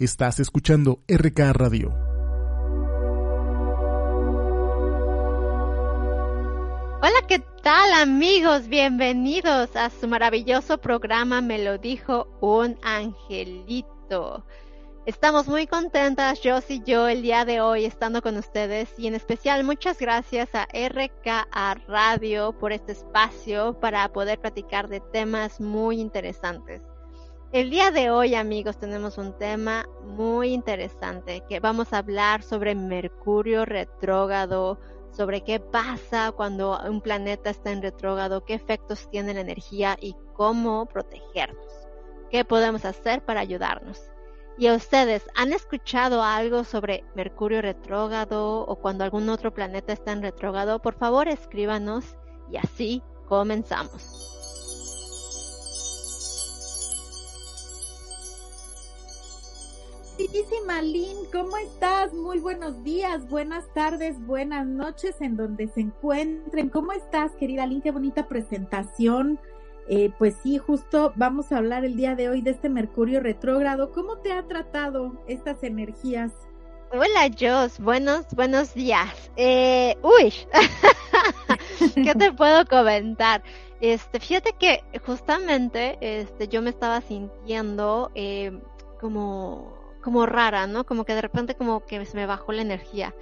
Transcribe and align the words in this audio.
Estás 0.00 0.38
escuchando 0.38 1.02
RK 1.08 1.40
Radio. 1.54 1.88
Hola, 7.02 7.26
¿qué 7.26 7.42
tal 7.64 7.92
amigos? 7.94 8.68
Bienvenidos 8.68 9.74
a 9.74 9.90
su 9.90 10.06
maravilloso 10.06 10.78
programa 10.78 11.40
Me 11.40 11.58
lo 11.64 11.78
dijo 11.78 12.28
un 12.40 12.78
angelito. 12.84 14.46
Estamos 15.04 15.48
muy 15.48 15.66
contentas, 15.66 16.42
yo 16.42 16.60
y 16.68 16.80
yo, 16.84 17.08
el 17.08 17.22
día 17.22 17.44
de 17.44 17.60
hoy 17.60 17.84
estando 17.84 18.22
con 18.22 18.36
ustedes 18.36 18.96
y 18.98 19.08
en 19.08 19.16
especial 19.16 19.64
muchas 19.64 19.98
gracias 19.98 20.48
a 20.54 20.68
RKA 20.72 21.74
Radio 21.88 22.56
por 22.56 22.70
este 22.70 22.92
espacio 22.92 23.80
para 23.80 24.08
poder 24.12 24.38
platicar 24.38 24.86
de 24.86 25.00
temas 25.00 25.60
muy 25.60 26.00
interesantes. 26.00 26.82
El 27.50 27.70
día 27.70 27.90
de 27.90 28.10
hoy, 28.10 28.34
amigos, 28.34 28.78
tenemos 28.78 29.16
un 29.16 29.32
tema 29.32 29.88
muy 30.04 30.52
interesante 30.52 31.42
que 31.48 31.60
vamos 31.60 31.94
a 31.94 31.98
hablar 31.98 32.42
sobre 32.42 32.74
Mercurio 32.74 33.64
retrógrado, 33.64 34.78
sobre 35.12 35.42
qué 35.42 35.58
pasa 35.58 36.30
cuando 36.32 36.78
un 36.86 37.00
planeta 37.00 37.48
está 37.48 37.70
en 37.70 37.80
retrógrado, 37.80 38.44
qué 38.44 38.52
efectos 38.52 39.08
tiene 39.08 39.32
la 39.32 39.40
energía 39.40 39.96
y 39.98 40.14
cómo 40.34 40.84
protegernos. 40.84 41.88
¿Qué 42.30 42.44
podemos 42.44 42.84
hacer 42.84 43.24
para 43.24 43.40
ayudarnos? 43.40 43.98
Y 44.58 44.66
a 44.66 44.74
ustedes, 44.74 45.24
¿han 45.34 45.54
escuchado 45.54 46.22
algo 46.22 46.64
sobre 46.64 47.02
Mercurio 47.14 47.62
retrógrado 47.62 48.60
o 48.60 48.76
cuando 48.76 49.04
algún 49.04 49.26
otro 49.30 49.54
planeta 49.54 49.94
está 49.94 50.12
en 50.12 50.20
retrógrado? 50.20 50.82
Por 50.82 50.96
favor, 50.96 51.28
escríbanos 51.28 52.14
y 52.50 52.58
así 52.58 53.02
comenzamos. 53.26 54.37
Queridísima 60.18 60.82
Lynn, 60.82 61.26
¿cómo 61.32 61.56
estás? 61.58 62.12
Muy 62.12 62.40
buenos 62.40 62.82
días, 62.82 63.28
buenas 63.28 63.72
tardes, 63.72 64.18
buenas 64.26 64.66
noches 64.66 65.14
en 65.20 65.36
donde 65.36 65.68
se 65.68 65.80
encuentren. 65.80 66.70
¿Cómo 66.70 66.90
estás, 66.90 67.36
querida 67.36 67.64
Lynn? 67.66 67.82
Qué 67.82 67.92
bonita 67.92 68.26
presentación. 68.26 69.38
Eh, 69.88 70.10
pues 70.18 70.34
sí, 70.42 70.58
justo 70.58 71.12
vamos 71.14 71.52
a 71.52 71.58
hablar 71.58 71.84
el 71.84 71.94
día 71.94 72.16
de 72.16 72.28
hoy 72.28 72.42
de 72.42 72.50
este 72.50 72.68
Mercurio 72.68 73.20
retrógrado. 73.20 73.92
¿Cómo 73.92 74.18
te 74.18 74.32
ha 74.32 74.42
tratado 74.42 75.22
estas 75.28 75.62
energías? 75.62 76.32
Hola, 76.90 77.30
Jos. 77.38 77.78
Buenos, 77.78 78.26
buenos 78.34 78.74
días. 78.74 79.30
Eh, 79.36 79.96
uy, 80.02 80.34
¿qué 81.94 82.14
te 82.16 82.32
puedo 82.36 82.66
comentar? 82.66 83.44
Este, 83.80 84.18
fíjate 84.18 84.52
que 84.58 84.82
justamente, 85.06 85.96
este, 86.00 86.48
yo 86.48 86.60
me 86.60 86.70
estaba 86.70 87.00
sintiendo 87.02 88.10
eh, 88.16 88.58
como 89.00 89.77
como 90.02 90.26
rara, 90.26 90.66
¿no? 90.66 90.84
Como 90.84 91.04
que 91.04 91.14
de 91.14 91.22
repente 91.22 91.54
como 91.54 91.84
que 91.84 92.04
se 92.06 92.16
me 92.16 92.26
bajó 92.26 92.52
la 92.52 92.62
energía 92.62 93.14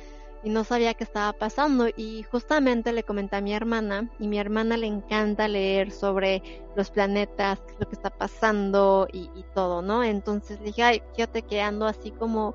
y 0.42 0.50
no 0.50 0.62
sabía 0.62 0.94
qué 0.94 1.04
estaba 1.04 1.32
pasando 1.32 1.88
y 1.96 2.22
justamente 2.30 2.92
le 2.92 3.02
comenté 3.02 3.36
a 3.36 3.40
mi 3.40 3.52
hermana 3.52 4.10
y 4.20 4.28
mi 4.28 4.38
hermana 4.38 4.76
le 4.76 4.86
encanta 4.86 5.48
leer 5.48 5.90
sobre 5.90 6.40
los 6.76 6.90
planetas, 6.90 7.60
qué 7.62 7.72
es 7.72 7.80
lo 7.80 7.88
que 7.88 7.96
está 7.96 8.10
pasando 8.10 9.08
y, 9.12 9.30
y 9.34 9.44
todo, 9.54 9.82
¿no? 9.82 10.04
Entonces 10.04 10.60
le 10.60 10.66
dije, 10.66 10.82
ay, 10.84 11.02
fíjate 11.14 11.42
que 11.42 11.60
ando 11.60 11.86
así 11.86 12.12
como 12.12 12.54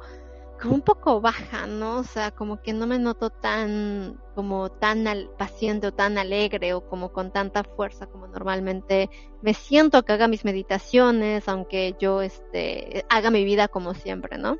como 0.62 0.76
un 0.76 0.82
poco 0.82 1.20
baja, 1.22 1.66
¿no? 1.66 1.98
O 1.98 2.04
sea, 2.04 2.32
como 2.32 2.62
que 2.62 2.72
no 2.72 2.86
me 2.86 3.00
noto 3.00 3.32
tan, 3.32 4.22
como 4.36 4.70
tan 4.70 5.08
al, 5.08 5.30
paciente 5.38 5.88
o 5.88 5.94
tan 5.94 6.18
alegre 6.18 6.74
o 6.74 6.88
como 6.88 7.12
con 7.12 7.32
tanta 7.32 7.64
fuerza 7.64 8.06
como 8.06 8.28
normalmente 8.28 9.10
me 9.42 9.54
siento 9.56 10.04
que 10.04 10.14
haga 10.14 10.28
mis 10.28 10.46
meditaciones, 10.46 11.48
aunque 11.50 11.96
yo, 12.00 12.22
este, 12.22 13.06
haga 13.10 13.32
mi 13.32 13.44
vida 13.44 13.68
como 13.68 13.96
siempre, 13.96 14.38
¿no? 14.38 14.58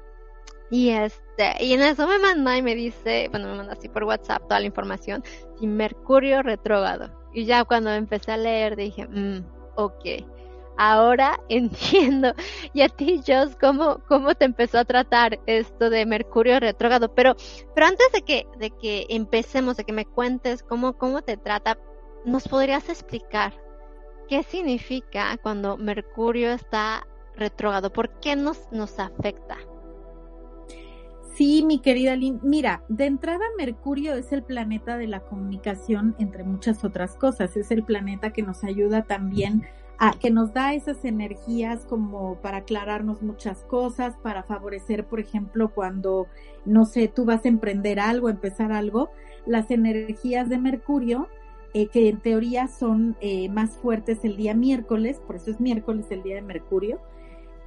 Y 0.72 0.90
este, 0.90 1.64
y 1.64 1.74
en 1.74 1.82
eso 1.82 2.08
me 2.08 2.18
manda 2.18 2.58
y 2.58 2.62
me 2.64 2.74
dice, 2.76 3.28
bueno, 3.30 3.48
me 3.50 3.56
manda 3.56 3.74
así 3.74 3.88
por 3.88 4.04
WhatsApp 4.06 4.44
toda 4.48 4.60
la 4.60 4.66
información, 4.66 5.24
sin 5.60 5.76
Mercurio 5.76 6.42
retrógrado. 6.42 7.12
Y 7.34 7.46
ya 7.46 7.64
cuando 7.64 7.92
empecé 7.92 8.32
a 8.32 8.38
leer 8.38 8.76
dije, 8.76 9.08
mmm, 9.08 9.46
ok 9.76 10.06
ahora 10.78 11.40
entiendo. 11.50 12.34
Y 12.74 12.82
a 12.82 12.90
ti, 12.90 13.22
Joss, 13.26 13.56
¿cómo, 13.60 14.00
cómo 14.08 14.36
te 14.36 14.46
empezó 14.46 14.80
a 14.80 14.86
tratar 14.86 15.40
esto 15.46 15.90
de 15.90 16.06
Mercurio 16.06 16.60
retrógrado? 16.60 17.14
Pero, 17.14 17.36
pero 17.76 17.88
antes 17.88 18.12
de 18.14 18.22
que, 18.22 18.48
de 18.58 18.72
que 18.72 19.06
empecemos, 19.10 19.78
de 19.78 19.84
que 19.84 19.94
me 19.94 20.06
cuentes 20.06 20.64
cómo, 20.64 20.94
cómo 20.94 21.22
te 21.22 21.38
trata, 21.38 21.78
¿nos 22.26 22.48
podrías 22.48 22.90
explicar 22.90 23.54
qué 24.28 24.44
significa 24.44 25.38
cuando 25.42 25.78
Mercurio 25.78 26.52
está 26.52 27.08
retrógrado? 27.36 27.92
¿Por 27.92 28.20
qué 28.20 28.36
nos, 28.36 28.72
nos 28.72 29.00
afecta? 29.00 29.58
Sí, 31.36 31.64
mi 31.66 31.80
querida 31.80 32.16
Lynn. 32.16 32.40
Mira, 32.44 32.84
de 32.90 33.06
entrada 33.06 33.44
Mercurio 33.58 34.16
es 34.16 34.32
el 34.34 34.44
planeta 34.44 34.98
de 34.98 35.08
la 35.08 35.22
comunicación, 35.22 36.16
entre 36.20 36.44
muchas 36.44 36.84
otras 36.84 37.16
cosas. 37.16 37.56
Es 37.56 37.72
el 37.72 37.84
planeta 37.84 38.34
que 38.34 38.42
nos 38.44 38.64
ayuda 38.64 39.04
también 39.04 39.64
que 40.20 40.32
nos 40.32 40.52
da 40.52 40.74
esas 40.74 41.06
energías 41.06 41.86
como 41.86 42.36
para 42.42 42.58
aclararnos 42.58 43.22
muchas 43.22 43.60
cosas, 43.66 44.16
para 44.24 44.42
favorecer, 44.42 45.06
por 45.06 45.20
ejemplo, 45.20 45.70
cuando, 45.70 46.28
no 46.66 46.86
sé, 46.86 47.08
tú 47.08 47.24
vas 47.24 47.46
a 47.46 47.50
emprender 47.50 48.00
algo, 48.00 48.30
empezar 48.30 48.72
algo, 48.72 49.12
las 49.46 49.70
energías 49.70 50.50
de 50.50 50.58
Mercurio, 50.58 51.28
eh, 51.76 51.88
que 51.88 52.10
en 52.10 52.20
teoría 52.20 52.68
son 52.68 53.16
eh, 53.22 53.48
más 53.50 53.78
fuertes 53.78 54.26
el 54.26 54.38
día 54.38 54.56
miércoles, 54.56 55.22
por 55.26 55.36
eso 55.36 55.52
es 55.52 55.60
miércoles 55.62 56.08
el 56.10 56.24
día 56.24 56.36
de 56.36 56.42
Mercurio, 56.42 57.00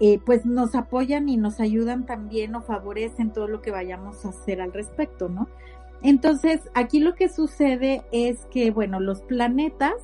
eh, 0.01 0.19
pues 0.27 0.45
nos 0.45 0.75
apoyan 0.75 1.29
y 1.29 1.37
nos 1.37 1.61
ayudan 1.61 2.05
también 2.05 2.57
o 2.57 2.63
favorecen 2.63 3.33
todo 3.33 3.47
lo 3.47 3.63
que 3.63 3.71
vayamos 3.71 4.25
a 4.25 4.31
hacer 4.31 4.61
al 4.61 4.73
respecto, 4.73 5.29
¿no? 5.29 5.49
Entonces, 6.03 6.69
aquí 6.75 6.99
lo 6.99 7.15
que 7.15 7.29
sucede 7.29 8.03
es 8.11 8.45
que, 8.47 8.73
bueno, 8.73 8.99
los 8.99 9.23
planetas 9.23 9.95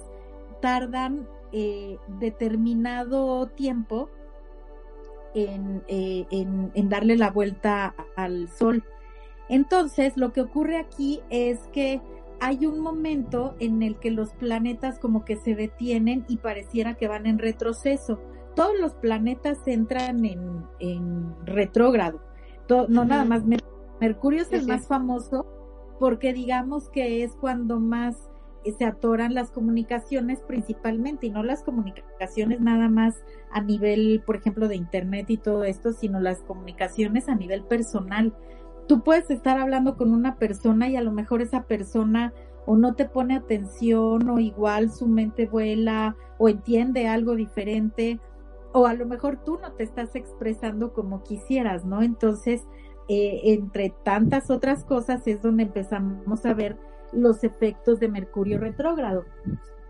tardan 0.62 1.26
eh, 1.52 1.98
determinado 2.18 3.46
tiempo 3.48 4.08
en, 5.34 5.82
eh, 5.88 6.26
en, 6.30 6.70
en, 6.74 6.88
darle 6.88 7.16
la 7.16 7.30
vuelta 7.30 7.94
al 8.16 8.48
sol. 8.48 8.84
Entonces, 9.48 10.16
lo 10.16 10.32
que 10.32 10.40
ocurre 10.40 10.78
aquí 10.78 11.20
es 11.30 11.58
que 11.72 12.00
hay 12.40 12.66
un 12.66 12.80
momento 12.80 13.54
en 13.58 13.82
el 13.82 13.98
que 13.98 14.10
los 14.10 14.32
planetas 14.32 14.98
como 14.98 15.24
que 15.24 15.36
se 15.36 15.54
detienen 15.54 16.24
y 16.28 16.38
pareciera 16.38 16.94
que 16.94 17.06
van 17.06 17.26
en 17.26 17.38
retroceso. 17.38 18.18
Todos 18.56 18.78
los 18.80 18.94
planetas 18.94 19.58
entran 19.66 20.24
en, 20.24 20.64
en 20.78 21.34
retrógrado. 21.44 22.20
no 22.88 23.04
nada 23.04 23.24
más 23.24 23.42
Mercurio 24.00 24.42
es 24.42 24.52
el 24.52 24.66
más 24.66 24.86
famoso 24.86 25.46
porque 25.98 26.32
digamos 26.32 26.88
que 26.88 27.22
es 27.22 27.36
cuando 27.36 27.78
más 27.78 28.29
se 28.64 28.84
atoran 28.84 29.34
las 29.34 29.50
comunicaciones 29.50 30.40
principalmente 30.40 31.26
y 31.26 31.30
no 31.30 31.42
las 31.42 31.62
comunicaciones 31.62 32.60
nada 32.60 32.88
más 32.88 33.16
a 33.50 33.60
nivel, 33.62 34.22
por 34.24 34.36
ejemplo, 34.36 34.68
de 34.68 34.76
internet 34.76 35.30
y 35.30 35.38
todo 35.38 35.64
esto, 35.64 35.92
sino 35.92 36.20
las 36.20 36.40
comunicaciones 36.42 37.28
a 37.28 37.34
nivel 37.34 37.64
personal. 37.64 38.34
Tú 38.86 39.02
puedes 39.02 39.30
estar 39.30 39.58
hablando 39.58 39.96
con 39.96 40.12
una 40.12 40.36
persona 40.36 40.88
y 40.88 40.96
a 40.96 41.02
lo 41.02 41.12
mejor 41.12 41.42
esa 41.42 41.64
persona 41.64 42.32
o 42.66 42.76
no 42.76 42.94
te 42.94 43.06
pone 43.06 43.36
atención 43.36 44.28
o 44.28 44.38
igual 44.38 44.90
su 44.90 45.06
mente 45.06 45.46
vuela 45.46 46.16
o 46.38 46.48
entiende 46.48 47.08
algo 47.08 47.34
diferente 47.34 48.20
o 48.72 48.86
a 48.86 48.94
lo 48.94 49.06
mejor 49.06 49.42
tú 49.44 49.58
no 49.60 49.72
te 49.72 49.82
estás 49.82 50.14
expresando 50.14 50.92
como 50.92 51.22
quisieras, 51.22 51.84
¿no? 51.84 52.02
Entonces, 52.02 52.64
eh, 53.08 53.40
entre 53.52 53.92
tantas 54.04 54.50
otras 54.50 54.84
cosas 54.84 55.26
es 55.26 55.42
donde 55.42 55.64
empezamos 55.64 56.46
a 56.46 56.54
ver 56.54 56.76
los 57.12 57.44
efectos 57.44 58.00
de 58.00 58.08
Mercurio 58.08 58.58
retrógrado. 58.58 59.24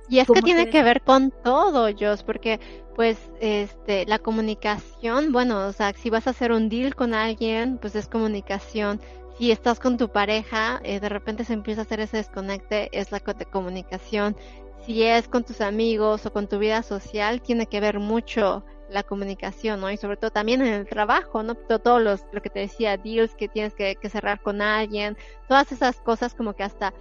Y 0.09 0.19
es 0.19 0.29
que 0.29 0.43
tiene 0.43 0.69
que 0.71 0.83
ver 0.83 1.03
con 1.03 1.31
todo, 1.31 1.89
Joss, 1.99 2.25
porque 2.25 2.59
pues 2.97 3.17
este 3.41 4.05
la 4.07 4.19
comunicación, 4.19 5.31
bueno, 5.31 5.69
o 5.69 5.73
sea, 5.73 5.93
si 5.95 6.11
vas 6.11 6.27
a 6.27 6.31
hacer 6.31 6.51
un 6.51 6.69
deal 6.69 6.97
con 6.97 7.15
alguien, 7.15 7.79
pues 7.79 7.95
es 7.95 8.09
comunicación. 8.09 9.01
Si 9.39 9.53
estás 9.53 9.79
con 9.79 9.97
tu 9.97 10.09
pareja, 10.09 10.81
eh, 10.83 10.99
de 10.99 11.09
repente 11.09 11.45
se 11.45 11.53
empieza 11.53 11.83
a 11.83 11.85
hacer 11.85 12.01
ese 12.01 12.17
desconecte, 12.17 12.91
es 12.93 13.13
la 13.13 13.21
comunicación. 13.21 14.37
Si 14.85 15.03
es 15.05 15.29
con 15.29 15.45
tus 15.45 15.61
amigos 15.61 16.27
o 16.27 16.33
con 16.33 16.49
tu 16.49 16.59
vida 16.59 16.83
social, 16.83 17.41
tiene 17.41 17.67
que 17.67 17.81
ver 17.81 18.01
mucho 18.01 18.65
la 18.91 19.03
comunicación, 19.03 19.81
¿no? 19.81 19.91
Y 19.91 19.97
sobre 19.97 20.17
todo 20.17 20.31
también 20.31 20.61
en 20.63 20.73
el 20.73 20.87
trabajo, 20.87 21.43
¿no? 21.43 21.55
Todo, 21.55 22.01
los, 22.01 22.25
lo 22.33 22.43
que 22.43 22.51
te 22.51 22.61
decía, 22.61 22.97
deals 22.97 23.35
que 23.35 23.49
tienes 23.49 23.75
que, 23.75 23.97
que 23.97 24.09
cerrar 24.09 24.41
con 24.41 24.61
alguien, 24.61 25.17
todas 25.49 25.73
esas 25.73 26.01
cosas 26.01 26.35
como 26.35 26.55
que 26.55 26.65
hasta 26.65 26.93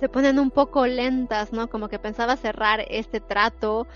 se 0.00 0.08
ponen 0.08 0.38
un 0.38 0.50
poco 0.50 0.86
lentas, 0.86 1.52
¿no? 1.52 1.68
Como 1.68 1.88
que 1.88 1.98
pensaba 1.98 2.36
cerrar 2.36 2.84
este 2.88 3.20
trato 3.20 3.86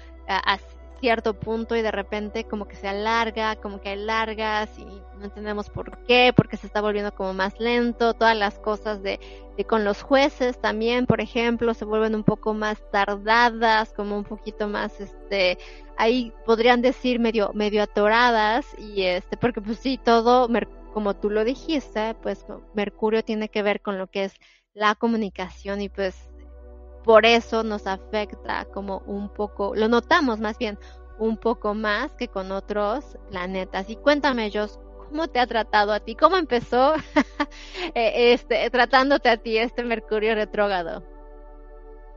cierto 1.01 1.35
punto 1.35 1.75
y 1.77 1.83
de 1.83 1.91
repente 1.91 2.45
como 2.45 2.69
que 2.69 2.77
se 2.77 2.87
alarga, 2.87 3.57
como 3.57 3.81
que 3.81 3.91
hay 3.91 3.99
largas 3.99 4.79
y 4.79 4.85
no 4.85 5.25
entendemos 5.25 5.71
por 5.71 5.99
qué, 6.05 6.33
porque 6.35 6.57
se 6.57 6.67
está 6.67 6.81
volviendo 6.81 7.15
como 7.15 7.33
más 7.35 7.59
lento, 7.59 8.15
todas 8.15 8.37
las 8.37 8.59
cosas 8.59 9.03
de, 9.03 9.19
de 9.57 9.65
con 9.65 9.85
los 9.85 10.03
jueces 10.03 10.61
también, 10.61 11.07
por 11.07 11.21
ejemplo, 11.21 11.75
se 11.75 11.85
vuelven 11.85 12.15
un 12.15 12.25
poco 12.25 12.55
más 12.55 12.83
tardadas, 12.91 13.93
como 13.93 14.17
un 14.17 14.25
poquito 14.25 14.69
más, 14.69 15.01
este, 15.01 15.59
ahí 15.97 16.33
podrían 16.47 16.83
decir 16.83 17.19
medio, 17.19 17.51
medio 17.55 17.83
atoradas 17.83 18.67
y 18.79 19.03
este, 19.03 19.37
porque 19.37 19.61
pues 19.61 19.79
sí, 19.79 19.99
todo, 19.99 20.49
como 20.93 21.17
tú 21.17 21.31
lo 21.31 21.45
dijiste, 21.45 22.15
pues 22.23 22.45
Mercurio 22.75 23.25
tiene 23.25 23.49
que 23.49 23.63
ver 23.63 23.81
con 23.81 23.99
lo 23.99 24.07
que 24.07 24.25
es 24.25 24.35
la 24.75 24.95
comunicación 24.95 25.81
y 25.81 25.89
pues 25.89 26.30
por 27.05 27.27
eso 27.27 27.63
nos 27.63 27.87
afecta 27.87 28.65
como 28.67 29.03
un 29.07 29.29
poco, 29.29 29.75
lo 29.75 29.89
notamos 29.89 30.41
más 30.41 30.59
bien 30.59 30.79
un 31.19 31.37
poco 31.37 31.75
más 31.75 32.13
que 32.13 32.29
con 32.29 32.51
otros 32.51 33.19
planetas. 33.31 33.91
Y 33.91 33.97
cuéntame, 33.97 34.51
Jos, 34.53 34.81
¿cómo 35.09 35.29
te 35.29 35.39
ha 35.39 35.47
tratado 35.47 35.93
a 35.93 36.01
ti? 36.01 36.15
¿Cómo 36.15 36.37
empezó 36.37 36.95
eh, 37.95 38.33
este, 38.33 38.69
tratándote 38.71 39.29
a 39.29 39.37
ti 39.37 39.59
este 39.59 39.85
Mercurio 39.85 40.35
retrógrado? 40.35 41.05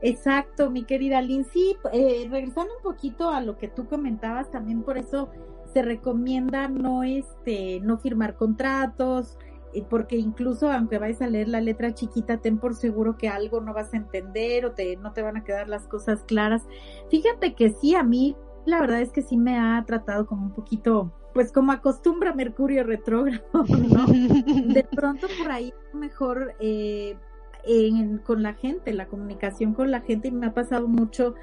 Exacto, 0.00 0.70
mi 0.70 0.84
querida 0.84 1.22
Lynn. 1.22 1.44
Sí, 1.44 1.76
eh, 1.92 2.26
regresando 2.30 2.74
un 2.76 2.82
poquito 2.82 3.30
a 3.30 3.40
lo 3.40 3.56
que 3.58 3.68
tú 3.68 3.86
comentabas, 3.88 4.50
también 4.50 4.82
por 4.82 4.98
eso 4.98 5.30
se 5.72 5.82
recomienda 5.82 6.68
no, 6.68 7.02
este, 7.02 7.80
no 7.80 7.98
firmar 7.98 8.36
contratos, 8.36 9.38
porque 9.82 10.16
incluso 10.16 10.70
aunque 10.70 10.98
vayas 10.98 11.22
a 11.22 11.26
leer 11.26 11.48
la 11.48 11.60
letra 11.60 11.94
chiquita, 11.94 12.38
ten 12.38 12.58
por 12.58 12.74
seguro 12.74 13.16
que 13.16 13.28
algo 13.28 13.60
no 13.60 13.74
vas 13.74 13.92
a 13.92 13.96
entender 13.96 14.66
o 14.66 14.72
te, 14.72 14.96
no 14.96 15.12
te 15.12 15.22
van 15.22 15.36
a 15.36 15.44
quedar 15.44 15.68
las 15.68 15.86
cosas 15.88 16.22
claras. 16.22 16.66
Fíjate 17.10 17.54
que 17.54 17.70
sí, 17.70 17.94
a 17.94 18.02
mí 18.02 18.36
la 18.66 18.80
verdad 18.80 19.00
es 19.00 19.12
que 19.12 19.22
sí 19.22 19.36
me 19.36 19.58
ha 19.58 19.82
tratado 19.86 20.26
como 20.26 20.46
un 20.46 20.52
poquito, 20.52 21.12
pues 21.34 21.52
como 21.52 21.72
acostumbra 21.72 22.34
Mercurio 22.34 22.84
retrógrado, 22.84 23.42
¿no? 23.52 24.06
De 24.06 24.84
pronto 24.96 25.26
por 25.38 25.50
ahí 25.50 25.72
mejor 25.92 26.54
eh, 26.60 27.16
en, 27.64 28.18
con 28.18 28.42
la 28.42 28.54
gente, 28.54 28.92
la 28.92 29.06
comunicación 29.06 29.74
con 29.74 29.90
la 29.90 30.00
gente 30.00 30.28
y 30.28 30.32
me 30.32 30.46
ha 30.46 30.54
pasado 30.54 30.88
mucho 30.88 31.34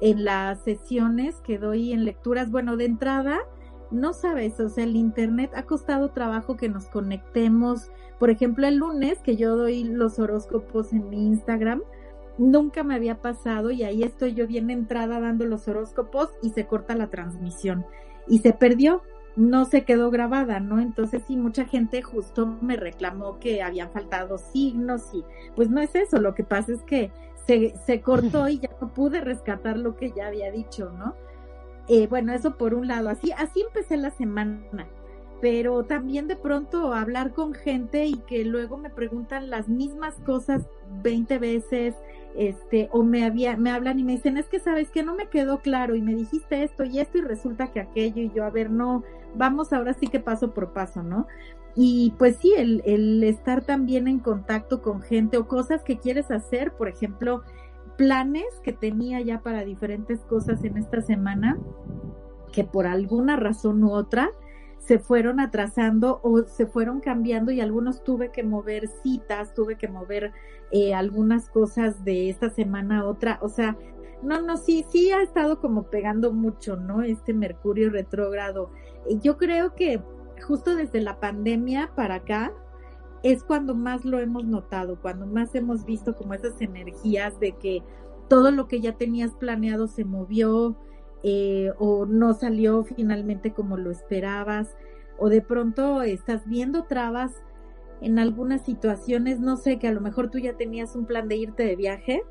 en 0.00 0.24
las 0.24 0.62
sesiones 0.62 1.36
que 1.40 1.58
doy 1.58 1.92
en 1.92 2.04
lecturas. 2.04 2.50
Bueno, 2.50 2.76
de 2.76 2.84
entrada, 2.84 3.40
no 3.90 4.12
sabes, 4.12 4.58
o 4.60 4.68
sea, 4.68 4.84
el 4.84 4.96
Internet 4.96 5.52
ha 5.54 5.64
costado 5.64 6.10
trabajo 6.10 6.56
que 6.56 6.68
nos 6.68 6.86
conectemos. 6.86 7.90
Por 8.18 8.30
ejemplo, 8.30 8.66
el 8.66 8.76
lunes 8.76 9.18
que 9.20 9.36
yo 9.36 9.56
doy 9.56 9.84
los 9.84 10.18
horóscopos 10.18 10.92
en 10.92 11.08
mi 11.08 11.26
Instagram, 11.26 11.82
nunca 12.38 12.84
me 12.84 12.94
había 12.94 13.20
pasado 13.20 13.70
y 13.70 13.82
ahí 13.82 14.02
estoy 14.02 14.34
yo 14.34 14.46
bien 14.46 14.70
entrada 14.70 15.20
dando 15.20 15.44
los 15.44 15.66
horóscopos 15.68 16.30
y 16.42 16.50
se 16.50 16.66
corta 16.66 16.94
la 16.94 17.08
transmisión 17.08 17.84
y 18.28 18.38
se 18.38 18.52
perdió, 18.52 19.02
no 19.36 19.64
se 19.64 19.84
quedó 19.84 20.10
grabada, 20.10 20.60
¿no? 20.60 20.80
Entonces 20.80 21.22
sí, 21.26 21.36
mucha 21.36 21.64
gente 21.64 22.02
justo 22.02 22.46
me 22.60 22.76
reclamó 22.76 23.38
que 23.38 23.62
habían 23.62 23.90
faltado 23.90 24.38
signos 24.38 25.02
y 25.12 25.24
pues 25.54 25.70
no 25.70 25.80
es 25.80 25.94
eso, 25.94 26.20
lo 26.20 26.34
que 26.34 26.44
pasa 26.44 26.72
es 26.72 26.82
que 26.82 27.10
se, 27.46 27.74
se 27.86 28.00
cortó 28.00 28.48
y 28.48 28.58
ya 28.58 28.70
no 28.80 28.92
pude 28.92 29.20
rescatar 29.20 29.78
lo 29.78 29.96
que 29.96 30.12
ya 30.12 30.26
había 30.26 30.50
dicho, 30.50 30.90
¿no? 30.90 31.14
Eh, 31.88 32.06
bueno, 32.06 32.32
eso 32.32 32.56
por 32.56 32.74
un 32.74 32.86
lado, 32.86 33.08
así, 33.08 33.32
así 33.32 33.62
empecé 33.62 33.96
la 33.96 34.10
semana, 34.10 34.86
pero 35.40 35.84
también 35.84 36.28
de 36.28 36.36
pronto 36.36 36.92
hablar 36.92 37.32
con 37.32 37.54
gente 37.54 38.04
y 38.04 38.16
que 38.26 38.44
luego 38.44 38.76
me 38.76 38.90
preguntan 38.90 39.48
las 39.48 39.68
mismas 39.68 40.14
cosas 40.26 40.66
20 41.02 41.38
veces, 41.38 41.94
este, 42.36 42.90
o 42.92 43.02
me 43.02 43.24
había, 43.24 43.56
me 43.56 43.70
hablan 43.70 43.98
y 43.98 44.04
me 44.04 44.12
dicen, 44.12 44.36
es 44.36 44.46
que 44.46 44.60
sabes 44.60 44.90
que 44.90 45.02
no 45.02 45.14
me 45.14 45.28
quedó 45.28 45.60
claro 45.60 45.94
y 45.94 46.02
me 46.02 46.14
dijiste 46.14 46.62
esto 46.62 46.84
y 46.84 47.00
esto 47.00 47.18
y 47.18 47.22
resulta 47.22 47.72
que 47.72 47.80
aquello 47.80 48.20
y 48.20 48.30
yo, 48.34 48.44
a 48.44 48.50
ver, 48.50 48.70
no, 48.70 49.02
vamos 49.34 49.72
ahora 49.72 49.94
sí 49.94 50.08
que 50.08 50.20
paso 50.20 50.52
por 50.52 50.74
paso, 50.74 51.02
¿no? 51.02 51.26
Y 51.74 52.12
pues 52.18 52.36
sí, 52.36 52.52
el, 52.56 52.82
el 52.84 53.22
estar 53.24 53.64
también 53.64 54.08
en 54.08 54.18
contacto 54.18 54.82
con 54.82 55.00
gente 55.00 55.38
o 55.38 55.48
cosas 55.48 55.82
que 55.84 55.98
quieres 55.98 56.30
hacer, 56.30 56.72
por 56.72 56.88
ejemplo, 56.88 57.44
planes 57.98 58.46
que 58.62 58.72
tenía 58.72 59.20
ya 59.20 59.42
para 59.42 59.64
diferentes 59.64 60.20
cosas 60.20 60.64
en 60.64 60.78
esta 60.78 61.02
semana, 61.02 61.58
que 62.52 62.64
por 62.64 62.86
alguna 62.86 63.36
razón 63.36 63.82
u 63.84 63.90
otra 63.90 64.30
se 64.78 64.98
fueron 64.98 65.40
atrasando 65.40 66.20
o 66.22 66.44
se 66.44 66.66
fueron 66.66 67.00
cambiando 67.00 67.50
y 67.50 67.60
algunos 67.60 68.04
tuve 68.04 68.30
que 68.30 68.44
mover 68.44 68.88
citas, 69.02 69.52
tuve 69.52 69.76
que 69.76 69.88
mover 69.88 70.32
eh, 70.70 70.94
algunas 70.94 71.50
cosas 71.50 72.04
de 72.04 72.30
esta 72.30 72.48
semana 72.48 73.00
a 73.00 73.04
otra, 73.04 73.38
o 73.42 73.48
sea, 73.48 73.76
no, 74.22 74.40
no, 74.40 74.56
sí, 74.56 74.86
sí 74.90 75.10
ha 75.10 75.20
estado 75.20 75.60
como 75.60 75.90
pegando 75.90 76.32
mucho, 76.32 76.76
¿no? 76.76 77.02
Este 77.02 77.32
Mercurio 77.32 77.90
retrógrado. 77.90 78.70
Yo 79.22 79.36
creo 79.36 79.74
que 79.76 80.02
justo 80.42 80.74
desde 80.74 81.00
la 81.00 81.20
pandemia 81.20 81.92
para 81.94 82.16
acá, 82.16 82.52
es 83.22 83.42
cuando 83.42 83.74
más 83.74 84.04
lo 84.04 84.18
hemos 84.18 84.44
notado, 84.44 85.00
cuando 85.00 85.26
más 85.26 85.54
hemos 85.54 85.84
visto 85.84 86.14
como 86.16 86.34
esas 86.34 86.60
energías 86.60 87.38
de 87.40 87.52
que 87.52 87.82
todo 88.28 88.50
lo 88.50 88.68
que 88.68 88.80
ya 88.80 88.92
tenías 88.92 89.34
planeado 89.34 89.88
se 89.88 90.04
movió 90.04 90.76
eh, 91.22 91.72
o 91.78 92.06
no 92.06 92.34
salió 92.34 92.84
finalmente 92.84 93.52
como 93.52 93.76
lo 93.76 93.90
esperabas 93.90 94.76
o 95.18 95.28
de 95.28 95.42
pronto 95.42 96.02
estás 96.02 96.46
viendo 96.46 96.84
trabas 96.84 97.32
en 98.00 98.18
algunas 98.18 98.64
situaciones, 98.64 99.40
no 99.40 99.56
sé, 99.56 99.78
que 99.78 99.88
a 99.88 99.92
lo 99.92 100.00
mejor 100.00 100.30
tú 100.30 100.38
ya 100.38 100.56
tenías 100.56 100.94
un 100.94 101.06
plan 101.06 101.26
de 101.26 101.36
irte 101.36 101.64
de 101.64 101.74
viaje, 101.74 102.22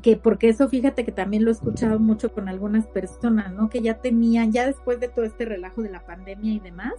que 0.00 0.16
porque 0.16 0.48
eso 0.48 0.68
fíjate 0.68 1.04
que 1.04 1.12
también 1.12 1.44
lo 1.44 1.50
he 1.50 1.52
escuchado 1.52 1.98
mucho 1.98 2.32
con 2.32 2.48
algunas 2.48 2.86
personas, 2.86 3.52
¿no? 3.52 3.68
Que 3.68 3.82
ya 3.82 4.00
tenían, 4.00 4.52
ya 4.52 4.66
después 4.66 5.00
de 5.00 5.08
todo 5.08 5.24
este 5.24 5.44
relajo 5.44 5.82
de 5.82 5.90
la 5.90 6.06
pandemia 6.06 6.54
y 6.54 6.60
demás, 6.60 6.94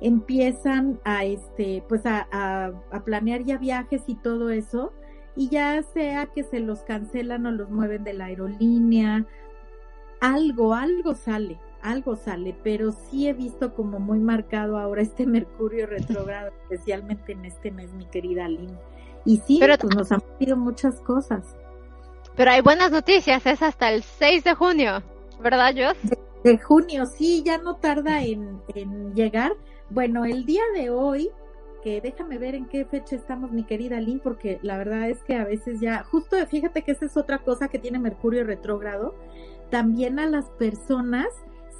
empiezan 0.00 0.98
a 1.04 1.24
este 1.24 1.84
pues 1.88 2.06
a, 2.06 2.26
a, 2.32 3.04
planear 3.04 3.44
ya 3.44 3.58
viajes 3.58 4.02
y 4.06 4.14
todo 4.14 4.50
eso 4.50 4.92
y 5.36 5.48
ya 5.50 5.82
sea 5.82 6.26
que 6.26 6.42
se 6.42 6.60
los 6.60 6.80
cancelan 6.80 7.46
o 7.46 7.50
los 7.50 7.70
mueven 7.70 8.04
de 8.04 8.14
la 8.14 8.26
aerolínea 8.26 9.26
algo 10.20 10.74
algo 10.74 11.14
sale 11.14 11.58
algo 11.82 12.16
sale 12.16 12.56
pero 12.62 12.92
sí 12.92 13.28
he 13.28 13.34
visto 13.34 13.74
como 13.74 14.00
muy 14.00 14.18
marcado 14.18 14.78
ahora 14.78 15.02
este 15.02 15.26
mercurio 15.26 15.86
retrógrado 15.86 16.50
especialmente 16.62 17.32
en 17.32 17.44
este 17.44 17.70
mes 17.70 17.92
mi 17.92 18.06
querida 18.06 18.48
Lynn 18.48 18.78
y 19.26 19.36
sí 19.38 19.58
pero, 19.60 19.76
pues 19.76 19.94
nos 19.94 20.12
han 20.12 20.22
pedido 20.38 20.56
muchas 20.56 20.98
cosas 21.02 21.56
pero 22.36 22.52
hay 22.52 22.62
buenas 22.62 22.90
noticias 22.90 23.44
es 23.44 23.62
hasta 23.62 23.92
el 23.92 24.02
6 24.02 24.44
de 24.44 24.54
junio 24.54 25.02
verdad 25.42 25.74
Jos? 25.76 25.96
De, 26.42 26.56
junio 26.56 27.04
sí 27.04 27.42
ya 27.44 27.58
no 27.58 27.76
tarda 27.76 28.22
en, 28.22 28.62
en 28.74 29.14
llegar 29.14 29.52
bueno, 29.90 30.24
el 30.24 30.44
día 30.46 30.62
de 30.74 30.90
hoy, 30.90 31.30
que 31.82 32.00
déjame 32.00 32.38
ver 32.38 32.54
en 32.54 32.66
qué 32.68 32.84
fecha 32.84 33.16
estamos, 33.16 33.50
mi 33.50 33.64
querida 33.64 34.00
Lynn, 34.00 34.20
porque 34.20 34.58
la 34.62 34.78
verdad 34.78 35.08
es 35.08 35.22
que 35.22 35.34
a 35.34 35.44
veces 35.44 35.80
ya, 35.80 36.04
justo 36.04 36.36
fíjate 36.46 36.82
que 36.82 36.92
esa 36.92 37.06
es 37.06 37.16
otra 37.16 37.38
cosa 37.38 37.68
que 37.68 37.78
tiene 37.78 37.98
Mercurio 37.98 38.44
retrógrado, 38.44 39.14
también 39.70 40.18
a 40.18 40.26
las 40.26 40.50
personas 40.50 41.28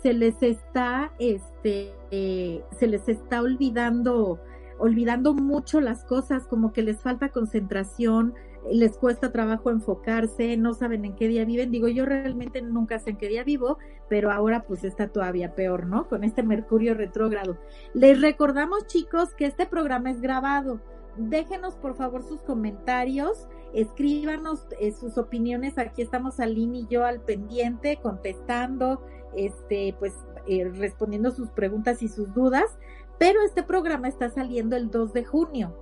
se 0.02 0.12
les 0.12 0.42
está, 0.42 1.12
este, 1.18 1.92
eh, 2.10 2.62
se 2.78 2.86
les 2.86 3.08
está 3.08 3.42
olvidando, 3.42 4.40
olvidando 4.78 5.34
mucho 5.34 5.80
las 5.80 6.04
cosas, 6.04 6.46
como 6.46 6.72
que 6.72 6.82
les 6.82 7.00
falta 7.02 7.28
concentración, 7.28 8.34
les 8.70 8.96
cuesta 8.98 9.32
trabajo 9.32 9.70
enfocarse, 9.70 10.56
no 10.56 10.74
saben 10.74 11.04
en 11.04 11.14
qué 11.14 11.28
día 11.28 11.44
viven. 11.44 11.70
Digo, 11.70 11.88
yo 11.88 12.04
realmente 12.04 12.60
nunca 12.62 12.98
sé 12.98 13.10
en 13.10 13.16
qué 13.16 13.28
día 13.28 13.44
vivo, 13.44 13.78
pero 14.08 14.30
ahora 14.30 14.64
pues 14.64 14.84
está 14.84 15.08
todavía 15.08 15.54
peor, 15.54 15.86
¿no? 15.86 16.08
Con 16.08 16.24
este 16.24 16.42
Mercurio 16.42 16.94
retrógrado. 16.94 17.56
Les 17.94 18.20
recordamos, 18.20 18.86
chicos, 18.86 19.34
que 19.34 19.46
este 19.46 19.66
programa 19.66 20.10
es 20.10 20.20
grabado. 20.20 20.80
Déjenos 21.16 21.74
por 21.74 21.96
favor 21.96 22.22
sus 22.22 22.40
comentarios, 22.42 23.48
escríbanos 23.74 24.66
eh, 24.78 24.92
sus 24.92 25.18
opiniones. 25.18 25.78
Aquí 25.78 26.02
estamos 26.02 26.38
Aline 26.38 26.78
y 26.78 26.86
yo 26.88 27.04
al 27.04 27.20
pendiente, 27.20 27.98
contestando, 28.02 29.02
este, 29.34 29.94
pues 29.98 30.14
eh, 30.46 30.70
respondiendo 30.74 31.30
sus 31.30 31.50
preguntas 31.50 32.02
y 32.02 32.08
sus 32.08 32.32
dudas. 32.34 32.78
Pero 33.18 33.42
este 33.42 33.62
programa 33.62 34.08
está 34.08 34.30
saliendo 34.30 34.76
el 34.76 34.90
2 34.90 35.12
de 35.12 35.24
junio. 35.24 35.76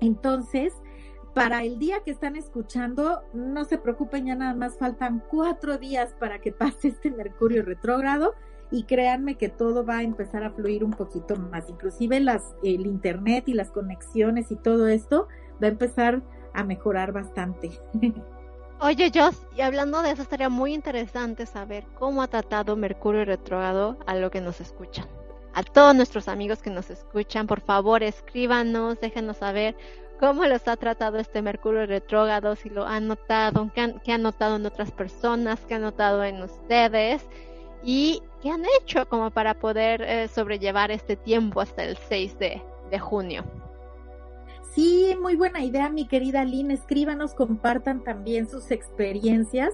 Entonces, 0.00 0.72
para 1.40 1.64
el 1.64 1.78
día 1.78 2.00
que 2.04 2.10
están 2.10 2.36
escuchando, 2.36 3.22
no 3.32 3.64
se 3.64 3.78
preocupen, 3.78 4.26
ya 4.26 4.34
nada 4.34 4.52
más 4.52 4.76
faltan 4.76 5.22
cuatro 5.26 5.78
días 5.78 6.14
para 6.18 6.38
que 6.38 6.52
pase 6.52 6.88
este 6.88 7.10
Mercurio 7.10 7.62
retrógrado 7.62 8.34
y 8.70 8.84
créanme 8.84 9.36
que 9.36 9.48
todo 9.48 9.82
va 9.86 9.98
a 9.98 10.02
empezar 10.02 10.44
a 10.44 10.50
fluir 10.50 10.84
un 10.84 10.90
poquito 10.90 11.36
más. 11.36 11.70
Inclusive 11.70 12.20
las, 12.20 12.54
el 12.62 12.84
internet 12.84 13.44
y 13.46 13.54
las 13.54 13.70
conexiones 13.70 14.52
y 14.52 14.56
todo 14.56 14.86
esto 14.86 15.28
va 15.62 15.68
a 15.68 15.70
empezar 15.70 16.20
a 16.52 16.62
mejorar 16.62 17.12
bastante. 17.12 17.70
Oye, 18.82 19.10
Joss, 19.14 19.46
y 19.56 19.62
hablando 19.62 20.02
de 20.02 20.10
eso, 20.10 20.20
estaría 20.20 20.50
muy 20.50 20.74
interesante 20.74 21.46
saber 21.46 21.86
cómo 21.98 22.20
ha 22.20 22.28
tratado 22.28 22.76
Mercurio 22.76 23.24
retrógrado 23.24 23.96
a 24.06 24.14
lo 24.14 24.30
que 24.30 24.42
nos 24.42 24.60
escuchan. 24.60 25.06
A 25.54 25.62
todos 25.62 25.94
nuestros 25.94 26.28
amigos 26.28 26.60
que 26.60 26.68
nos 26.68 26.90
escuchan, 26.90 27.46
por 27.46 27.62
favor, 27.62 28.02
escríbanos, 28.02 29.00
déjenos 29.00 29.38
saber 29.38 29.74
cómo 30.20 30.44
los 30.44 30.68
ha 30.68 30.76
tratado 30.76 31.18
este 31.18 31.40
Mercurio 31.40 31.86
retrógrado, 31.86 32.54
si 32.54 32.68
lo 32.68 32.86
han 32.86 33.08
notado, 33.08 33.70
qué 33.74 34.12
han, 34.12 34.22
notado 34.22 34.56
en 34.56 34.66
otras 34.66 34.92
personas, 34.92 35.58
qué 35.66 35.74
han 35.74 35.82
notado 35.82 36.22
en 36.22 36.42
ustedes 36.42 37.26
y 37.82 38.22
qué 38.42 38.50
han 38.50 38.62
hecho 38.80 39.08
como 39.08 39.30
para 39.30 39.54
poder 39.54 40.02
eh, 40.02 40.28
sobrellevar 40.28 40.90
este 40.90 41.16
tiempo 41.16 41.62
hasta 41.62 41.84
el 41.84 41.96
6 41.96 42.38
de, 42.38 42.62
de 42.90 42.98
junio. 42.98 43.44
Sí, 44.74 45.16
muy 45.20 45.36
buena 45.36 45.64
idea, 45.64 45.88
mi 45.88 46.06
querida 46.06 46.44
Lynn. 46.44 46.70
Escríbanos, 46.70 47.32
compartan 47.32 48.04
también 48.04 48.48
sus 48.48 48.70
experiencias 48.70 49.72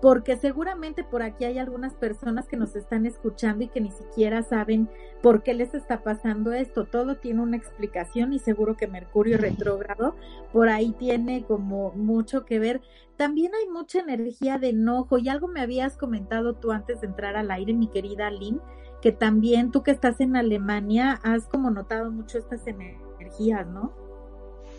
porque 0.00 0.36
seguramente 0.36 1.04
por 1.04 1.22
aquí 1.22 1.44
hay 1.44 1.58
algunas 1.58 1.94
personas 1.94 2.46
que 2.48 2.56
nos 2.56 2.76
están 2.76 3.06
escuchando 3.06 3.64
y 3.64 3.68
que 3.68 3.80
ni 3.80 3.90
siquiera 3.90 4.42
saben 4.42 4.88
por 5.22 5.42
qué 5.42 5.54
les 5.54 5.74
está 5.74 6.02
pasando 6.02 6.52
esto. 6.52 6.84
Todo 6.84 7.16
tiene 7.16 7.42
una 7.42 7.56
explicación 7.56 8.32
y 8.32 8.38
seguro 8.38 8.76
que 8.76 8.86
Mercurio 8.86 9.38
retrógrado 9.38 10.14
por 10.52 10.68
ahí 10.68 10.92
tiene 10.92 11.44
como 11.44 11.92
mucho 11.92 12.44
que 12.44 12.58
ver. 12.58 12.82
También 13.16 13.52
hay 13.54 13.68
mucha 13.68 14.00
energía 14.00 14.58
de 14.58 14.70
enojo 14.70 15.18
y 15.18 15.28
algo 15.28 15.48
me 15.48 15.60
habías 15.60 15.96
comentado 15.96 16.54
tú 16.54 16.72
antes 16.72 17.00
de 17.00 17.06
entrar 17.06 17.36
al 17.36 17.50
aire, 17.50 17.72
mi 17.72 17.88
querida 17.88 18.30
Lynn, 18.30 18.60
que 19.00 19.12
también 19.12 19.70
tú 19.70 19.82
que 19.82 19.90
estás 19.90 20.20
en 20.20 20.36
Alemania 20.36 21.20
has 21.22 21.48
como 21.48 21.70
notado 21.70 22.10
mucho 22.10 22.38
estas 22.38 22.66
energías, 22.66 23.66
¿no? 23.66 24.05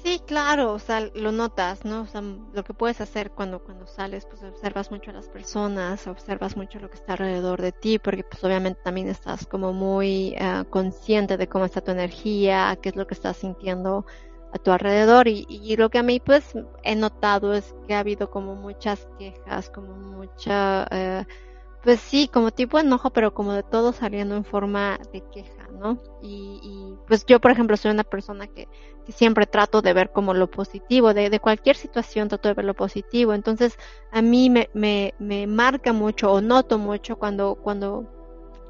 Sí, 0.04 0.22
claro, 0.26 0.74
o 0.74 0.80
sea, 0.80 1.02
lo 1.16 1.32
notas, 1.32 1.84
¿no? 1.84 2.02
O 2.02 2.06
sea, 2.06 2.22
lo 2.22 2.64
que 2.64 2.74
puedes 2.74 3.02
hacer 3.02 3.32
cuando, 3.32 3.64
cuando 3.64 3.88
sales, 3.88 4.26
pues 4.26 4.44
observas 4.44 4.92
mucho 4.92 5.12
a 5.12 5.14
las 5.14 5.28
personas, 5.28 6.08
observas 6.08 6.56
mucho 6.56 6.80
lo 6.80 6.90
que 6.90 6.96
está 6.96 7.14
alrededor 7.14 7.62
de 7.62 7.72
ti, 7.72 8.00
porque 8.00 8.24
pues 8.24 8.44
obviamente 8.44 8.80
también 8.84 9.10
estás 9.10 9.46
como 9.48 9.74
muy 9.74 10.36
uh, 10.40 10.64
consciente 10.70 11.36
de 11.38 11.48
cómo 11.48 11.66
está 11.66 11.82
tu 11.82 11.92
energía, 11.92 12.78
qué 12.82 12.90
es 12.90 12.96
lo 12.96 13.08
que 13.08 13.16
estás 13.16 13.38
sintiendo 13.38 14.06
a 14.54 14.60
tu 14.60 14.72
alrededor 14.72 15.28
y, 15.28 15.46
y, 15.50 15.76
lo 15.76 15.90
que 15.90 15.98
a 15.98 16.04
mí 16.04 16.20
pues 16.22 16.54
he 16.84 16.96
notado 16.96 17.54
es 17.54 17.76
que 17.88 17.94
ha 17.96 18.00
habido 18.00 18.30
como 18.32 18.56
muchas 18.56 19.08
quejas, 19.18 19.70
como 19.70 19.96
mucha... 19.96 20.88
Uh, 20.92 21.47
pues 21.84 22.00
sí, 22.00 22.28
como 22.28 22.52
tipo 22.52 22.80
enojo, 22.80 23.12
pero 23.12 23.34
como 23.34 23.54
de 23.54 23.64
todo 23.64 23.94
saliendo 23.94 24.36
en 24.36 24.44
forma 24.44 25.00
de 25.14 25.24
queja, 25.32 25.68
¿no? 25.72 25.98
Y, 26.22 26.60
y 26.64 26.96
pues 27.08 27.26
yo, 27.26 27.40
por 27.40 27.52
ejemplo, 27.52 27.78
soy 27.78 27.92
una 27.92 28.04
persona 28.04 28.48
que, 28.48 28.68
que 29.06 29.12
siempre 29.12 29.46
trato 29.46 29.82
de 29.82 29.94
ver 29.94 30.12
como 30.12 30.34
lo 30.34 30.50
positivo, 30.50 31.14
de, 31.14 31.30
de, 31.30 31.40
cualquier 31.40 31.76
situación 31.76 32.28
trato 32.28 32.50
de 32.50 32.56
ver 32.56 32.66
lo 32.66 32.74
positivo. 32.74 33.34
Entonces, 33.34 33.78
a 34.12 34.22
mí 34.22 34.50
me, 34.50 34.70
me, 34.74 35.14
me 35.20 35.48
marca 35.48 35.94
mucho 35.94 36.32
o 36.32 36.42
noto 36.42 36.78
mucho 36.78 37.18
cuando, 37.18 37.56
cuando 37.56 38.06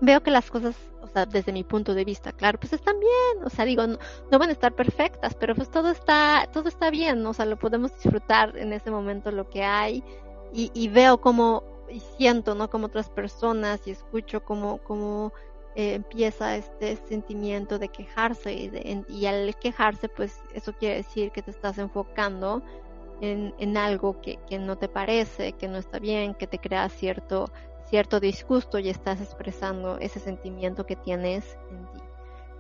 veo 0.01 0.21
que 0.21 0.31
las 0.31 0.51
cosas, 0.51 0.75
o 1.01 1.07
sea, 1.07 1.25
desde 1.25 1.51
mi 1.51 1.63
punto 1.63 1.93
de 1.93 2.05
vista, 2.05 2.31
claro, 2.33 2.59
pues 2.59 2.73
están 2.73 2.99
bien, 2.99 3.45
o 3.45 3.49
sea, 3.49 3.65
digo, 3.65 3.87
no, 3.87 3.97
no, 4.29 4.39
van 4.39 4.49
a 4.49 4.53
estar 4.53 4.75
perfectas, 4.75 5.33
pero 5.33 5.55
pues 5.55 5.71
todo 5.71 5.89
está, 5.89 6.47
todo 6.53 6.67
está 6.69 6.91
bien, 6.91 7.25
o 7.25 7.33
sea, 7.33 7.45
lo 7.45 7.57
podemos 7.57 7.93
disfrutar 7.95 8.55
en 8.57 8.73
ese 8.73 8.91
momento 8.91 9.31
lo 9.31 9.49
que 9.49 9.63
hay 9.63 10.03
y, 10.53 10.71
y 10.73 10.89
veo 10.89 11.19
como 11.19 11.76
y 11.89 11.99
siento, 11.99 12.55
¿no? 12.55 12.69
Como 12.69 12.87
otras 12.87 13.09
personas 13.09 13.87
y 13.87 13.91
escucho 13.91 14.43
como, 14.43 14.79
como 14.79 15.33
eh, 15.75 15.93
empieza 15.93 16.55
este 16.55 16.95
sentimiento 17.07 17.79
de 17.79 17.89
quejarse 17.89 18.53
y, 18.53 18.69
de, 18.69 19.05
y, 19.07 19.25
al 19.25 19.55
quejarse, 19.55 20.09
pues 20.09 20.41
eso 20.53 20.73
quiere 20.73 20.95
decir 20.97 21.31
que 21.31 21.41
te 21.41 21.51
estás 21.51 21.77
enfocando 21.77 22.61
en, 23.21 23.53
en 23.59 23.77
algo 23.77 24.21
que, 24.21 24.39
que, 24.49 24.59
no 24.59 24.77
te 24.77 24.87
parece, 24.87 25.53
que 25.53 25.67
no 25.67 25.77
está 25.77 25.99
bien, 25.99 26.33
que 26.33 26.47
te 26.47 26.59
crea 26.59 26.89
cierto, 26.89 27.51
cierto 27.89 28.19
disgusto 28.19 28.79
y 28.79 28.89
estás 28.89 29.21
expresando 29.21 29.97
ese 29.99 30.19
sentimiento 30.19 30.85
que 30.85 30.95
tienes 30.95 31.57
en 31.71 31.85
ti. 31.91 31.99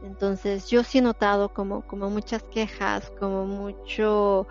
Entonces 0.03 0.69
yo 0.69 0.83
sí 0.83 0.99
he 0.99 1.01
notado 1.01 1.49
como, 1.49 1.81
como 1.87 2.09
muchas 2.09 2.43
quejas, 2.43 3.11
como 3.19 3.45
mucho 3.45 4.47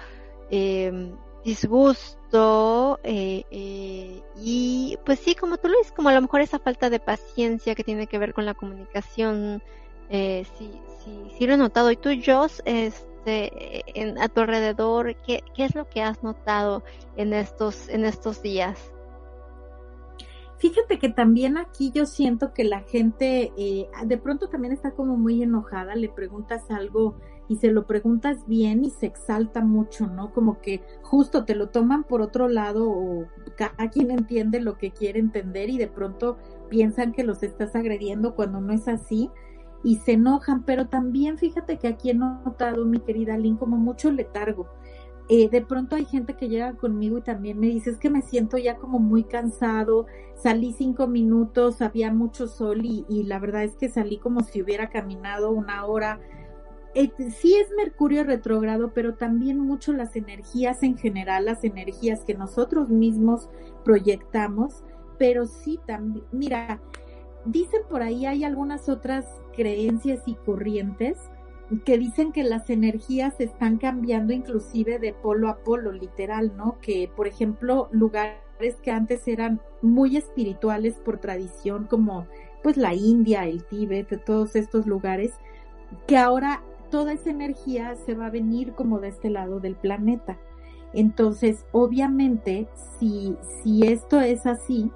eh, 0.50 1.12
disgusto 1.46 2.98
eh, 3.04 3.44
eh, 3.52 4.20
y 4.36 4.98
pues 5.06 5.20
sí, 5.20 5.36
como 5.36 5.58
tú 5.58 5.68
lo 5.68 5.78
dices, 5.78 5.92
como 5.92 6.08
a 6.08 6.12
lo 6.12 6.20
mejor 6.20 6.40
esa 6.40 6.58
falta 6.58 6.90
de 6.90 6.98
paciencia 6.98 7.76
que 7.76 7.84
tiene 7.84 8.08
que 8.08 8.18
ver 8.18 8.34
con 8.34 8.44
la 8.44 8.54
comunicación, 8.54 9.62
eh, 10.10 10.44
sí, 10.58 10.70
sí, 11.04 11.30
sí 11.38 11.46
lo 11.46 11.54
he 11.54 11.56
notado. 11.56 11.92
Y 11.92 11.96
tú, 11.96 12.10
Joss, 12.24 12.62
este, 12.64 13.84
en, 13.98 14.20
a 14.20 14.28
tu 14.28 14.40
alrededor, 14.40 15.14
¿qué, 15.24 15.44
¿qué 15.54 15.64
es 15.64 15.76
lo 15.76 15.88
que 15.88 16.02
has 16.02 16.20
notado 16.24 16.82
en 17.16 17.32
estos, 17.32 17.88
en 17.88 18.04
estos 18.04 18.42
días? 18.42 18.92
Fíjate 20.58 20.98
que 20.98 21.10
también 21.10 21.58
aquí 21.58 21.92
yo 21.94 22.06
siento 22.06 22.54
que 22.54 22.64
la 22.64 22.80
gente 22.80 23.52
eh, 23.56 23.88
de 24.04 24.18
pronto 24.18 24.48
también 24.48 24.72
está 24.72 24.92
como 24.92 25.16
muy 25.16 25.42
enojada, 25.42 25.94
le 25.94 26.08
preguntas 26.08 26.70
algo 26.70 27.16
y 27.48 27.56
se 27.56 27.70
lo 27.70 27.86
preguntas 27.86 28.46
bien 28.46 28.84
y 28.84 28.90
se 28.90 29.06
exalta 29.06 29.62
mucho, 29.62 30.06
¿no? 30.06 30.32
Como 30.32 30.60
que 30.60 30.82
justo 31.02 31.44
te 31.44 31.54
lo 31.54 31.68
toman 31.68 32.04
por 32.04 32.20
otro 32.20 32.48
lado 32.48 32.88
o 32.90 33.26
cada 33.56 33.90
quien 33.90 34.10
entiende 34.10 34.60
lo 34.60 34.76
que 34.76 34.90
quiere 34.90 35.20
entender 35.20 35.70
y 35.70 35.78
de 35.78 35.88
pronto 35.88 36.38
piensan 36.68 37.12
que 37.12 37.24
los 37.24 37.42
estás 37.42 37.76
agrediendo 37.76 38.34
cuando 38.34 38.60
no 38.60 38.72
es 38.72 38.88
así 38.88 39.30
y 39.84 39.96
se 39.96 40.12
enojan, 40.12 40.64
pero 40.64 40.88
también 40.88 41.38
fíjate 41.38 41.78
que 41.78 41.88
aquí 41.88 42.10
he 42.10 42.14
notado, 42.14 42.84
mi 42.84 42.98
querida 42.98 43.38
Lynn, 43.38 43.56
como 43.56 43.76
mucho 43.76 44.10
letargo. 44.10 44.66
Eh, 45.28 45.48
de 45.48 45.60
pronto 45.60 45.96
hay 45.96 46.04
gente 46.04 46.34
que 46.34 46.48
llega 46.48 46.74
conmigo 46.74 47.18
y 47.18 47.22
también 47.22 47.58
me 47.58 47.66
dice, 47.66 47.90
es 47.90 47.98
que 47.98 48.10
me 48.10 48.22
siento 48.22 48.58
ya 48.58 48.76
como 48.76 49.00
muy 49.00 49.24
cansado, 49.24 50.06
salí 50.36 50.72
cinco 50.72 51.08
minutos, 51.08 51.82
había 51.82 52.12
mucho 52.12 52.46
sol 52.46 52.84
y, 52.84 53.04
y 53.08 53.24
la 53.24 53.40
verdad 53.40 53.64
es 53.64 53.76
que 53.76 53.88
salí 53.88 54.18
como 54.18 54.42
si 54.42 54.62
hubiera 54.62 54.88
caminado 54.88 55.50
una 55.50 55.84
hora 55.84 56.20
eh, 56.98 57.12
sí 57.30 57.54
es 57.54 57.68
Mercurio 57.76 58.24
retrógrado, 58.24 58.92
pero 58.94 59.16
también 59.16 59.60
mucho 59.60 59.92
las 59.92 60.16
energías 60.16 60.82
en 60.82 60.96
general, 60.96 61.44
las 61.44 61.62
energías 61.62 62.24
que 62.24 62.32
nosotros 62.32 62.88
mismos 62.88 63.50
proyectamos, 63.84 64.82
pero 65.18 65.44
sí 65.44 65.78
también, 65.86 66.24
mira, 66.32 66.80
dicen 67.44 67.82
por 67.90 68.00
ahí 68.00 68.24
hay 68.24 68.44
algunas 68.44 68.88
otras 68.88 69.26
creencias 69.54 70.22
y 70.24 70.36
corrientes 70.36 71.18
que 71.84 71.98
dicen 71.98 72.32
que 72.32 72.44
las 72.44 72.70
energías 72.70 73.42
están 73.42 73.76
cambiando 73.76 74.32
inclusive 74.32 74.98
de 74.98 75.12
polo 75.12 75.50
a 75.50 75.58
polo, 75.58 75.92
literal, 75.92 76.56
¿no? 76.56 76.78
Que, 76.80 77.10
por 77.14 77.26
ejemplo, 77.26 77.90
lugares 77.92 78.40
que 78.82 78.90
antes 78.90 79.28
eran 79.28 79.60
muy 79.82 80.16
espirituales 80.16 80.94
por 80.94 81.18
tradición, 81.18 81.84
como 81.84 82.26
pues 82.62 82.78
la 82.78 82.94
India, 82.94 83.44
el 83.44 83.64
Tíbet, 83.64 84.24
todos 84.24 84.56
estos 84.56 84.86
lugares, 84.86 85.34
que 86.06 86.16
ahora 86.16 86.62
toda 86.90 87.12
esa 87.12 87.30
energía 87.30 87.94
se 87.94 88.14
va 88.14 88.26
a 88.26 88.30
venir 88.30 88.72
como 88.72 89.00
de 89.00 89.08
este 89.08 89.30
lado 89.30 89.60
del 89.60 89.76
planeta. 89.76 90.38
Entonces, 90.92 91.64
obviamente, 91.72 92.68
si, 92.98 93.36
si 93.62 93.86
esto 93.86 94.20
es 94.20 94.46
así, 94.46 94.90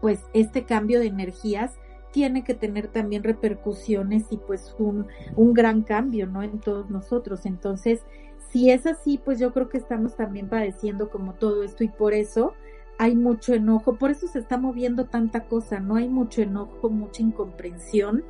pues 0.00 0.20
este 0.32 0.64
cambio 0.64 1.00
de 1.00 1.06
energías 1.06 1.72
tiene 2.12 2.44
que 2.44 2.54
tener 2.54 2.88
también 2.88 3.24
repercusiones 3.24 4.26
y 4.30 4.36
pues 4.36 4.74
un, 4.78 5.08
un 5.36 5.52
gran 5.52 5.82
cambio, 5.82 6.26
¿no? 6.26 6.42
En 6.42 6.60
todos 6.60 6.88
nosotros. 6.88 7.44
Entonces, 7.44 8.02
si 8.50 8.70
es 8.70 8.86
así, 8.86 9.18
pues 9.18 9.40
yo 9.40 9.52
creo 9.52 9.68
que 9.68 9.78
estamos 9.78 10.14
también 10.16 10.48
padeciendo 10.48 11.10
como 11.10 11.34
todo 11.34 11.64
esto 11.64 11.82
y 11.82 11.88
por 11.88 12.14
eso 12.14 12.54
hay 12.98 13.16
mucho 13.16 13.54
enojo, 13.54 13.96
por 13.96 14.12
eso 14.12 14.28
se 14.28 14.38
está 14.38 14.56
moviendo 14.56 15.06
tanta 15.06 15.44
cosa, 15.46 15.80
¿no? 15.80 15.96
Hay 15.96 16.08
mucho 16.08 16.42
enojo, 16.42 16.88
mucha 16.88 17.22
incomprensión 17.22 18.24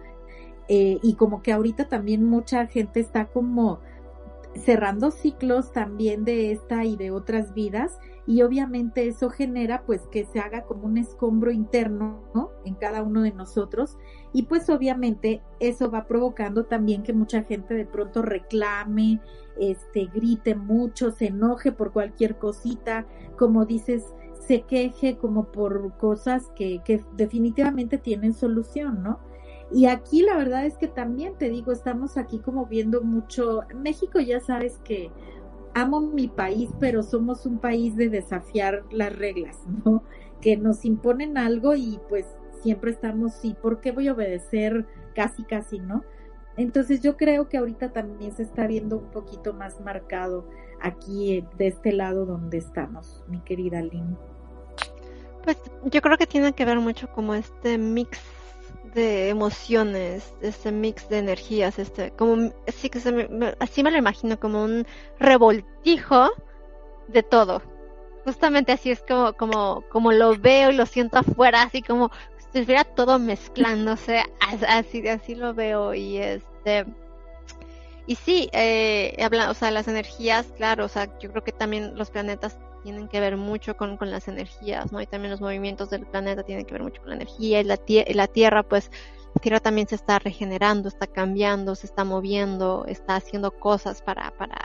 eh, 0.69 0.99
y 1.03 1.15
como 1.15 1.43
que 1.43 1.53
ahorita 1.53 1.89
también 1.89 2.25
mucha 2.25 2.67
gente 2.67 3.01
está 3.01 3.27
como 3.27 3.81
cerrando 4.57 5.11
ciclos 5.11 5.73
también 5.73 6.25
de 6.25 6.53
esta 6.53 6.85
y 6.85 6.97
de 6.97 7.11
otras 7.11 7.55
vidas 7.55 7.99
y 8.27 8.43
obviamente 8.43 9.07
eso 9.07 9.29
genera 9.29 9.83
pues 9.85 10.03
que 10.11 10.25
se 10.25 10.39
haga 10.39 10.63
como 10.63 10.85
un 10.85 10.97
escombro 10.97 11.51
interno 11.51 12.23
¿no? 12.35 12.51
en 12.65 12.75
cada 12.75 13.03
uno 13.03 13.23
de 13.23 13.33
nosotros 13.33 13.99
y 14.33 14.45
pues 14.45 14.71
obviamente 14.71 15.43
eso 15.61 15.91
va 15.91 16.07
provocando 16.07 16.65
también 16.65 17.03
que 17.03 17.13
mucha 17.13 17.43
gente 17.43 17.75
de 17.75 17.85
pronto 17.85 18.23
reclame, 18.23 19.21
este 19.59 20.07
grite 20.07 20.55
mucho, 20.55 21.11
se 21.11 21.27
enoje 21.27 21.73
por 21.73 21.93
cualquier 21.93 22.39
cosita, 22.39 23.07
como 23.37 23.67
dices, 23.67 24.15
se 24.41 24.63
queje 24.63 25.17
como 25.17 25.53
por 25.53 25.97
cosas 25.97 26.51
que, 26.57 26.83
que 26.85 27.05
definitivamente 27.17 27.99
tienen 27.99 28.35
solución, 28.35 29.03
¿no? 29.03 29.21
Y 29.75 29.87
aquí 29.87 30.23
la 30.23 30.37
verdad 30.37 30.65
es 30.67 30.79
que 30.79 30.87
también 30.87 31.35
te 31.37 31.49
digo, 31.49 31.73
estamos 31.73 32.17
aquí 32.17 32.39
como 32.39 32.67
viendo 32.67 33.03
mucho, 33.03 33.63
México 33.75 34.21
ya 34.21 34.39
sabes 34.39 34.79
que 34.85 35.11
amo 35.75 36.01
mi 36.01 36.29
país, 36.29 36.71
pero 36.79 37.03
somos 37.03 37.45
un 37.45 37.59
país 37.59 37.97
de 37.97 38.09
desafiar 38.09 38.85
las 38.93 39.13
reglas, 39.19 39.59
¿no? 39.85 40.05
Que 40.41 40.57
nos 40.57 40.85
imponen 40.85 41.37
algo 41.37 41.75
y 41.75 41.99
pues 42.09 42.25
siempre 42.63 42.93
estamos, 42.93 43.35
sí, 43.35 43.57
¿por 43.61 43.81
qué 43.81 43.91
voy 43.91 44.07
a 44.07 44.13
obedecer? 44.13 44.87
Casi, 45.13 45.43
casi, 45.43 45.81
¿no? 45.81 46.05
Entonces 46.57 47.01
yo 47.01 47.17
creo 47.17 47.49
que 47.49 47.57
ahorita 47.57 47.93
también 47.93 48.31
se 48.31 48.45
está 48.45 48.69
viendo 48.69 48.99
un 48.99 49.11
poquito 49.11 49.55
más 49.55 49.81
marcado 49.81 50.49
aquí 50.81 51.45
de 51.59 51.67
este 51.67 51.91
lado 51.91 52.27
donde 52.27 52.59
estamos, 52.59 53.25
mi 53.27 53.41
querida 53.41 53.83
Lynn. 53.83 54.17
Pues 55.43 55.59
yo 55.83 56.01
creo 56.01 56.17
que 56.17 56.29
tiene 56.29 56.53
que 56.53 56.65
ver 56.65 56.79
mucho 56.79 57.09
como 57.11 57.35
este 57.35 57.77
mix 57.77 58.21
de 58.95 59.29
emociones, 59.29 60.33
este 60.41 60.73
mix 60.73 61.09
de 61.09 61.19
energías, 61.19 61.79
este, 61.79 62.11
como, 62.13 62.53
así 62.67 62.89
que 62.89 63.01
se 63.01 63.13
me, 63.13 63.55
así 63.59 63.83
me 63.83 63.91
lo 63.91 63.99
imagino, 63.99 64.39
como 64.39 64.65
un 64.65 64.87
revoltijo 65.19 66.31
de 67.09 67.23
todo. 67.23 67.63
Justamente 68.25 68.73
así 68.73 68.91
es 68.91 69.03
como, 69.03 69.35
como, 69.35 69.85
como 69.91 70.13
lo 70.13 70.37
veo 70.39 70.71
y 70.71 70.77
lo 70.77 70.87
siento 70.87 71.19
afuera, 71.19 71.63
así 71.63 71.83
como 71.83 72.11
si 72.53 72.61
estuviera 72.61 72.85
todo 72.85 73.19
mezclándose, 73.19 74.23
así, 74.69 75.07
así 75.09 75.35
lo 75.35 75.53
veo 75.53 75.93
y 75.93 76.19
este, 76.19 76.87
y 78.07 78.17
sí, 78.17 78.49
eh, 78.53 79.17
habla, 79.23 79.51
o 79.51 79.55
sea, 79.55 79.71
las 79.71 79.89
energías, 79.89 80.47
claro, 80.57 80.85
o 80.85 80.89
sea, 80.89 81.19
yo 81.19 81.31
creo 81.31 81.43
que 81.43 81.53
también 81.53 81.97
los 81.97 82.11
planetas 82.11 82.59
tienen 82.85 83.09
que 83.09 83.19
ver 83.19 83.37
mucho 83.39 83.77
con, 83.77 83.97
con 83.97 84.11
las 84.11 84.29
energías, 84.29 84.93
¿no? 84.93 85.01
Y 85.01 85.07
también 85.07 85.33
los 85.33 85.41
movimientos 85.41 85.89
del 85.91 86.07
planeta 86.07 86.43
tienen 86.43 86.67
que 86.67 86.75
ver 86.75 86.83
mucho 86.83 87.01
con 87.01 87.09
la 87.11 87.17
energía 87.17 87.61
y 87.61 87.65
la, 87.65 87.79
Tierra, 88.27 88.63
pues, 88.63 88.91
la 89.35 89.41
Tierra 89.41 89.59
también 89.59 89.89
se 89.89 89.95
está 89.95 90.19
regenerando, 90.19 90.89
está 90.89 91.07
cambiando, 91.07 91.75
se 91.75 91.87
está 91.87 92.05
moviendo, 92.05 92.85
está 92.87 93.17
haciendo 93.17 93.51
cosas 93.51 94.03
para, 94.03 94.31
para 94.33 94.59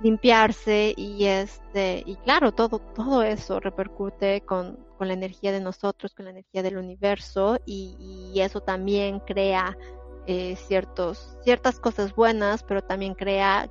limpiarse 0.00 0.92
y 0.96 1.24
este, 1.26 2.02
y 2.04 2.16
claro, 2.16 2.50
todo, 2.50 2.80
todo 2.80 3.22
eso 3.22 3.60
repercute 3.60 4.40
con, 4.40 4.76
con 4.98 5.06
la 5.06 5.14
energía 5.14 5.52
de 5.52 5.60
nosotros, 5.60 6.14
con 6.14 6.24
la 6.24 6.32
energía 6.32 6.64
del 6.64 6.78
universo 6.78 7.58
y, 7.64 8.32
y 8.34 8.40
eso 8.40 8.60
también 8.60 9.20
crea 9.20 9.78
eh, 10.26 10.56
ciertos, 10.56 11.38
ciertas 11.44 11.78
cosas 11.78 12.12
buenas, 12.12 12.64
pero 12.64 12.82
también 12.82 13.14
crea 13.14 13.70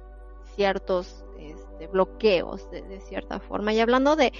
ciertos 0.56 1.25
este, 1.76 1.88
bloqueos 1.88 2.70
de, 2.72 3.00
cierta 3.02 3.40
forma. 3.40 3.74
Y 3.74 3.80
hablando 3.80 4.16
de, 4.16 4.32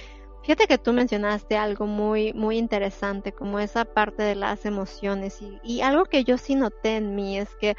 fíjate 0.42 0.66
que 0.66 0.78
tú 0.78 0.92
mencionaste 0.92 1.56
algo 1.56 1.86
muy, 1.86 2.32
muy 2.32 2.56
interesante, 2.56 3.32
como 3.32 3.58
esa 3.58 3.84
parte 3.84 4.22
de 4.22 4.34
las 4.34 4.64
emociones 4.64 5.42
y, 5.42 5.60
y 5.62 5.80
algo 5.82 6.06
que 6.06 6.24
yo 6.24 6.38
sí 6.38 6.54
noté 6.54 6.96
en 6.96 7.14
mí 7.14 7.38
es 7.38 7.54
que 7.56 7.76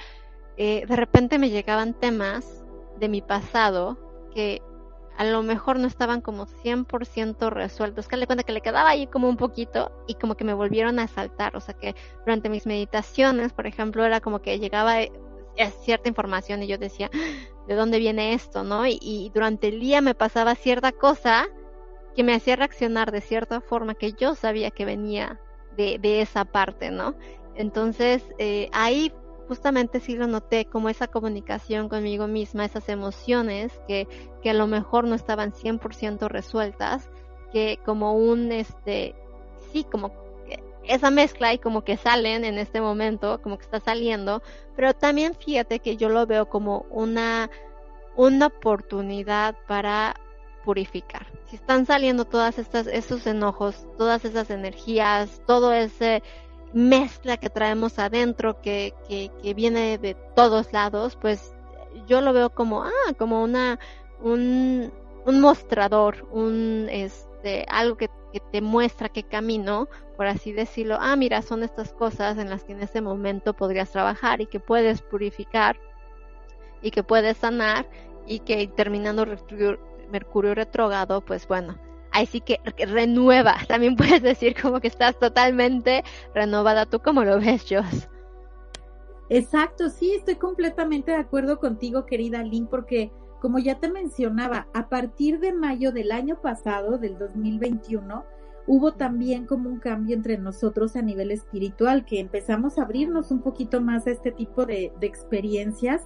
eh, 0.58 0.86
de 0.88 0.96
repente 0.96 1.40
me 1.40 1.50
llegaban 1.50 1.94
temas 1.94 2.66
de 3.00 3.10
mi 3.10 3.22
pasado 3.22 3.98
que 4.34 4.62
a 5.18 5.24
lo 5.26 5.42
mejor 5.42 5.80
no 5.80 5.88
estaban 5.88 6.22
como 6.22 6.46
100% 6.46 7.50
resueltos. 7.50 8.08
Que 8.08 8.18
le 8.18 8.28
cuenta 8.28 8.44
que 8.44 8.52
le 8.52 8.62
quedaba 8.62 8.90
ahí 8.90 9.08
como 9.08 9.28
un 9.28 9.38
poquito 9.38 9.92
y 10.08 10.14
como 10.14 10.36
que 10.36 10.44
me 10.44 10.54
volvieron 10.54 11.00
a 11.00 11.08
saltar. 11.08 11.56
O 11.56 11.60
sea 11.60 11.74
que 11.74 11.96
durante 12.20 12.50
mis 12.50 12.68
meditaciones, 12.68 13.52
por 13.52 13.66
ejemplo, 13.66 14.06
era 14.06 14.22
como 14.22 14.40
que 14.40 14.60
llegaba 14.60 15.02
eh, 15.02 15.12
cierta 15.84 16.10
información 16.10 16.64
y 16.64 16.68
yo 16.68 16.78
decía, 16.78 17.10
¿de 17.68 17.76
dónde 17.76 18.00
viene 18.00 18.34
esto? 18.34 18.64
¿No? 18.64 18.86
Y, 18.86 19.32
durante 19.34 19.68
el 19.68 19.80
día 19.80 20.02
me 20.02 20.16
pasaba 20.16 20.56
cierta 20.56 20.92
cosa 20.92 21.48
que 22.16 22.24
me 22.24 22.34
hacía 22.34 22.56
reaccionar 22.56 23.12
de 23.12 23.22
cierta 23.22 23.62
forma 23.62 23.94
que 23.94 24.14
yo 24.14 24.36
sabía 24.36 24.72
que 24.72 24.86
venía 24.86 25.40
de, 25.76 26.00
de 26.00 26.22
esa 26.22 26.46
parte, 26.46 26.90
¿no? 26.90 27.16
Entonces, 27.56 28.24
eh, 28.40 28.70
ahí 28.72 29.12
justamente 29.48 30.00
sí 30.00 30.16
lo 30.16 30.28
noté 30.28 30.66
como 30.66 30.90
esa 30.90 31.08
comunicación 31.08 31.90
conmigo 31.90 32.28
misma, 32.28 32.66
esas 32.66 32.90
emociones 32.90 33.72
que, 33.88 34.08
que 34.42 34.50
a 34.50 34.54
lo 34.54 34.68
mejor 34.68 35.08
no 35.08 35.16
estaban 35.16 35.54
100% 35.54 36.28
resueltas, 36.28 37.10
que 37.52 37.80
como 37.86 38.14
un, 38.14 38.52
este, 38.52 39.16
sí, 39.72 39.84
como 39.84 40.12
esa 40.88 41.12
mezcla 41.12 41.54
y 41.54 41.60
como 41.60 41.84
que 41.84 41.98
salen 41.98 42.46
en 42.46 42.58
este 42.58 42.82
momento, 42.82 43.42
como 43.42 43.58
que 43.58 43.66
está 43.66 43.80
saliendo, 43.80 44.42
pero 44.76 44.94
también 44.94 45.36
fíjate 45.36 45.80
que 45.80 45.98
yo 45.98 46.10
lo 46.10 46.26
veo 46.26 46.50
como 46.50 46.86
una, 46.90 47.50
una 48.16 48.48
oportunidad 48.48 49.56
para 49.68 50.16
purificar. 50.66 51.28
Si 51.50 51.56
están 51.56 51.86
saliendo 51.86 52.26
todas 52.26 52.60
estas, 52.60 52.88
esos 52.88 53.26
enojos, 53.26 53.88
todas 53.98 54.26
esas 54.26 54.50
energías, 54.50 55.42
todo 55.46 55.72
ese 55.72 56.22
mezcla 56.74 57.38
que 57.38 57.50
traemos 57.50 58.00
adentro 58.00 58.62
que, 58.62 58.94
que, 59.08 59.32
que 59.42 59.54
viene 59.54 59.98
de 59.98 60.14
todos 60.36 60.74
lados, 60.74 61.18
pues 61.20 61.54
yo 62.08 62.22
lo 62.22 62.34
veo 62.34 62.50
como, 62.50 62.84
ah, 62.84 63.14
como 63.18 63.42
una, 63.42 63.80
un, 64.22 64.92
un 65.26 65.42
mostrador, 65.42 66.28
un, 66.32 66.88
este, 67.38 67.66
algo 67.70 67.98
que, 67.98 68.10
te 68.52 68.62
muestra 68.62 69.10
qué 69.10 69.24
camino, 69.24 69.88
por 70.16 70.28
así 70.28 70.52
decirlo, 70.52 70.98
ah, 71.00 71.16
mira, 71.16 71.42
son 71.42 71.64
estas 71.64 71.92
cosas 71.94 72.38
en 72.38 72.52
las 72.52 72.64
que 72.64 72.74
en 72.74 72.84
ese 72.84 73.02
momento 73.02 73.56
podrías 73.56 73.90
trabajar 73.90 74.42
y 74.42 74.46
que 74.46 74.60
puedes 74.60 75.02
purificar 75.02 75.80
y 76.84 76.92
que 76.92 77.02
puedes 77.02 77.38
sanar 77.38 77.90
y 78.28 78.40
que 78.40 78.68
terminando 78.68 79.26
Mercurio 80.12 80.54
retrógrado, 80.54 81.22
pues 81.22 81.48
bueno, 81.48 81.80
ahí 82.12 82.28
sí 82.28 82.42
que 82.42 82.60
renueva. 82.78 83.56
También 83.68 83.96
puedes 83.96 84.22
decir 84.22 84.56
como 84.62 84.82
que 84.82 84.88
estás 84.88 85.18
totalmente 85.18 86.04
renovada. 86.36 86.86
¿Tú 86.86 87.00
cómo 87.00 87.24
lo 87.24 87.40
ves, 87.40 87.66
Joss? 87.68 88.08
Exacto, 89.30 89.90
sí, 89.90 90.14
estoy 90.14 90.36
completamente 90.36 91.12
de 91.12 91.18
acuerdo 91.18 91.60
contigo, 91.60 92.06
querida 92.06 92.44
Lynn, 92.44 92.68
porque 92.68 93.12
como 93.42 93.60
ya 93.60 93.80
te 93.80 93.90
mencionaba, 93.90 94.68
a 94.74 94.90
partir 94.90 95.40
de 95.40 95.54
mayo 95.54 95.92
del 95.92 96.12
año 96.12 96.42
pasado, 96.42 96.98
del 96.98 97.18
2021, 97.18 98.26
hubo 98.68 98.94
también 98.94 99.46
como 99.46 99.70
un 99.70 99.80
cambio 99.80 100.16
entre 100.16 100.38
nosotros 100.38 100.96
a 100.96 101.02
nivel 101.02 101.32
espiritual, 101.32 102.06
que 102.06 102.20
empezamos 102.20 102.78
a 102.78 102.84
abrirnos 102.84 103.32
un 103.32 103.42
poquito 103.42 103.82
más 103.82 104.06
a 104.06 104.12
este 104.12 104.32
tipo 104.32 104.66
de, 104.66 104.92
experiencias 105.02 106.06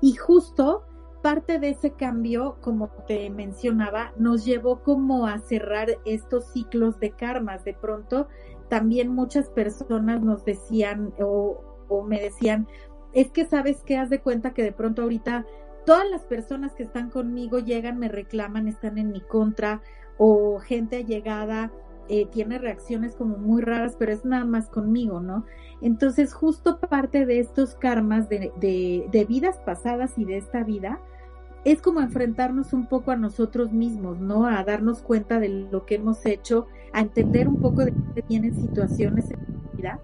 y 0.00 0.14
justo 0.14 0.84
parte 1.22 1.58
de 1.58 1.70
ese 1.70 1.92
cambio, 1.92 2.56
como 2.62 2.88
te 3.06 3.28
mencionaba, 3.28 4.12
nos 4.16 4.44
llevó 4.44 4.82
como 4.82 5.26
a 5.26 5.38
cerrar 5.40 5.88
estos 6.04 6.46
ciclos 6.52 6.98
de 7.00 7.10
karmas. 7.10 7.64
De 7.64 7.74
pronto, 7.74 8.28
también 8.68 9.08
muchas 9.08 9.50
personas 9.50 10.22
nos 10.22 10.44
decían 10.44 11.12
o, 11.20 11.60
me 12.06 12.20
decían, 12.20 12.68
es 13.12 13.30
que 13.32 13.44
sabes 13.46 13.82
que 13.82 13.96
haz 13.96 14.10
de 14.10 14.20
cuenta 14.20 14.54
que 14.54 14.62
de 14.62 14.72
pronto 14.72 15.02
ahorita 15.02 15.44
todas 15.88 16.10
las 16.10 16.22
personas 16.24 16.74
que 16.74 16.82
están 16.82 17.08
conmigo 17.08 17.60
llegan, 17.60 17.98
me 17.98 18.10
reclaman, 18.10 18.68
están 18.68 18.98
en 18.98 19.10
mi 19.10 19.22
contra 19.22 19.80
o 20.18 20.58
gente 20.58 20.96
allegada 20.96 21.72
eh, 22.10 22.26
tiene 22.26 22.58
reacciones 22.58 23.16
como 23.16 23.38
muy 23.38 23.62
raras, 23.62 23.96
pero 23.98 24.12
es 24.12 24.22
nada 24.22 24.44
más 24.44 24.68
conmigo, 24.68 25.20
¿no? 25.20 25.46
Entonces, 25.80 26.34
justo 26.34 26.78
parte 26.78 27.24
de 27.24 27.38
estos 27.38 27.74
karmas 27.74 28.28
de, 28.28 28.52
de, 28.60 29.24
vidas 29.24 29.56
pasadas 29.64 30.18
y 30.18 30.26
de 30.26 30.36
esta 30.36 30.62
vida, 30.62 31.00
es 31.64 31.80
como 31.80 32.00
enfrentarnos 32.00 32.74
un 32.74 32.86
poco 32.86 33.10
a 33.10 33.16
nosotros 33.16 33.72
mismos, 33.72 34.20
¿no? 34.20 34.44
A 34.44 34.62
darnos 34.64 35.00
cuenta 35.00 35.40
de 35.40 35.48
lo 35.48 35.86
que 35.86 35.94
hemos 35.94 36.26
hecho, 36.26 36.66
a 36.92 37.00
entender 37.00 37.48
un 37.48 37.62
poco 37.62 37.86
de 37.86 37.92
dónde 37.92 38.24
vienen 38.28 38.54
situaciones 38.54 39.30
en 39.30 39.38
la 39.40 39.70
vida. 39.74 40.00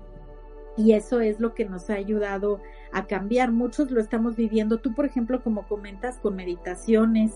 Y 0.78 0.92
eso 0.92 1.20
es 1.20 1.40
lo 1.40 1.52
que 1.52 1.66
nos 1.66 1.90
ha 1.90 1.94
ayudado 1.94 2.60
a 2.94 3.06
cambiar. 3.06 3.52
Muchos 3.52 3.90
lo 3.90 4.00
estamos 4.00 4.36
viviendo. 4.36 4.78
Tú, 4.78 4.94
por 4.94 5.04
ejemplo, 5.04 5.42
como 5.42 5.66
comentas, 5.66 6.18
con 6.18 6.36
meditaciones, 6.36 7.32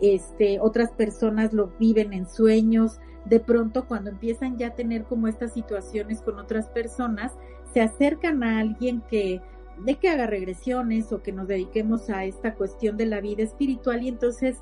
este, 0.00 0.60
otras 0.60 0.92
personas 0.92 1.52
lo 1.52 1.72
viven 1.78 2.12
en 2.12 2.28
sueños, 2.28 3.00
de 3.24 3.40
pronto 3.40 3.86
cuando 3.86 4.10
empiezan 4.10 4.56
ya 4.56 4.68
a 4.68 4.74
tener 4.74 5.04
como 5.04 5.26
estas 5.26 5.52
situaciones 5.54 6.22
con 6.22 6.38
otras 6.38 6.68
personas, 6.68 7.32
se 7.72 7.80
acercan 7.80 8.42
a 8.42 8.60
alguien 8.60 9.02
que 9.10 9.40
de 9.84 9.94
que 9.94 10.10
haga 10.10 10.26
regresiones 10.26 11.10
o 11.10 11.22
que 11.22 11.32
nos 11.32 11.48
dediquemos 11.48 12.10
a 12.10 12.24
esta 12.24 12.54
cuestión 12.54 12.98
de 12.98 13.06
la 13.06 13.22
vida 13.22 13.42
espiritual 13.42 14.02
y 14.02 14.08
entonces 14.08 14.58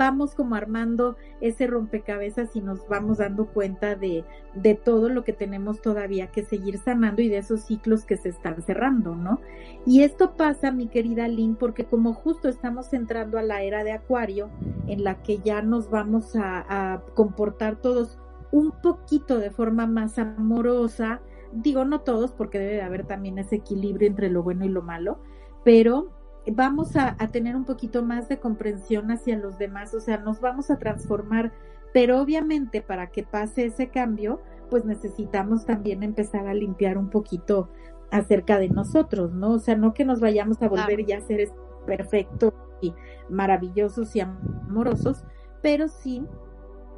vamos 0.00 0.34
como 0.34 0.54
armando 0.54 1.18
ese 1.42 1.66
rompecabezas 1.66 2.56
y 2.56 2.62
nos 2.62 2.88
vamos 2.88 3.18
dando 3.18 3.44
cuenta 3.48 3.96
de, 3.96 4.24
de 4.54 4.74
todo 4.74 5.10
lo 5.10 5.24
que 5.24 5.34
tenemos 5.34 5.82
todavía 5.82 6.28
que 6.28 6.42
seguir 6.42 6.78
sanando 6.78 7.20
y 7.20 7.28
de 7.28 7.36
esos 7.36 7.60
ciclos 7.60 8.06
que 8.06 8.16
se 8.16 8.30
están 8.30 8.62
cerrando, 8.62 9.14
¿no? 9.14 9.40
Y 9.84 10.02
esto 10.02 10.36
pasa, 10.38 10.72
mi 10.72 10.88
querida 10.88 11.28
Lynn, 11.28 11.54
porque 11.54 11.84
como 11.84 12.14
justo 12.14 12.48
estamos 12.48 12.94
entrando 12.94 13.38
a 13.38 13.42
la 13.42 13.62
era 13.62 13.84
de 13.84 13.92
Acuario, 13.92 14.48
en 14.86 15.04
la 15.04 15.22
que 15.22 15.40
ya 15.40 15.60
nos 15.60 15.90
vamos 15.90 16.34
a, 16.34 16.94
a 16.94 17.02
comportar 17.14 17.76
todos 17.76 18.18
un 18.52 18.70
poquito 18.70 19.38
de 19.38 19.50
forma 19.50 19.86
más 19.86 20.18
amorosa, 20.18 21.20
digo 21.52 21.84
no 21.84 22.00
todos, 22.00 22.32
porque 22.32 22.58
debe 22.58 22.76
de 22.76 22.82
haber 22.82 23.06
también 23.06 23.36
ese 23.36 23.56
equilibrio 23.56 24.08
entre 24.08 24.30
lo 24.30 24.42
bueno 24.42 24.64
y 24.64 24.70
lo 24.70 24.80
malo, 24.80 25.18
pero 25.62 26.08
vamos 26.46 26.96
a, 26.96 27.16
tener 27.28 27.56
un 27.56 27.64
poquito 27.64 28.02
más 28.02 28.28
de 28.28 28.38
comprensión 28.38 29.10
hacia 29.10 29.36
los 29.36 29.58
demás, 29.58 29.94
o 29.94 30.00
sea, 30.00 30.18
nos 30.18 30.40
vamos 30.40 30.70
a 30.70 30.78
transformar, 30.78 31.52
pero 31.92 32.20
obviamente 32.20 32.82
para 32.82 33.10
que 33.10 33.22
pase 33.22 33.66
ese 33.66 33.88
cambio, 33.88 34.40
pues 34.70 34.84
necesitamos 34.84 35.66
también 35.66 36.02
empezar 36.02 36.46
a 36.46 36.54
limpiar 36.54 36.96
un 36.96 37.10
poquito 37.10 37.68
acerca 38.10 38.58
de 38.58 38.68
nosotros, 38.68 39.32
¿no? 39.32 39.52
O 39.52 39.58
sea, 39.58 39.76
no 39.76 39.94
que 39.94 40.04
nos 40.04 40.20
vayamos 40.20 40.60
a 40.62 40.68
volver 40.68 41.04
ya 41.04 41.20
seres 41.20 41.52
perfectos 41.86 42.52
y 42.80 42.94
maravillosos 43.28 44.14
y 44.16 44.20
amorosos, 44.20 45.24
pero 45.62 45.88
sí 45.88 46.24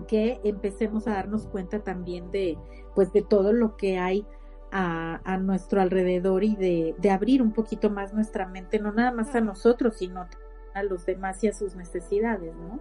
que 0.07 0.41
empecemos 0.45 1.07
a 1.07 1.13
darnos 1.13 1.47
cuenta 1.47 1.81
también 1.81 2.31
de, 2.31 2.59
pues, 2.95 3.13
de 3.13 3.23
todo 3.23 3.53
lo 3.53 3.77
que 3.77 3.99
hay 3.99 4.27
a, 4.73 5.37
nuestro 5.39 5.81
alrededor 5.81 6.45
y 6.45 6.57
de, 6.57 6.95
de, 6.99 7.11
abrir 7.11 7.43
un 7.43 7.53
poquito 7.53 7.91
más 7.91 8.15
nuestra 8.15 8.47
mente, 8.47 8.79
no 8.79 8.91
nada 8.91 9.13
más 9.13 9.35
a 9.35 9.41
nosotros, 9.41 9.99
sino 9.99 10.27
a 10.75 10.83
los 10.83 11.05
demás 11.05 11.45
y 11.45 11.49
a 11.49 11.53
sus 11.53 11.77
necesidades, 11.77 12.55
¿no? 12.57 12.81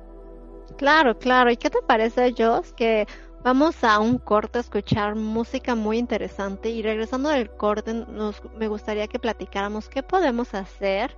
Claro, 0.77 1.19
claro. 1.19 1.51
¿Y 1.51 1.57
qué 1.57 1.69
te 1.69 1.81
parece, 1.81 2.33
Joss, 2.37 2.71
que 2.73 3.05
Vamos 3.43 3.83
a 3.83 3.99
un 3.99 4.19
corte 4.19 4.59
a 4.59 4.61
escuchar 4.61 5.15
música 5.15 5.73
muy 5.73 5.97
interesante 5.97 6.69
y 6.69 6.83
regresando 6.83 7.29
del 7.29 7.49
corte 7.49 7.91
nos, 7.91 8.39
me 8.55 8.67
gustaría 8.67 9.07
que 9.07 9.17
platicáramos 9.17 9.89
qué 9.89 10.03
podemos 10.03 10.53
hacer 10.53 11.17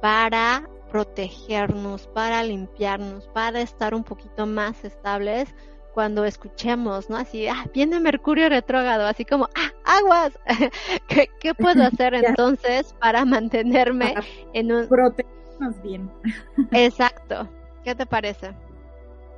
para 0.00 0.66
protegernos, 0.90 2.06
para 2.06 2.42
limpiarnos, 2.42 3.28
para 3.34 3.60
estar 3.60 3.94
un 3.94 4.02
poquito 4.02 4.46
más 4.46 4.82
estables 4.82 5.54
cuando 5.98 6.24
escuchemos, 6.24 7.10
¿no? 7.10 7.16
Así, 7.16 7.48
ah, 7.48 7.66
viene 7.74 7.98
Mercurio 7.98 8.48
retrógrado, 8.48 9.04
así 9.04 9.24
como, 9.24 9.48
ah, 9.56 9.98
aguas. 9.98 10.38
¿Qué, 11.08 11.28
¿Qué, 11.40 11.54
puedo 11.54 11.82
hacer 11.82 12.14
entonces 12.14 12.94
para 13.00 13.24
mantenerme 13.24 14.14
en 14.52 14.70
un... 14.70 14.86
Protegernos 14.86 15.82
bien. 15.82 16.08
Exacto. 16.70 17.48
¿Qué 17.82 17.96
te 17.96 18.06
parece? 18.06 18.54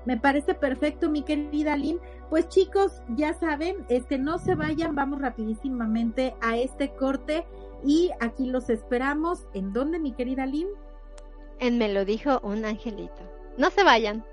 Me 0.05 0.18
parece 0.18 0.53
perfecto, 0.53 1.09
mi 1.09 1.23
querida 1.23 1.79
Lynn. 1.79 1.99
Pues 2.29 2.46
chicos, 2.51 3.01
ya 3.16 3.33
saben, 3.33 3.77
este, 3.88 4.18
no 4.18 4.37
se 4.37 4.55
vayan, 4.55 4.94
vamos 4.94 5.23
rapidísimamente 5.23 6.35
a 6.42 6.59
este 6.59 6.90
corte 6.90 7.46
y 7.87 8.11
aquí 8.20 8.51
los 8.51 8.68
esperamos. 8.68 9.46
¿En 9.55 9.73
dónde, 9.73 9.99
mi 9.99 10.12
querida 10.12 10.44
Lynn? 10.44 10.68
En 11.59 11.79
Me 11.79 11.90
lo 11.90 12.05
dijo 12.05 12.38
un 12.42 12.66
angelito. 12.66 13.23
No 13.57 13.70
se 13.70 13.83
vayan. 13.83 14.27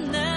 Ya 0.00 0.29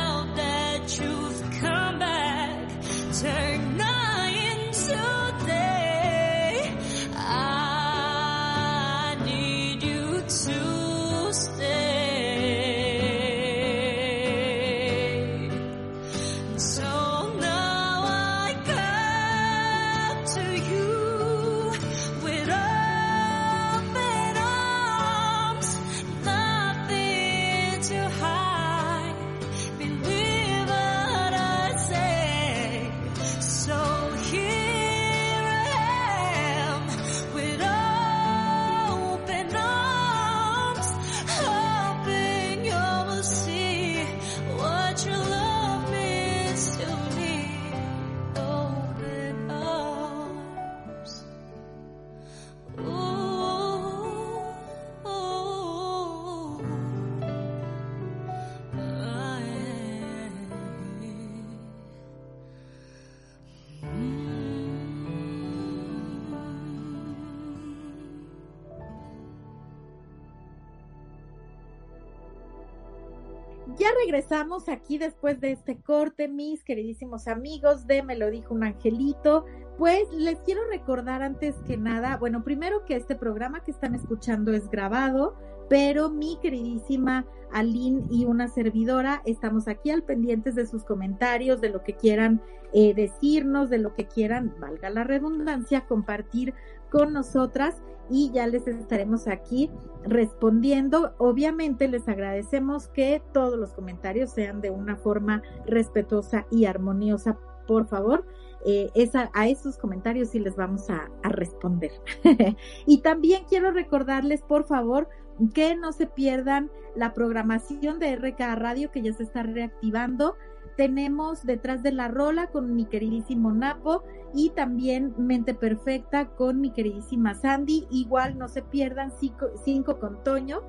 regresamos 74.13 74.69
aquí 74.69 74.99
después 74.99 75.41
de 75.41 75.53
este 75.53 75.81
corte, 75.81 76.27
mis 76.27 76.63
queridísimos 76.63 77.27
amigos 77.27 77.87
de 77.87 78.03
Me 78.03 78.15
lo 78.15 78.29
dijo 78.29 78.53
un 78.53 78.63
angelito. 78.63 79.45
Pues 79.79 80.03
les 80.11 80.37
quiero 80.41 80.61
recordar 80.69 81.23
antes 81.23 81.55
que 81.65 81.77
nada, 81.77 82.17
bueno, 82.17 82.43
primero 82.43 82.85
que 82.85 82.95
este 82.95 83.15
programa 83.15 83.63
que 83.63 83.71
están 83.71 83.95
escuchando 83.95 84.53
es 84.53 84.69
grabado, 84.69 85.35
pero 85.67 86.11
mi 86.11 86.37
queridísima 86.43 87.25
Aline 87.51 88.03
y 88.11 88.25
una 88.25 88.49
servidora 88.49 89.23
estamos 89.25 89.67
aquí 89.67 89.89
al 89.89 90.03
pendientes 90.03 90.53
de 90.53 90.67
sus 90.67 90.83
comentarios, 90.83 91.59
de 91.59 91.69
lo 91.69 91.83
que 91.83 91.95
quieran 91.95 92.39
eh, 92.71 92.93
decirnos, 92.93 93.71
de 93.71 93.79
lo 93.79 93.95
que 93.95 94.05
quieran, 94.05 94.53
valga 94.59 94.91
la 94.91 95.03
redundancia, 95.03 95.87
compartir 95.87 96.53
con 96.93 97.11
nosotras 97.11 97.81
y 98.07 98.29
ya 98.31 98.45
les 98.45 98.67
estaremos 98.67 99.27
aquí 99.27 99.71
respondiendo. 100.03 101.15
Obviamente 101.17 101.87
les 101.87 102.07
agradecemos 102.07 102.87
que 102.87 103.19
todos 103.33 103.57
los 103.57 103.73
comentarios 103.73 104.29
sean 104.29 104.61
de 104.61 104.69
una 104.69 104.95
forma 104.95 105.41
respetuosa 105.65 106.45
y 106.51 106.65
armoniosa, 106.65 107.39
por 107.67 107.87
favor. 107.87 108.27
Eh, 108.63 108.91
a 109.33 109.47
esos 109.47 109.77
comentarios 109.77 110.29
sí 110.29 110.39
les 110.39 110.55
vamos 110.55 110.87
a, 110.91 111.09
a 111.23 111.29
responder. 111.29 111.91
y 112.85 113.01
también 113.01 113.45
quiero 113.49 113.71
recordarles, 113.71 114.43
por 114.43 114.65
favor, 114.65 115.09
que 115.55 115.75
no 115.75 115.93
se 115.93 116.05
pierdan 116.05 116.69
la 116.95 117.13
programación 117.13 117.97
de 117.97 118.15
RK 118.15 118.39
Radio 118.55 118.91
que 118.91 119.01
ya 119.01 119.13
se 119.13 119.23
está 119.23 119.41
reactivando. 119.41 120.35
Tenemos 120.75 121.45
detrás 121.45 121.83
de 121.83 121.91
la 121.91 122.07
rola 122.07 122.47
con 122.47 122.75
mi 122.75 122.85
queridísimo 122.85 123.51
Napo 123.51 124.03
y 124.33 124.49
también 124.51 125.13
Mente 125.17 125.53
Perfecta 125.53 126.27
con 126.27 126.59
mi 126.61 126.71
queridísima 126.71 127.35
Sandy. 127.35 127.87
Igual 127.91 128.37
no 128.37 128.47
se 128.47 128.61
pierdan 128.61 129.11
cinco, 129.19 129.47
cinco 129.63 129.99
con 129.99 130.23
Toño, 130.23 130.61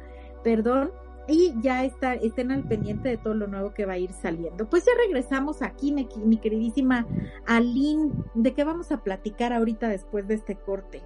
perdón, 0.43 0.90
y 1.27 1.55
ya 1.62 1.85
está, 1.85 2.14
estén 2.14 2.53
al 2.53 2.64
pendiente 2.64 3.09
de 3.09 3.17
todo 3.17 3.35
lo 3.35 3.47
nuevo 3.47 3.73
que 3.73 3.87
va 3.87 3.95
a 3.95 3.99
ir 3.99 4.12
saliendo. 4.12 4.69
Pues 4.69 4.85
ya 4.85 4.93
regresamos 5.07 5.62
aquí, 5.62 5.93
mi, 5.93 6.07
mi 6.23 6.37
queridísima 6.37 7.07
Aline. 7.47 8.12
¿De 8.35 8.53
qué 8.53 8.64
vamos 8.64 8.93
a 8.93 9.03
platicar 9.03 9.53
ahorita 9.53 9.88
después 9.88 10.29
de 10.29 10.35
este 10.35 10.57
corte? 10.57 11.03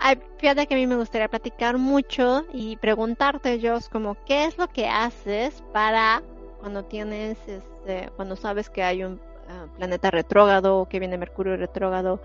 Ay, 0.00 0.18
fíjate 0.38 0.66
que 0.66 0.74
a 0.74 0.78
mí 0.78 0.88
me 0.88 0.96
gustaría 0.96 1.28
platicar 1.28 1.78
mucho 1.78 2.44
y 2.52 2.76
preguntarte, 2.78 3.60
Jos, 3.62 3.88
como 3.88 4.16
qué 4.26 4.46
es 4.46 4.58
lo 4.58 4.66
que 4.66 4.88
haces 4.88 5.62
para 5.72 6.24
cuando 6.62 6.84
tienes, 6.84 7.36
este, 7.48 8.08
cuando 8.14 8.36
sabes 8.36 8.70
que 8.70 8.84
hay 8.84 9.02
un 9.02 9.14
uh, 9.14 9.76
planeta 9.76 10.12
retrógrado, 10.12 10.86
que 10.88 11.00
viene 11.00 11.18
Mercurio 11.18 11.56
retrógrado, 11.56 12.22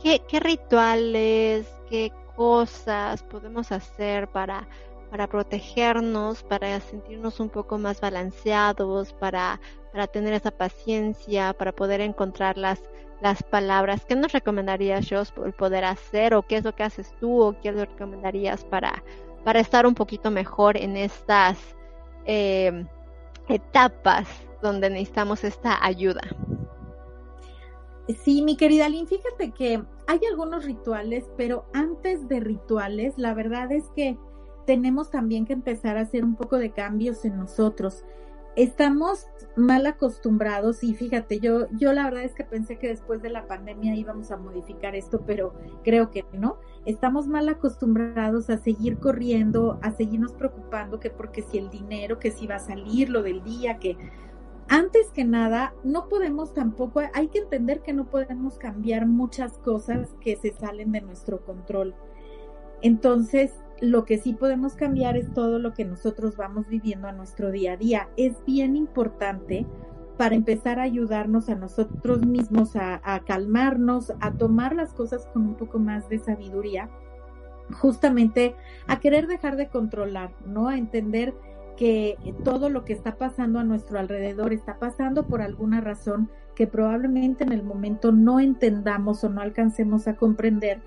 ¿qué, 0.00 0.22
rituales, 0.38 1.66
qué 1.90 2.12
cosas 2.36 3.24
podemos 3.24 3.72
hacer 3.72 4.28
para 4.28 4.68
para 5.10 5.26
protegernos, 5.26 6.42
para 6.42 6.80
sentirnos 6.80 7.38
un 7.38 7.50
poco 7.50 7.76
más 7.76 8.00
balanceados, 8.00 9.12
para, 9.12 9.60
para 9.92 10.06
tener 10.06 10.32
esa 10.32 10.50
paciencia, 10.50 11.52
para 11.52 11.72
poder 11.72 12.00
encontrar 12.00 12.56
las, 12.56 12.80
las 13.20 13.42
palabras. 13.42 14.06
¿Qué 14.06 14.16
nos 14.16 14.32
recomendarías, 14.32 15.06
Jos, 15.10 15.30
por 15.30 15.52
poder 15.52 15.84
hacer 15.84 16.32
o 16.32 16.40
qué 16.40 16.56
es 16.56 16.64
lo 16.64 16.74
que 16.74 16.84
haces 16.84 17.14
tú 17.20 17.42
o 17.42 17.60
qué 17.60 17.72
lo 17.72 17.84
recomendarías 17.84 18.64
para, 18.64 19.04
para 19.44 19.60
estar 19.60 19.86
un 19.86 19.94
poquito 19.94 20.30
mejor 20.30 20.78
en 20.78 20.96
estas 20.96 21.58
eh, 22.24 22.86
etapas 23.48 24.28
donde 24.62 24.90
necesitamos 24.90 25.44
esta 25.44 25.84
ayuda? 25.84 26.22
Sí, 28.24 28.42
mi 28.42 28.56
querida 28.56 28.88
Lynn, 28.88 29.06
fíjate 29.06 29.52
que 29.52 29.82
hay 30.06 30.20
algunos 30.30 30.64
rituales, 30.64 31.30
pero 31.36 31.66
antes 31.72 32.28
de 32.28 32.40
rituales, 32.40 33.14
la 33.16 33.34
verdad 33.34 33.70
es 33.72 33.84
que 33.94 34.18
tenemos 34.66 35.10
también 35.10 35.46
que 35.46 35.52
empezar 35.52 35.96
a 35.96 36.02
hacer 36.02 36.24
un 36.24 36.36
poco 36.36 36.58
de 36.58 36.72
cambios 36.72 37.24
en 37.24 37.36
nosotros. 37.36 38.04
Estamos 38.54 39.28
mal 39.56 39.86
acostumbrados 39.86 40.84
y 40.84 40.94
fíjate, 40.94 41.40
yo, 41.40 41.68
yo 41.70 41.92
la 41.94 42.04
verdad 42.04 42.24
es 42.24 42.34
que 42.34 42.44
pensé 42.44 42.78
que 42.78 42.88
después 42.88 43.22
de 43.22 43.30
la 43.30 43.46
pandemia 43.46 43.94
íbamos 43.94 44.30
a 44.30 44.36
modificar 44.36 44.94
esto, 44.94 45.22
pero 45.26 45.54
creo 45.82 46.10
que 46.10 46.24
no. 46.32 46.58
Estamos 46.84 47.26
mal 47.26 47.48
acostumbrados 47.48 48.50
a 48.50 48.58
seguir 48.58 48.98
corriendo, 48.98 49.78
a 49.82 49.92
seguirnos 49.92 50.32
preocupando 50.32 51.00
que 51.00 51.08
porque 51.08 51.42
si 51.42 51.56
el 51.56 51.70
dinero, 51.70 52.18
que 52.18 52.30
si 52.30 52.46
va 52.46 52.56
a 52.56 52.60
salir 52.60 53.08
lo 53.08 53.22
del 53.22 53.42
día, 53.42 53.78
que 53.78 53.96
antes 54.68 55.10
que 55.10 55.24
nada, 55.24 55.74
no 55.82 56.08
podemos 56.08 56.52
tampoco, 56.54 57.00
hay 57.14 57.28
que 57.28 57.38
entender 57.38 57.80
que 57.80 57.92
no 57.92 58.10
podemos 58.10 58.58
cambiar 58.58 59.06
muchas 59.06 59.58
cosas 59.58 60.14
que 60.20 60.36
se 60.36 60.52
salen 60.52 60.92
de 60.92 61.00
nuestro 61.00 61.44
control. 61.44 61.94
Entonces, 62.82 63.52
lo 63.82 64.04
que 64.04 64.16
sí 64.16 64.32
podemos 64.32 64.74
cambiar 64.74 65.16
es 65.16 65.34
todo 65.34 65.58
lo 65.58 65.74
que 65.74 65.84
nosotros 65.84 66.36
vamos 66.36 66.68
viviendo 66.68 67.08
a 67.08 67.12
nuestro 67.12 67.50
día 67.50 67.72
a 67.72 67.76
día. 67.76 68.08
Es 68.16 68.32
bien 68.46 68.76
importante 68.76 69.66
para 70.16 70.36
empezar 70.36 70.78
a 70.78 70.84
ayudarnos 70.84 71.48
a 71.48 71.56
nosotros 71.56 72.24
mismos 72.24 72.76
a, 72.76 73.00
calmarnos, 73.26 74.12
a 74.20 74.30
tomar 74.34 74.76
las 74.76 74.92
cosas 74.92 75.26
con 75.32 75.42
un 75.42 75.56
poco 75.56 75.80
más 75.80 76.08
de 76.08 76.20
sabiduría, 76.20 76.90
justamente 77.72 78.54
a 78.86 79.00
querer 79.00 79.26
dejar 79.26 79.56
de 79.56 79.66
controlar, 79.66 80.30
¿no? 80.46 80.68
A 80.68 80.78
entender 80.78 81.34
que 81.76 82.16
todo 82.44 82.70
lo 82.70 82.84
que 82.84 82.92
está 82.92 83.16
pasando 83.16 83.58
a 83.58 83.64
nuestro 83.64 83.98
alrededor 83.98 84.52
está 84.52 84.78
pasando 84.78 85.26
por 85.26 85.42
alguna 85.42 85.80
razón 85.80 86.30
que 86.54 86.68
probablemente 86.68 87.42
en 87.42 87.50
el 87.50 87.64
momento 87.64 88.12
no 88.12 88.38
entendamos 88.38 89.24
o 89.24 89.28
no 89.28 89.40
alcancemos 89.40 90.06
a 90.06 90.14
comprender, 90.14 90.82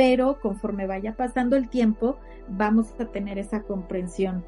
pero 0.00 0.40
conforme 0.40 0.86
vaya 0.86 1.14
pasando 1.14 1.56
el 1.56 1.68
tiempo, 1.68 2.16
vamos 2.48 2.94
a 2.98 3.04
tener 3.04 3.38
esa 3.38 3.64
comprensión. 3.64 4.42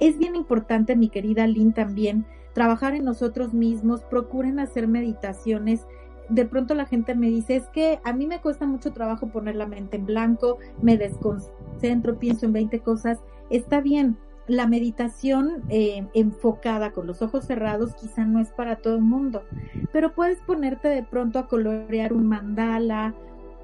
Es 0.00 0.18
bien 0.18 0.34
importante, 0.34 0.96
mi 0.96 1.08
querida 1.08 1.46
Lynn, 1.46 1.72
también 1.72 2.26
trabajar 2.52 2.96
en 2.96 3.04
nosotros 3.04 3.54
mismos, 3.54 4.02
procuren 4.02 4.58
hacer 4.58 4.88
meditaciones. 4.88 5.86
De 6.28 6.46
pronto 6.46 6.74
la 6.74 6.86
gente 6.86 7.14
me 7.14 7.28
dice, 7.28 7.54
es 7.54 7.68
que 7.68 8.00
a 8.02 8.12
mí 8.12 8.26
me 8.26 8.40
cuesta 8.40 8.66
mucho 8.66 8.92
trabajo 8.92 9.28
poner 9.28 9.54
la 9.54 9.68
mente 9.68 9.98
en 9.98 10.04
blanco, 10.04 10.58
me 10.82 10.96
desconcentro, 10.96 12.18
pienso 12.18 12.46
en 12.46 12.52
20 12.52 12.80
cosas. 12.80 13.20
Está 13.50 13.80
bien, 13.80 14.18
la 14.48 14.66
meditación 14.66 15.62
eh, 15.68 16.08
enfocada 16.12 16.90
con 16.90 17.06
los 17.06 17.22
ojos 17.22 17.44
cerrados 17.44 17.94
quizá 17.94 18.24
no 18.24 18.40
es 18.40 18.50
para 18.50 18.74
todo 18.74 18.96
el 18.96 19.02
mundo, 19.02 19.44
pero 19.92 20.12
puedes 20.12 20.40
ponerte 20.40 20.88
de 20.88 21.04
pronto 21.04 21.38
a 21.38 21.46
colorear 21.46 22.12
un 22.12 22.26
mandala, 22.26 23.14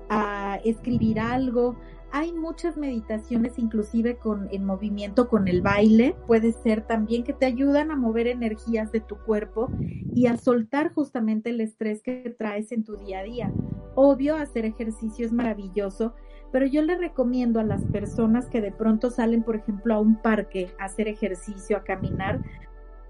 a 0.09 0.61
escribir 0.64 1.21
algo, 1.21 1.77
hay 2.11 2.33
muchas 2.33 2.77
meditaciones, 2.79 3.59
inclusive 3.59 4.16
con 4.16 4.49
en 4.51 4.64
movimiento 4.64 5.29
con 5.29 5.47
el 5.47 5.61
baile. 5.61 6.16
Puede 6.27 6.53
ser 6.53 6.87
también 6.87 7.23
que 7.23 7.35
te 7.35 7.44
ayudan 7.44 7.90
a 7.90 7.97
mover 7.97 8.27
energías 8.27 8.90
de 8.92 9.01
tu 9.01 9.18
cuerpo 9.18 9.68
y 10.14 10.27
a 10.27 10.37
soltar 10.38 10.94
justamente 10.94 11.51
el 11.51 11.61
estrés 11.61 12.03
que 12.03 12.35
traes 12.38 12.73
en 12.73 12.85
tu 12.85 12.97
día 12.97 13.21
a 13.21 13.25
día. 13.25 13.53
Obvio, 13.94 14.37
hacer 14.37 14.64
ejercicio 14.64 15.27
es 15.27 15.33
maravilloso, 15.33 16.14
pero 16.51 16.66
yo 16.66 16.81
le 16.81 16.97
recomiendo 16.97 17.61
a 17.61 17.64
las 17.64 17.85
personas 17.85 18.47
que 18.47 18.62
de 18.62 18.73
pronto 18.73 19.11
salen, 19.11 19.42
por 19.42 19.57
ejemplo, 19.57 19.94
a 19.94 20.01
un 20.01 20.16
parque 20.16 20.71
a 20.79 20.87
hacer 20.87 21.09
ejercicio, 21.09 21.77
a 21.77 21.85
caminar, 21.85 22.40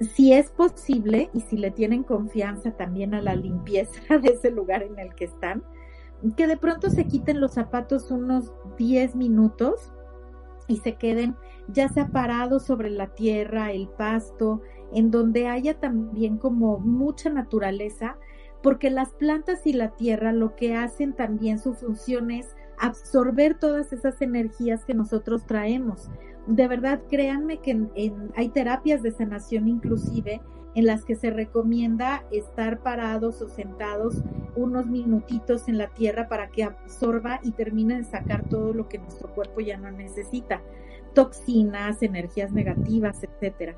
si 0.01 0.33
es 0.33 0.51
posible 0.51 1.31
y 1.33 1.41
si 1.41 1.57
le 1.57 1.71
tienen 1.71 2.03
confianza 2.03 2.73
también 2.73 3.15
a 3.15 3.23
la 3.23 3.35
limpieza 3.37 4.19
de 4.19 4.31
ese 4.31 4.51
lugar 4.51 4.83
en 4.83 4.99
el 4.99 5.15
que 5.15 5.27
están, 5.27 5.63
que 6.37 6.47
de 6.47 6.57
pronto 6.57 6.91
se 6.91 7.07
quiten 7.07 7.41
los 7.41 7.53
zapatos 7.53 8.11
unos 8.11 8.53
10 8.77 9.15
minutos 9.17 9.93
y 10.67 10.79
se 10.79 10.97
queden 10.97 11.37
ya 11.69 11.89
sea 11.89 12.09
parados 12.09 12.65
sobre 12.65 12.91
la 12.91 13.09
tierra, 13.09 13.73
el 13.73 13.89
pasto, 13.89 14.63
en 14.93 15.11
donde 15.11 15.47
haya 15.47 15.79
también 15.79 16.39
como 16.39 16.79
mucha 16.79 17.31
naturaleza, 17.31 18.17
porque 18.63 18.91
las 18.91 19.11
plantas 19.11 19.67
y 19.67 19.73
la 19.73 19.91
tierra 19.91 20.33
lo 20.33 20.57
que 20.57 20.75
hacen 20.75 21.13
también 21.13 21.59
su 21.59 21.75
función 21.75 22.31
es 22.31 22.57
absorber 22.79 23.59
todas 23.59 23.93
esas 23.93 24.21
energías 24.23 24.85
que 24.85 24.95
nosotros 24.95 25.47
traemos. 25.47 26.11
De 26.47 26.67
verdad, 26.67 27.03
créanme 27.11 27.59
que 27.59 27.87
hay 28.35 28.49
terapias 28.49 29.03
de 29.03 29.13
sanación 29.13 29.69
inclusive 29.69 30.41
en 30.75 30.87
las 30.87 31.05
que 31.05 31.17
se 31.17 31.31
recomienda 31.31 32.25
estar 32.31 32.81
parados 32.81 33.43
o 33.43 33.49
sentados 33.49 34.23
unos 34.55 34.87
minutitos 34.87 35.69
en 35.69 35.79
la 35.79 35.89
tierra 35.89 36.29
para 36.29 36.49
que 36.49 36.65
absorba 36.65 37.41
y 37.43 37.53
termine 37.53 37.97
de 37.97 38.05
sacar 38.05 38.49
todo 38.49 38.73
lo 38.73 38.89
que 38.89 38.99
nuestro 38.99 39.33
cuerpo 39.35 39.61
ya 39.61 39.77
no 39.77 39.91
necesita, 39.91 40.63
toxinas, 41.15 42.03
energías 42.03 42.53
negativas, 42.53 43.23
etcétera. 43.23 43.77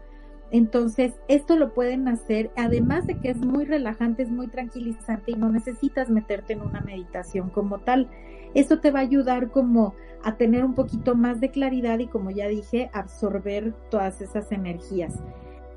Entonces, 0.53 1.14
esto 1.29 1.57
lo 1.57 1.74
pueden 1.74 2.09
hacer, 2.09 2.50
además 2.57 3.07
de 3.07 3.18
que 3.18 3.31
es 3.31 3.38
muy 3.38 3.64
relajante, 3.64 4.24
es 4.24 4.31
muy 4.31 4.48
tranquilizante 4.48 5.31
y 5.31 5.37
no 5.37 5.48
necesitas 5.48 6.11
meterte 6.11 6.55
en 6.55 6.62
una 6.62 6.81
meditación 6.81 7.50
como 7.50 7.79
tal. 7.79 8.09
Esto 8.55 8.81
te 8.81 8.90
va 8.90 8.98
a 8.98 9.03
ayudar 9.03 9.50
como 9.50 9.94
a 10.24 10.37
tener 10.37 10.64
un 10.64 10.74
poquito 10.74 11.14
más 11.14 11.40
de 11.40 11.50
claridad 11.50 12.00
y 12.00 12.09
como 12.09 12.31
ya 12.31 12.48
dije, 12.48 12.90
absorber 12.92 13.74
todas 13.90 14.20
esas 14.20 14.50
energías. 14.50 15.14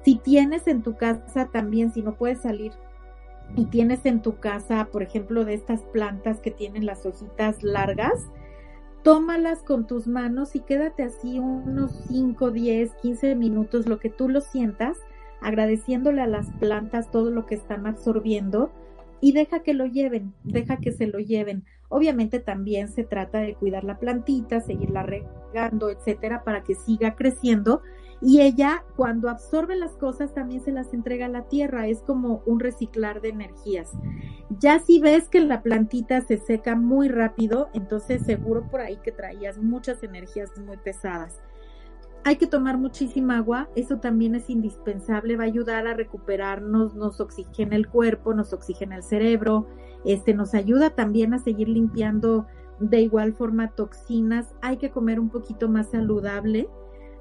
Si 0.04 0.16
tienes 0.16 0.68
en 0.68 0.84
tu 0.84 0.96
casa 0.96 1.50
también, 1.52 1.94
si 1.94 2.02
no 2.02 2.16
puedes 2.16 2.42
salir 2.42 2.74
y 3.56 3.66
tienes 3.66 4.06
en 4.06 4.22
tu 4.22 4.38
casa, 4.40 4.90
por 4.92 5.04
ejemplo, 5.04 5.46
de 5.46 5.54
estas 5.54 5.82
plantas 5.82 6.40
que 6.40 6.52
tienen 6.52 6.86
las 6.86 7.06
hojitas 7.06 7.64
largas, 7.64 8.28
tómalas 9.04 9.64
con 9.64 9.86
tus 9.86 10.08
manos 10.08 10.56
y 10.56 10.62
quédate 10.62 11.04
así 11.04 11.40
unos 11.40 11.92
5, 12.08 12.52
10, 12.52 12.94
15 13.02 13.36
minutos, 13.36 13.88
lo 13.88 14.00
que 14.00 14.10
tú 14.10 14.30
lo 14.30 14.42
sientas, 14.42 14.98
agradeciéndole 15.42 16.22
a 16.22 16.28
las 16.28 16.50
plantas 16.54 17.12
todo 17.12 17.30
lo 17.30 17.46
que 17.46 17.56
están 17.56 17.86
absorbiendo 17.86 18.72
y 19.22 19.32
deja 19.34 19.62
que 19.62 19.74
lo 19.74 19.86
lleven, 19.86 20.34
deja 20.44 20.78
que 20.78 20.92
se 20.92 21.08
lo 21.08 21.20
lleven. 21.20 21.64
Obviamente 21.90 22.40
también 22.40 22.88
se 22.90 23.04
trata 23.04 23.40
de 23.40 23.56
cuidar 23.56 23.84
la 23.84 24.00
plantita, 24.00 24.60
seguirla 24.60 25.04
regando, 25.04 25.90
etcétera, 25.90 26.44
para 26.44 26.64
que 26.64 26.76
siga 26.76 27.16
creciendo 27.16 27.82
y 28.26 28.40
ella, 28.40 28.86
cuando 28.96 29.30
absorbe 29.30 29.76
las 29.76 29.98
cosas, 29.98 30.34
también 30.34 30.62
se 30.62 30.72
las 30.72 30.94
entrega 30.94 31.26
a 31.26 31.30
la 31.30 31.50
tierra. 31.50 31.88
Es 31.88 32.02
como 32.02 32.42
un 32.46 32.62
reciclar 32.62 33.20
de 33.20 33.30
energías. 33.30 33.92
Ya 34.60 34.80
si 34.80 35.00
ves 35.02 35.28
que 35.28 35.42
la 35.42 35.62
plantita 35.62 36.22
se 36.22 36.38
seca 36.38 36.78
muy 36.78 37.10
rápido, 37.10 37.68
entonces 37.74 38.22
seguro 38.26 38.66
por 38.70 38.80
ahí 38.80 38.98
que 39.04 39.12
traías 39.12 39.58
muchas 39.58 40.04
energías 40.04 40.52
muy 40.58 40.78
pesadas. 40.78 41.42
Hay 42.24 42.38
que 42.38 42.48
tomar 42.48 42.78
muchísima 42.78 43.40
agua, 43.40 43.68
eso 43.76 43.98
también 43.98 44.36
es 44.36 44.50
indispensable, 44.50 45.36
va 45.36 45.44
a 45.44 45.48
ayudar 45.48 45.86
a 45.86 45.94
recuperarnos, 45.94 46.96
nos 46.96 47.20
oxigena 47.20 47.76
el 47.76 47.90
cuerpo, 47.90 48.34
nos 48.34 48.54
oxigena 48.54 48.96
el 48.96 49.04
cerebro, 49.04 49.68
este 50.06 50.34
nos 50.34 50.54
ayuda 50.54 50.92
también 50.92 51.34
a 51.34 51.40
seguir 51.40 51.68
limpiando 51.68 52.48
de 52.80 53.02
igual 53.02 53.34
forma 53.34 53.72
toxinas. 53.72 54.56
Hay 54.62 54.78
que 54.78 54.92
comer 54.92 55.20
un 55.20 55.30
poquito 55.30 55.68
más 55.68 55.92
saludable 55.92 56.70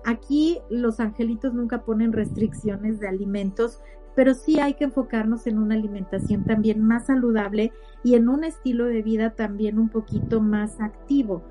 Aquí 0.04 0.60
los 0.68 1.00
angelitos 1.00 1.54
nunca 1.54 1.84
ponen 1.84 2.12
restricciones 2.12 3.00
de 3.00 3.08
alimentos, 3.08 3.80
pero 4.14 4.34
sí 4.34 4.60
hay 4.60 4.74
que 4.74 4.84
enfocarnos 4.84 5.46
en 5.46 5.58
una 5.58 5.74
alimentación 5.74 6.44
también 6.44 6.82
más 6.82 7.06
saludable 7.06 7.72
y 8.02 8.14
en 8.14 8.28
un 8.28 8.44
estilo 8.44 8.86
de 8.86 9.02
vida 9.02 9.30
también 9.30 9.78
un 9.78 9.88
poquito 9.88 10.40
más 10.40 10.80
activo. 10.80 11.42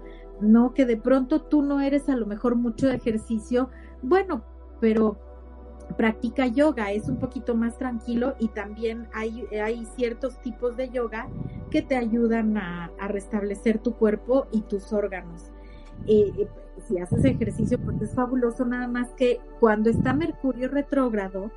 No 0.41 0.73
que 0.73 0.85
de 0.85 0.97
pronto 0.97 1.41
tú 1.41 1.61
no 1.61 1.81
eres 1.81 2.09
a 2.09 2.15
lo 2.15 2.25
mejor 2.25 2.55
mucho 2.55 2.87
de 2.87 2.95
ejercicio, 2.95 3.69
bueno, 4.01 4.43
pero 4.79 5.17
practica 5.97 6.47
yoga, 6.47 6.91
es 6.91 7.07
un 7.09 7.17
poquito 7.17 7.55
más 7.55 7.77
tranquilo 7.77 8.35
y 8.39 8.49
también 8.49 9.07
hay, 9.13 9.45
hay 9.63 9.85
ciertos 9.85 10.41
tipos 10.41 10.77
de 10.77 10.89
yoga 10.89 11.27
que 11.69 11.81
te 11.81 11.95
ayudan 11.95 12.57
a, 12.57 12.91
restablecer 13.07 13.79
tu 13.79 13.95
cuerpo 13.95 14.47
y 14.51 14.61
tus 14.61 14.93
órganos. 14.93 15.51
Eh, 16.07 16.31
eh, 16.37 16.47
si 16.87 16.99
haces 16.99 17.23
ejercicio, 17.25 17.79
pues 17.79 18.01
es 18.01 18.13
fabuloso, 18.13 18.65
nada 18.65 18.87
más 18.87 19.09
que 19.13 19.39
cuando 19.59 19.89
está 19.89 20.13
Mercurio 20.13 20.67
retrógrado, 20.69 21.51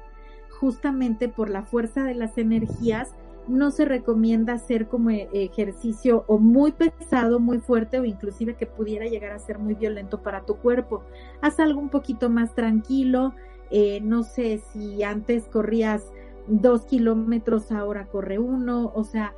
justamente 0.60 1.28
por 1.28 1.50
la 1.50 1.62
fuerza 1.62 2.04
de 2.04 2.14
las 2.14 2.38
energías, 2.38 3.14
no 3.46 3.70
se 3.70 3.84
recomienda 3.84 4.54
hacer 4.54 4.88
como 4.88 5.10
e, 5.10 5.28
ejercicio 5.32 6.24
o 6.26 6.38
muy 6.38 6.72
pesado, 6.72 7.40
muy 7.40 7.58
fuerte 7.58 7.98
o 7.98 8.04
inclusive 8.04 8.54
que 8.54 8.66
pudiera 8.66 9.06
llegar 9.06 9.32
a 9.32 9.38
ser 9.38 9.58
muy 9.58 9.74
violento 9.74 10.22
para 10.22 10.42
tu 10.42 10.56
cuerpo. 10.56 11.02
Haz 11.42 11.60
algo 11.60 11.80
un 11.80 11.90
poquito 11.90 12.30
más 12.30 12.54
tranquilo. 12.54 13.34
Eh, 13.70 14.00
no 14.02 14.22
sé 14.22 14.62
si 14.72 15.02
antes 15.02 15.44
corrías 15.44 16.04
dos 16.46 16.86
kilómetros, 16.86 17.70
ahora 17.70 18.06
corre 18.06 18.38
uno. 18.38 18.92
O 18.94 19.04
sea, 19.04 19.34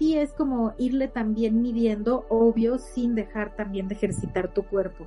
sí 0.00 0.16
es 0.16 0.32
como 0.32 0.72
irle 0.78 1.08
también 1.08 1.60
midiendo, 1.60 2.24
obvio, 2.30 2.78
sin 2.78 3.14
dejar 3.14 3.54
también 3.54 3.86
de 3.86 3.96
ejercitar 3.96 4.54
tu 4.54 4.62
cuerpo. 4.62 5.06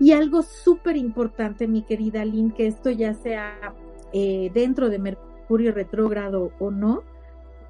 Y 0.00 0.10
algo 0.10 0.42
súper 0.42 0.96
importante, 0.96 1.68
mi 1.68 1.82
querida 1.82 2.24
Lynn, 2.24 2.50
que 2.50 2.66
esto 2.66 2.90
ya 2.90 3.14
sea 3.14 3.72
eh, 4.12 4.50
dentro 4.52 4.90
de 4.90 4.98
Mercurio 4.98 5.70
retrógrado 5.70 6.50
o 6.58 6.72
no, 6.72 7.04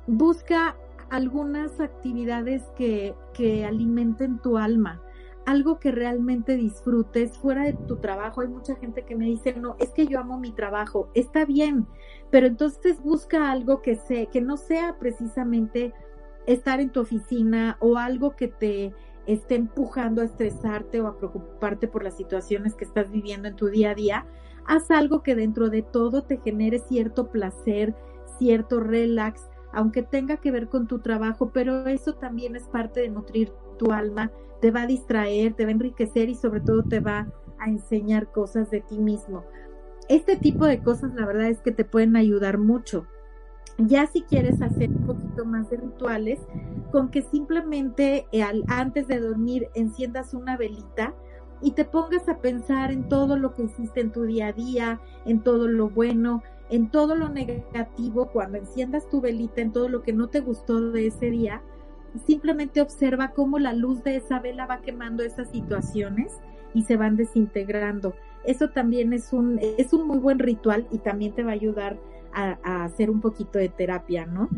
busca 0.06 0.76
algunas 1.10 1.78
actividades 1.78 2.62
que, 2.74 3.14
que 3.34 3.66
alimenten 3.66 4.38
tu 4.38 4.56
alma, 4.56 5.02
algo 5.44 5.78
que 5.78 5.90
realmente 5.90 6.56
disfrutes 6.56 7.36
fuera 7.36 7.64
de 7.64 7.74
tu 7.74 7.96
trabajo. 7.96 8.40
Hay 8.40 8.48
mucha 8.48 8.76
gente 8.76 9.02
que 9.02 9.14
me 9.14 9.26
dice, 9.26 9.52
no, 9.56 9.76
es 9.78 9.90
que 9.90 10.06
yo 10.06 10.18
amo 10.20 10.40
mi 10.40 10.52
trabajo, 10.52 11.10
está 11.12 11.44
bien, 11.44 11.86
pero 12.30 12.46
entonces 12.46 13.02
busca 13.02 13.50
algo 13.50 13.82
que, 13.82 13.96
sé, 13.96 14.28
que 14.32 14.40
no 14.40 14.56
sea 14.56 14.96
precisamente 14.98 15.92
estar 16.46 16.80
en 16.80 16.90
tu 16.90 17.00
oficina 17.00 17.76
o 17.80 17.96
algo 17.96 18.36
que 18.36 18.48
te 18.48 18.92
esté 19.26 19.54
empujando 19.54 20.22
a 20.22 20.24
estresarte 20.24 21.00
o 21.00 21.06
a 21.06 21.16
preocuparte 21.16 21.86
por 21.86 22.02
las 22.02 22.16
situaciones 22.16 22.74
que 22.74 22.84
estás 22.84 23.10
viviendo 23.10 23.48
en 23.48 23.56
tu 23.56 23.68
día 23.68 23.90
a 23.90 23.94
día, 23.94 24.26
haz 24.66 24.90
algo 24.90 25.22
que 25.22 25.34
dentro 25.34 25.70
de 25.70 25.82
todo 25.82 26.22
te 26.22 26.38
genere 26.38 26.78
cierto 26.78 27.30
placer, 27.30 27.94
cierto 28.38 28.80
relax, 28.80 29.48
aunque 29.72 30.02
tenga 30.02 30.38
que 30.38 30.50
ver 30.50 30.68
con 30.68 30.86
tu 30.86 30.98
trabajo, 30.98 31.50
pero 31.52 31.86
eso 31.86 32.14
también 32.14 32.56
es 32.56 32.64
parte 32.64 33.00
de 33.00 33.08
nutrir 33.08 33.52
tu 33.78 33.92
alma, 33.92 34.32
te 34.60 34.70
va 34.70 34.82
a 34.82 34.86
distraer, 34.86 35.54
te 35.54 35.64
va 35.64 35.70
a 35.70 35.72
enriquecer 35.74 36.28
y 36.28 36.34
sobre 36.34 36.60
todo 36.60 36.82
te 36.82 37.00
va 37.00 37.28
a 37.58 37.68
enseñar 37.68 38.30
cosas 38.32 38.70
de 38.70 38.80
ti 38.80 38.98
mismo. 38.98 39.44
Este 40.08 40.36
tipo 40.36 40.64
de 40.66 40.82
cosas 40.82 41.14
la 41.14 41.24
verdad 41.24 41.48
es 41.48 41.60
que 41.60 41.72
te 41.72 41.84
pueden 41.84 42.16
ayudar 42.16 42.58
mucho. 42.58 43.06
Ya 43.86 44.06
si 44.06 44.22
quieres 44.22 44.60
hacer 44.60 44.90
un 44.90 45.06
poquito 45.06 45.44
más 45.44 45.70
de 45.70 45.78
rituales, 45.78 46.40
con 46.90 47.10
que 47.10 47.22
simplemente 47.22 48.26
eh, 48.32 48.42
al, 48.42 48.64
antes 48.68 49.08
de 49.08 49.20
dormir 49.20 49.68
enciendas 49.74 50.34
una 50.34 50.56
velita, 50.56 51.14
y 51.62 51.72
te 51.72 51.84
pongas 51.84 52.28
a 52.28 52.38
pensar 52.38 52.90
en 52.90 53.08
todo 53.08 53.36
lo 53.36 53.54
que 53.54 53.64
hiciste 53.64 54.00
en 54.00 54.12
tu 54.12 54.22
día 54.22 54.48
a 54.48 54.52
día, 54.52 55.00
en 55.26 55.40
todo 55.40 55.68
lo 55.68 55.90
bueno, 55.90 56.42
en 56.70 56.90
todo 56.90 57.14
lo 57.14 57.28
negativo, 57.28 58.30
cuando 58.32 58.58
enciendas 58.58 59.08
tu 59.08 59.20
velita, 59.20 59.60
en 59.60 59.72
todo 59.72 59.88
lo 59.88 60.02
que 60.02 60.12
no 60.12 60.28
te 60.28 60.40
gustó 60.40 60.90
de 60.90 61.08
ese 61.08 61.30
día, 61.30 61.62
simplemente 62.26 62.80
observa 62.80 63.32
cómo 63.32 63.58
la 63.58 63.72
luz 63.72 64.02
de 64.02 64.16
esa 64.16 64.40
vela 64.40 64.66
va 64.66 64.80
quemando 64.80 65.22
esas 65.22 65.50
situaciones 65.50 66.32
y 66.74 66.82
se 66.82 66.96
van 66.96 67.16
desintegrando. 67.16 68.14
Eso 68.44 68.70
también 68.70 69.12
es 69.12 69.32
un, 69.32 69.58
es 69.60 69.92
un 69.92 70.06
muy 70.06 70.18
buen 70.18 70.38
ritual 70.38 70.86
y 70.90 70.98
también 70.98 71.34
te 71.34 71.42
va 71.42 71.50
a 71.50 71.54
ayudar 71.54 71.98
a, 72.32 72.84
hacer 72.84 73.10
un 73.10 73.20
poquito 73.20 73.58
de 73.58 73.68
terapia, 73.68 74.26
¿no? 74.26 74.48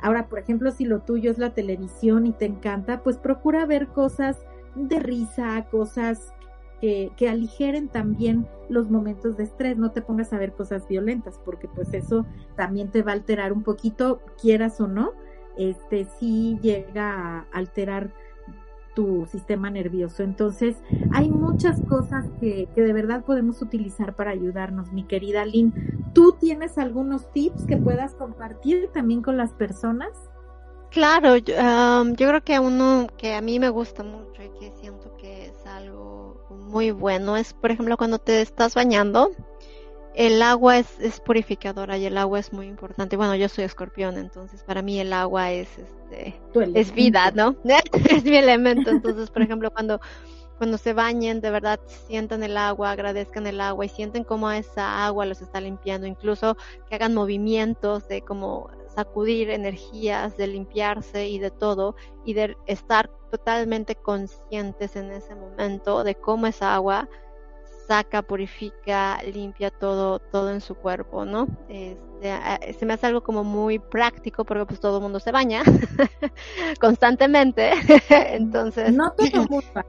Ahora, 0.00 0.28
por 0.28 0.38
ejemplo, 0.38 0.70
si 0.70 0.84
lo 0.84 1.00
tuyo 1.00 1.30
es 1.30 1.38
la 1.38 1.54
televisión 1.54 2.26
y 2.26 2.32
te 2.32 2.46
encanta, 2.46 3.02
pues 3.02 3.18
procura 3.18 3.66
ver 3.66 3.88
cosas 3.88 4.38
de 4.74 4.98
risa, 4.98 5.66
cosas 5.70 6.32
que, 6.80 7.28
aligeren 7.28 7.88
también 7.88 8.48
los 8.68 8.90
momentos 8.90 9.36
de 9.36 9.44
estrés, 9.44 9.76
no 9.76 9.90
te 9.90 10.00
pongas 10.00 10.32
a 10.32 10.38
ver 10.38 10.52
cosas 10.52 10.88
violentas, 10.88 11.38
porque 11.44 11.68
pues 11.68 11.92
eso 11.92 12.26
también 12.56 12.90
te 12.90 13.02
va 13.02 13.12
a 13.12 13.14
alterar 13.14 13.52
un 13.52 13.62
poquito, 13.62 14.22
quieras 14.40 14.80
o 14.80 14.88
no, 14.88 15.12
este 15.58 16.06
sí 16.18 16.58
llega 16.62 17.10
a 17.10 17.46
alterar 17.52 18.14
tu 18.94 19.26
sistema 19.26 19.70
nervioso. 19.70 20.22
Entonces, 20.22 20.76
hay 21.12 21.30
muchas 21.30 21.80
cosas 21.82 22.26
que, 22.40 22.68
que 22.74 22.82
de 22.82 22.92
verdad 22.92 23.24
podemos 23.24 23.62
utilizar 23.62 24.16
para 24.16 24.30
ayudarnos, 24.30 24.92
mi 24.92 25.04
querida 25.04 25.44
Lynn. 25.44 25.72
¿Tú 26.14 26.36
tienes 26.38 26.78
algunos 26.78 27.30
tips 27.32 27.64
que 27.66 27.76
puedas 27.76 28.14
compartir 28.14 28.90
también 28.92 29.22
con 29.22 29.36
las 29.36 29.52
personas? 29.52 30.10
Claro, 30.90 31.36
yo, 31.36 31.54
yo 31.54 32.28
creo 32.28 32.42
que 32.42 32.58
uno 32.58 33.06
que 33.16 33.34
a 33.34 33.40
mí 33.40 33.60
me 33.60 33.68
gusta 33.68 34.02
mucho 34.02 34.42
y 34.42 34.50
que 34.58 34.72
siento 34.72 35.16
que 35.16 35.46
es 35.46 35.66
algo 35.66 36.44
muy 36.50 36.90
bueno 36.90 37.36
es, 37.36 37.54
por 37.54 37.70
ejemplo, 37.70 37.96
cuando 37.96 38.18
te 38.18 38.42
estás 38.42 38.74
bañando, 38.74 39.30
el 40.14 40.42
agua 40.42 40.78
es, 40.78 40.98
es 41.00 41.20
purificadora 41.20 41.96
y 41.96 42.06
el 42.06 42.18
agua 42.18 42.38
es 42.38 42.52
muy 42.52 42.66
importante. 42.66 43.16
Bueno, 43.16 43.34
yo 43.36 43.48
soy 43.48 43.64
escorpión, 43.64 44.18
entonces 44.18 44.62
para 44.62 44.82
mí 44.82 44.98
el 44.98 45.12
agua 45.12 45.52
es, 45.52 45.68
este, 45.78 46.40
es 46.74 46.92
vida, 46.92 47.30
¿no? 47.30 47.56
es 48.10 48.24
mi 48.24 48.36
elemento. 48.36 48.90
Entonces, 48.90 49.30
por 49.30 49.42
ejemplo, 49.42 49.70
cuando, 49.70 50.00
cuando 50.58 50.78
se 50.78 50.92
bañen, 50.92 51.40
de 51.40 51.50
verdad 51.50 51.80
sientan 52.08 52.42
el 52.42 52.56
agua, 52.56 52.90
agradezcan 52.90 53.46
el 53.46 53.60
agua 53.60 53.86
y 53.86 53.88
sienten 53.88 54.24
cómo 54.24 54.50
esa 54.50 55.06
agua 55.06 55.26
los 55.26 55.40
está 55.42 55.60
limpiando, 55.60 56.06
incluso 56.06 56.56
que 56.88 56.96
hagan 56.96 57.14
movimientos 57.14 58.08
de 58.08 58.22
como 58.22 58.68
sacudir 58.94 59.50
energías, 59.50 60.36
de 60.36 60.48
limpiarse 60.48 61.28
y 61.28 61.38
de 61.38 61.50
todo, 61.50 61.94
y 62.24 62.34
de 62.34 62.56
estar 62.66 63.08
totalmente 63.30 63.94
conscientes 63.94 64.96
en 64.96 65.12
ese 65.12 65.36
momento 65.36 66.02
de 66.02 66.16
cómo 66.16 66.48
esa 66.48 66.74
agua 66.74 67.08
saca, 67.90 68.22
purifica, 68.22 69.20
limpia 69.34 69.72
todo, 69.72 70.20
todo 70.20 70.52
en 70.52 70.60
su 70.60 70.76
cuerpo, 70.76 71.24
¿no? 71.24 71.48
Este, 71.68 72.72
se 72.78 72.86
me 72.86 72.92
hace 72.92 73.08
algo 73.08 73.24
como 73.24 73.42
muy 73.42 73.80
práctico 73.80 74.44
porque 74.44 74.64
pues 74.64 74.78
todo 74.78 74.98
el 74.98 75.02
mundo 75.02 75.18
se 75.18 75.32
baña 75.32 75.64
constantemente, 76.80 77.72
entonces... 78.08 78.92
No 79.00 79.12
todo 79.12 79.44
mundo. 79.48 79.84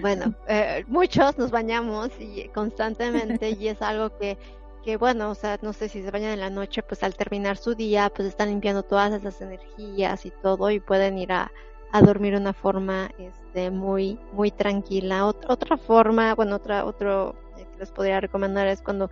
bueno, 0.00 0.34
eh, 0.48 0.84
muchos 0.88 1.38
nos 1.38 1.52
bañamos 1.52 2.10
y 2.18 2.48
constantemente 2.48 3.50
y 3.50 3.68
es 3.68 3.80
algo 3.80 4.10
que 4.18 4.36
que 4.82 4.96
bueno, 4.98 5.30
o 5.30 5.34
sea, 5.34 5.58
no 5.62 5.72
sé 5.72 5.88
si 5.88 6.02
se 6.02 6.10
bañan 6.10 6.32
en 6.32 6.40
la 6.40 6.50
noche, 6.50 6.82
pues 6.82 7.02
al 7.02 7.14
terminar 7.14 7.56
su 7.56 7.74
día, 7.74 8.10
pues 8.14 8.28
están 8.28 8.50
limpiando 8.50 8.82
todas 8.82 9.12
esas 9.14 9.40
energías 9.40 10.26
y 10.26 10.30
todo 10.42 10.70
y 10.70 10.78
pueden 10.78 11.16
ir 11.16 11.32
a, 11.32 11.50
a 11.92 12.02
dormir 12.02 12.34
de 12.34 12.40
una 12.40 12.52
forma 12.52 13.08
este, 13.54 13.70
muy, 13.70 14.18
muy 14.32 14.50
tranquila. 14.50 15.26
otra 15.26 15.76
forma, 15.76 16.34
bueno, 16.34 16.56
otra, 16.56 16.84
otro 16.84 17.36
que 17.56 17.66
les 17.78 17.92
podría 17.92 18.20
recomendar 18.20 18.66
es 18.66 18.82
cuando, 18.82 19.10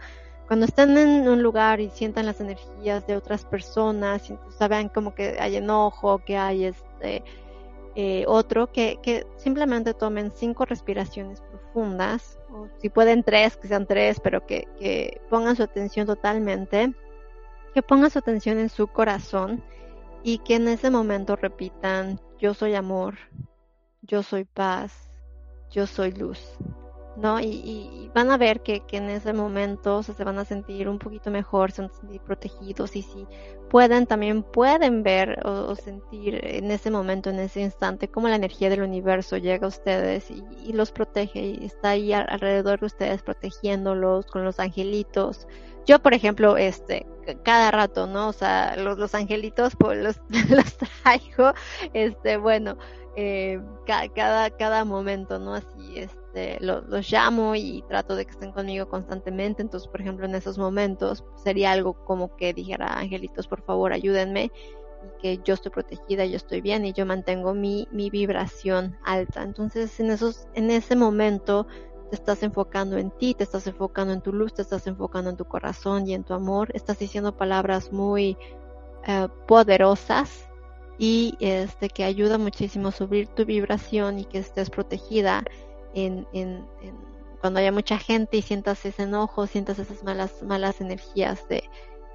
cuando 0.49 0.67
están 0.67 0.99
en 0.99 1.29
un 1.29 1.43
lugar 1.43 1.81
y 1.81 1.91
sientan 1.91 2.27
las 2.27 2.41
energías 2.41 3.07
de 3.07 3.17
otras 3.17 3.45
personas, 3.45 4.29
y 4.31 4.37
saben 4.59 4.89
como 4.89 5.15
que 5.15 5.37
hay 5.39 5.57
enojo, 5.57 6.19
que 6.19 6.37
hay 6.37 6.65
este, 6.65 7.23
eh, 7.95 8.25
otro, 8.27 8.73
que, 8.73 8.99
que 9.01 9.27
simplemente 9.37 9.95
tomen 9.95 10.33
cinco 10.35 10.65
respiraciones 10.65 11.41
profundas 11.41 12.39
si 12.79 12.91
pueden 12.91 13.23
tres, 13.23 13.57
que 13.57 13.69
sean 13.69 13.87
tres, 13.87 14.21
pero 14.21 14.45
que, 14.45 14.69
que 14.79 15.23
pongan 15.31 15.57
su 15.57 15.63
atención 15.63 16.07
totalmente, 16.07 16.93
que 17.73 17.83
pongan 17.83 18.11
su 18.11 18.19
atención 18.19 18.59
en 18.59 18.69
su 18.69 18.89
corazón 18.89 19.63
y 20.23 20.39
que 20.39 20.57
en 20.57 20.69
ese 20.69 20.91
momento 20.91 21.35
repitan, 21.35 22.21
yo 22.39 22.53
soy 22.53 22.75
amor, 22.75 23.15
yo 24.03 24.23
soy 24.23 24.45
paz, 24.45 24.93
yo 25.71 25.87
soy 25.87 26.13
luz. 26.13 26.41
¿no? 27.17 27.41
Y, 27.41 28.11
van 28.15 28.31
a 28.31 28.37
ver 28.37 28.61
que, 28.61 28.83
en 28.93 29.11
ese 29.11 29.33
momento 29.33 30.03
se 30.03 30.25
van 30.25 30.39
a 30.39 30.45
sentir 30.45 30.89
un 30.89 30.99
poquito 30.99 31.31
mejor, 31.31 31.73
se 31.73 31.83
van 31.83 31.91
a 31.91 31.95
sentir 31.95 32.21
protegidos 32.21 32.97
y 32.97 33.03
si 33.03 33.27
pueden, 33.71 34.07
también 34.07 34.43
pueden 34.43 35.03
ver 35.03 35.41
o, 35.47 35.75
sentir 35.75 36.41
en 36.43 36.71
ese 36.71 36.91
momento, 36.91 37.31
en 37.31 37.39
ese 37.39 37.61
instante, 37.61 38.09
cómo 38.09 38.29
la 38.29 38.37
energía 38.37 38.71
del 38.71 38.83
universo 38.83 39.37
llega 39.37 39.67
a 39.67 39.69
ustedes 39.69 40.31
y, 40.31 40.73
los 40.73 40.93
protege 40.93 41.41
y 41.41 41.67
está 41.67 41.91
ahí 41.91 42.13
alrededor 42.13 42.81
de 42.81 42.87
ustedes 42.87 43.23
protegiéndolos 43.23 44.27
con 44.27 44.45
los 44.45 44.59
angelitos. 44.59 45.47
Yo, 45.85 45.99
por 45.99 46.15
ejemplo, 46.15 46.57
este, 46.57 47.07
cada 47.43 47.71
rato, 47.71 48.07
¿no? 48.07 48.29
O 48.29 48.33
sea, 48.33 48.77
los, 48.77 48.99
los 48.99 49.15
angelitos 49.15 49.75
pues, 49.77 49.99
los, 49.99 50.21
los 50.51 50.77
traigo, 50.77 51.53
este, 51.93 52.37
bueno, 52.37 52.79
eh, 53.17 53.61
cada, 53.87 54.51
cada 54.51 54.85
momento, 54.85 55.39
¿no? 55.39 55.55
Así, 55.55 55.99
este 55.99 56.23
este, 56.35 56.65
los 56.65 57.11
llamo 57.11 57.55
y 57.55 57.85
trato 57.89 58.17
de 58.17 58.25
que 58.25 58.31
estén 58.31 58.53
conmigo 58.53 58.89
constantemente. 58.89 59.61
Entonces, 59.61 59.89
por 59.89 60.01
ejemplo, 60.01 60.25
en 60.25 60.35
esos 60.35 60.57
momentos 60.57 61.25
sería 61.37 61.73
algo 61.73 61.93
como 62.05 62.37
que 62.37 62.55
dijera, 62.55 62.99
angelitos, 62.99 63.47
por 63.47 63.63
favor, 63.63 63.93
ayúdenme 63.93 64.51
y 65.05 65.21
que 65.21 65.41
yo 65.45 65.55
estoy 65.55 65.73
protegida, 65.73 66.25
yo 66.25 66.37
estoy 66.37 66.63
bien 66.63 66.87
y 66.87 66.93
yo 66.93 67.05
mantengo 67.05 67.53
mi, 67.53 67.87
mi 67.93 68.09
vibración 68.09 68.97
alta. 69.05 69.43
Entonces, 69.43 70.01
en, 70.01 70.11
esos, 70.11 70.47
en 70.55 70.71
ese 70.71 70.97
momento 70.97 71.67
te 72.09 72.17
estás 72.17 72.43
enfocando 72.43 72.97
en 72.97 73.11
ti, 73.11 73.35
te 73.35 73.45
estás 73.45 73.67
enfocando 73.67 74.15
en 74.15 74.23
tu 74.23 74.33
luz, 74.33 74.55
te 74.55 74.63
estás 74.63 74.87
enfocando 74.87 75.29
en 75.29 75.37
tu 75.37 75.45
corazón 75.45 76.09
y 76.09 76.15
en 76.15 76.25
tu 76.25 76.33
amor, 76.33 76.71
estás 76.73 76.99
diciendo 76.99 77.37
palabras 77.37 77.93
muy 77.93 78.39
eh, 79.07 79.29
poderosas 79.47 80.49
y 81.03 81.37
este 81.41 81.89
que 81.89 82.05
ayuda 82.05 82.39
muchísimo 82.39 82.87
a 82.87 82.93
subir 82.93 83.27
tu 83.27 83.45
vibración 83.45 84.21
y 84.21 84.25
que 84.25 84.39
estés 84.39 84.71
protegida 84.71 85.43
en, 85.95 86.29
en, 86.33 86.65
cuando 87.41 87.59
haya 87.59 87.73
mucha 87.73 87.99
gente 87.99 88.37
y 88.37 88.43
sientas 88.43 88.87
ese 88.87 89.03
enojo, 89.03 89.49
sientas 89.49 89.81
esas 89.81 90.05
malas 90.05 90.45
malas 90.45 90.81
energías 90.81 91.49
de, 91.49 91.65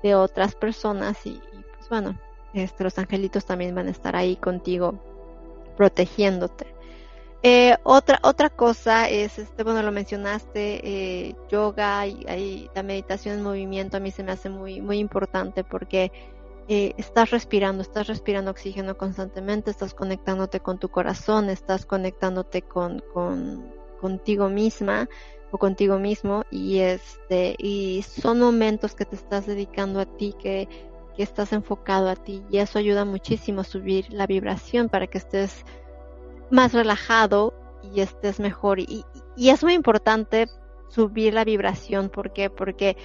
de 0.04 0.16
otras 0.16 0.56
personas 0.56 1.18
y, 1.26 1.42
pues 1.76 1.90
bueno, 1.90 2.18
este, 2.54 2.86
los 2.86 2.98
angelitos 2.98 3.44
también 3.44 3.76
van 3.76 3.88
a 3.88 3.92
estar 3.92 4.16
ahí 4.16 4.38
contigo 4.38 4.98
protegiéndote. 5.76 6.74
Eh, 7.44 7.76
otra 7.84 8.20
otra 8.24 8.50
cosa 8.50 9.10
es 9.10 9.38
este 9.38 9.64
bueno 9.64 9.84
lo 9.84 9.92
mencionaste 9.92 11.28
eh, 11.28 11.36
yoga 11.50 12.08
y, 12.08 12.70
la 12.74 12.84
meditación 12.84 13.36
en 13.36 13.44
movimiento 13.44 13.98
a 13.98 14.00
mí 14.00 14.12
se 14.12 14.24
me 14.24 14.32
hace 14.32 14.50
muy 14.50 14.82
muy 14.82 14.98
importante 14.98 15.64
porque 15.64 16.12
eh, 16.68 16.94
estás 16.98 17.32
respirando, 17.32 17.82
estás 17.82 18.08
respirando 18.08 18.52
oxígeno 18.52 18.98
constantemente, 18.98 19.72
estás 19.72 19.94
conectándote 19.94 20.60
con 20.60 20.80
tu 20.80 20.90
corazón, 20.90 21.50
estás 21.50 21.86
conectándote 21.86 22.62
con, 22.62 23.02
con 23.14 23.72
contigo 24.02 24.50
misma 24.50 25.10
o 25.52 25.58
contigo 25.58 25.98
mismo 25.98 26.44
y 26.52 26.80
este 26.80 27.56
y 27.58 28.04
son 28.04 28.40
momentos 28.40 28.96
que 28.96 29.06
te 29.06 29.16
estás 29.16 29.46
dedicando 29.46 30.00
a 30.00 30.06
ti 30.06 30.36
que, 30.38 30.68
que 31.16 31.24
estás 31.24 31.54
enfocado 31.54 32.10
a 32.10 32.16
ti 32.16 32.44
y 32.52 32.58
eso 32.58 32.80
ayuda 32.80 33.06
muchísimo 33.06 33.62
a 33.62 33.64
subir 33.64 34.12
la 34.12 34.28
vibración 34.28 34.90
para 34.90 35.08
que 35.08 35.18
estés 35.18 35.66
más 36.52 36.74
relajado 36.74 37.54
y 37.94 38.02
estés 38.02 38.40
mejor. 38.40 38.80
Y, 38.80 39.06
y 39.36 39.50
es 39.50 39.64
muy 39.64 39.74
importante 39.74 40.48
subir 40.90 41.34
la 41.34 41.44
vibración 41.44 42.10
porque 42.10 42.50
porque 42.50 42.98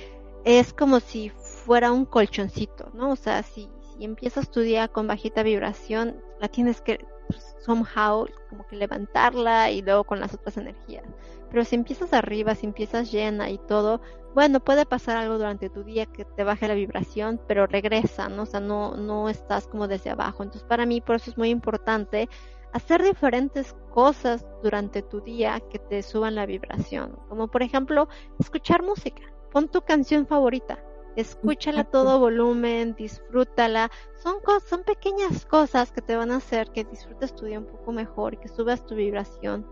es 0.45 0.73
como 0.73 0.99
si 1.01 1.31
fuera 1.65 1.93
un 1.93 2.05
colchoncito, 2.05 2.91
¿no? 2.93 3.11
O 3.13 3.17
sea, 3.17 3.43
si, 3.43 3.69
si 3.93 4.05
empiezas 4.05 4.51
tu 4.51 4.61
día 4.61 4.89
con 4.89 5.07
bajita 5.07 5.43
vibración, 5.43 6.17
la 6.41 6.49
tienes 6.49 6.81
que 6.81 6.99
pues, 7.29 7.57
somehow 7.65 8.27
como 8.51 8.67
que 8.67 8.77
levantarla 8.77 9.71
y 9.71 9.83
luego 9.83 10.05
con 10.05 10.21
las 10.21 10.35
otras 10.35 10.57
energías. 10.57 11.05
Pero 11.51 11.65
si 11.65 11.77
empiezas 11.77 12.13
arriba, 12.13 12.55
si 12.55 12.67
empiezas 12.67 13.13
llena 13.13 13.51
y 13.51 13.59
todo, 13.59 14.01
bueno, 14.35 14.61
puede 14.61 14.87
pasar 14.87 15.17
algo 15.17 15.37
durante 15.37 15.69
tu 15.69 15.85
día 15.85 16.07
que 16.07 16.25
te 16.25 16.45
baje 16.45 16.67
la 16.67 16.75
vibración, 16.75 17.41
pero 17.47 17.67
regresa, 17.67 18.29
¿no? 18.29 18.43
O 18.43 18.47
sea, 18.47 18.61
no, 18.61 18.97
no 18.97 19.29
estás 19.29 19.69
como 19.69 19.87
desde 19.87 20.11
abajo. 20.11 20.43
Entonces, 20.43 20.67
para 20.67 20.87
mí, 20.87 21.01
por 21.01 21.17
eso 21.17 21.31
es 21.31 21.39
muy 21.39 21.51
importante 21.51 22.29
hacer 22.73 23.03
diferentes 23.03 23.77
cosas 23.91 24.47
durante 24.63 25.03
tu 25.03 25.21
día 25.21 25.61
que 25.71 25.79
te 25.79 26.03
suban 26.03 26.35
la 26.35 26.47
vibración. 26.47 27.17
Como 27.29 27.49
por 27.49 27.63
ejemplo, 27.63 28.09
escuchar 28.41 28.83
música. 28.83 29.23
Pon 29.53 29.69
tu 29.69 29.83
canción 29.83 30.27
favorita 30.27 30.83
Escúchala 31.17 31.83
a 31.83 31.85
todo 31.85 32.19
volumen, 32.19 32.95
disfrútala. 32.95 33.91
Son, 34.23 34.37
son 34.67 34.83
pequeñas 34.83 35.45
cosas 35.47 35.93
que 35.93 36.01
te 36.01 36.17
van 36.17 36.31
a 36.31 36.37
hacer 36.37 36.71
que 36.71 36.85
disfrutes 36.85 37.35
tu 37.35 37.45
día 37.45 37.59
un 37.59 37.67
poco 37.67 37.93
mejor, 37.93 38.39
que 38.39 38.49
subas 38.49 38.87
tu 38.87 38.95
vibración. 38.95 39.67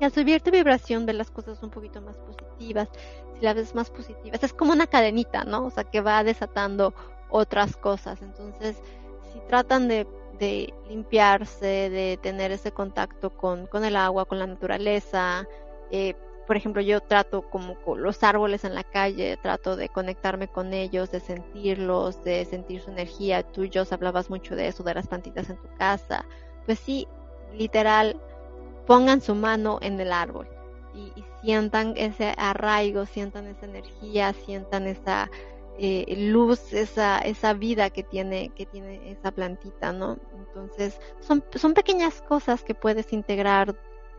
Y 0.00 0.04
al 0.04 0.12
subir 0.12 0.40
tu 0.40 0.50
vibración, 0.50 1.06
ver 1.06 1.16
las 1.16 1.30
cosas 1.30 1.62
un 1.62 1.70
poquito 1.70 2.00
más 2.00 2.16
positivas. 2.18 2.88
Si 3.34 3.44
la 3.44 3.52
ves 3.52 3.74
más 3.74 3.90
positivas, 3.90 4.42
es 4.42 4.52
como 4.52 4.72
una 4.72 4.86
cadenita, 4.86 5.44
¿no? 5.44 5.66
O 5.66 5.70
sea, 5.70 5.84
que 5.84 6.00
va 6.00 6.24
desatando 6.24 6.94
otras 7.28 7.76
cosas. 7.76 8.22
Entonces, 8.22 8.80
si 9.32 9.40
tratan 9.40 9.88
de, 9.88 10.06
de 10.38 10.72
limpiarse, 10.88 11.90
de 11.90 12.18
tener 12.22 12.50
ese 12.52 12.72
contacto 12.72 13.30
con, 13.30 13.66
con 13.66 13.84
el 13.84 13.96
agua, 13.96 14.24
con 14.24 14.38
la 14.38 14.46
naturaleza, 14.46 15.46
eh, 15.90 16.14
por 16.50 16.56
ejemplo, 16.56 16.82
yo 16.82 17.00
trato 17.00 17.42
como 17.42 17.76
los 17.94 18.24
árboles 18.24 18.64
en 18.64 18.74
la 18.74 18.82
calle, 18.82 19.38
trato 19.40 19.76
de 19.76 19.88
conectarme 19.88 20.48
con 20.48 20.74
ellos, 20.74 21.12
de 21.12 21.20
sentirlos, 21.20 22.24
de 22.24 22.44
sentir 22.44 22.80
su 22.80 22.90
energía. 22.90 23.44
Tú, 23.44 23.66
yo 23.66 23.84
hablabas 23.88 24.30
mucho 24.30 24.56
de 24.56 24.66
eso, 24.66 24.82
de 24.82 24.94
las 24.94 25.06
plantitas 25.06 25.48
en 25.48 25.58
tu 25.58 25.68
casa. 25.78 26.24
Pues 26.66 26.80
sí, 26.80 27.06
literal, 27.56 28.20
pongan 28.84 29.20
su 29.20 29.36
mano 29.36 29.78
en 29.80 30.00
el 30.00 30.10
árbol 30.10 30.48
y, 30.92 31.12
sientan 31.40 31.94
ese 31.96 32.34
arraigo, 32.36 33.06
sientan 33.06 33.46
esa 33.46 33.66
energía, 33.66 34.32
sientan 34.32 34.88
esa 34.88 35.30
eh, 35.78 36.16
luz, 36.32 36.72
esa, 36.72 37.20
esa 37.20 37.52
vida 37.52 37.90
que 37.90 38.02
tiene, 38.02 38.48
que 38.56 38.66
tiene 38.66 39.12
esa 39.12 39.30
plantita, 39.30 39.92
¿no? 39.92 40.18
Entonces, 40.36 41.00
son, 41.20 41.44
son 41.54 41.74
pequeñas 41.74 42.20
cosas 42.22 42.64
que 42.64 42.74
puedes 42.74 43.12
integrar 43.12 43.76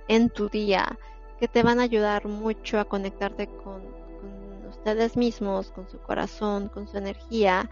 en 0.07 0.29
tu 0.29 0.47
día 0.47 0.97
que 1.41 1.47
te 1.47 1.63
van 1.63 1.79
a 1.79 1.83
ayudar 1.83 2.27
mucho 2.27 2.79
a 2.79 2.85
conectarte 2.85 3.47
con, 3.47 3.81
ustedes 4.69 5.17
mismos, 5.17 5.71
con 5.71 5.89
su 5.89 5.97
corazón, 5.97 6.69
con 6.69 6.87
su 6.87 6.97
energía. 6.97 7.67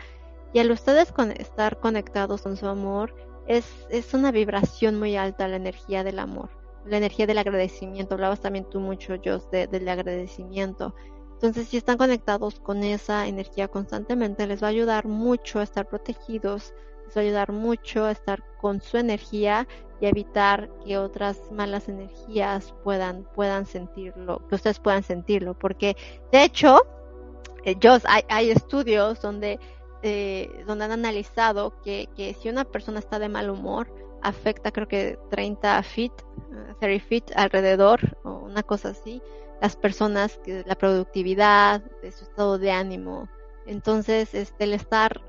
Y 0.53 0.59
al 0.59 0.71
ustedes 0.71 1.11
con 1.11 1.31
estar 1.31 1.79
conectados 1.79 2.41
con 2.41 2.57
su 2.57 2.65
amor, 2.65 3.13
es, 3.47 3.65
es 3.91 4.15
una 4.15 4.31
vibración 4.31 4.97
muy 4.97 5.15
alta 5.15 5.47
la 5.47 5.57
energía 5.57 6.03
del 6.03 6.17
amor, 6.17 6.49
la 6.83 6.97
energía 6.97 7.27
del 7.27 7.37
agradecimiento. 7.37 8.15
Hablabas 8.15 8.41
también 8.41 8.65
tú 8.65 8.79
mucho, 8.79 9.13
Jos, 9.23 9.51
de, 9.51 9.67
del 9.67 9.87
agradecimiento. 9.87 10.95
Entonces, 11.33 11.67
si 11.67 11.77
están 11.77 11.99
conectados 11.99 12.59
con 12.59 12.83
esa 12.83 13.27
energía 13.27 13.67
constantemente, 13.67 14.47
les 14.47 14.63
va 14.63 14.67
a 14.67 14.71
ayudar 14.71 15.05
mucho 15.05 15.59
a 15.59 15.63
estar 15.63 15.87
protegidos, 15.87 16.73
les 17.09 17.17
ayudar 17.17 17.51
mucho 17.51 18.05
a 18.05 18.11
estar 18.11 18.43
con 18.61 18.81
su 18.81 18.97
energía 18.97 19.67
y 19.99 20.05
evitar 20.05 20.69
que 20.85 20.97
otras 20.97 21.39
malas 21.51 21.89
energías 21.89 22.73
puedan, 22.83 23.25
puedan 23.35 23.65
sentirlo, 23.65 24.47
que 24.47 24.55
ustedes 24.55 24.79
puedan 24.79 25.03
sentirlo, 25.03 25.57
porque 25.57 25.95
de 26.31 26.43
hecho, 26.43 26.81
eh, 27.65 27.75
hay, 28.05 28.23
hay, 28.29 28.51
estudios 28.51 29.21
donde, 29.21 29.59
eh, 30.03 30.63
donde 30.67 30.85
han 30.85 30.91
analizado 30.91 31.81
que, 31.81 32.07
que 32.15 32.33
si 32.33 32.49
una 32.49 32.63
persona 32.63 32.99
está 32.99 33.19
de 33.19 33.27
mal 33.27 33.49
humor, 33.49 33.93
afecta 34.21 34.71
creo 34.71 34.87
que 34.87 35.17
30 35.29 35.83
feet, 35.83 36.13
30 36.79 36.85
eh, 36.85 36.99
feet 36.99 37.31
alrededor, 37.35 38.17
o 38.23 38.31
una 38.31 38.63
cosa 38.63 38.89
así, 38.89 39.21
las 39.61 39.75
personas, 39.75 40.39
que 40.45 40.63
la 40.65 40.75
productividad, 40.75 41.81
su 42.01 42.23
estado 42.23 42.57
de 42.57 42.71
ánimo. 42.71 43.27
Entonces, 43.65 44.33
este, 44.33 44.63
el 44.63 44.73
estar 44.73 45.21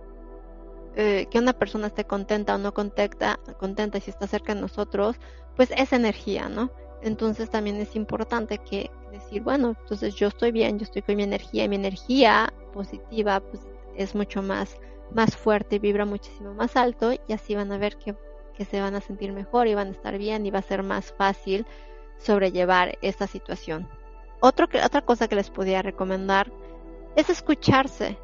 eh, 0.96 1.26
que 1.30 1.38
una 1.38 1.52
persona 1.52 1.86
esté 1.86 2.04
contenta 2.04 2.54
o 2.54 2.58
no 2.58 2.74
contenta, 2.74 3.38
contenta 3.58 4.00
si 4.00 4.10
está 4.10 4.26
cerca 4.26 4.54
de 4.54 4.60
nosotros, 4.60 5.16
pues 5.56 5.72
es 5.76 5.92
energía, 5.92 6.48
¿no? 6.48 6.70
Entonces 7.02 7.48
también 7.50 7.76
es 7.76 7.96
importante 7.96 8.58
que 8.58 8.90
decir, 9.12 9.42
bueno, 9.42 9.74
entonces 9.80 10.14
yo 10.14 10.28
estoy 10.28 10.52
bien, 10.52 10.78
yo 10.78 10.84
estoy 10.84 11.02
con 11.02 11.16
mi 11.16 11.22
energía 11.22 11.64
y 11.64 11.68
mi 11.68 11.76
energía 11.76 12.52
positiva 12.72 13.40
pues 13.40 13.62
es 13.96 14.14
mucho 14.14 14.42
más, 14.42 14.76
más 15.12 15.36
fuerte, 15.36 15.78
vibra 15.78 16.04
muchísimo 16.04 16.54
más 16.54 16.76
alto 16.76 17.12
y 17.12 17.32
así 17.32 17.54
van 17.54 17.72
a 17.72 17.78
ver 17.78 17.96
que, 17.96 18.14
que 18.54 18.64
se 18.64 18.80
van 18.80 18.94
a 18.94 19.00
sentir 19.00 19.32
mejor 19.32 19.66
y 19.66 19.74
van 19.74 19.88
a 19.88 19.92
estar 19.92 20.18
bien 20.18 20.44
y 20.46 20.50
va 20.50 20.58
a 20.58 20.62
ser 20.62 20.82
más 20.82 21.12
fácil 21.12 21.66
sobrellevar 22.18 22.98
esta 23.00 23.26
situación. 23.26 23.88
Otro, 24.40 24.66
otra 24.84 25.02
cosa 25.02 25.28
que 25.28 25.36
les 25.36 25.50
podría 25.50 25.82
recomendar 25.82 26.52
es 27.16 27.28
escucharse, 27.30 28.18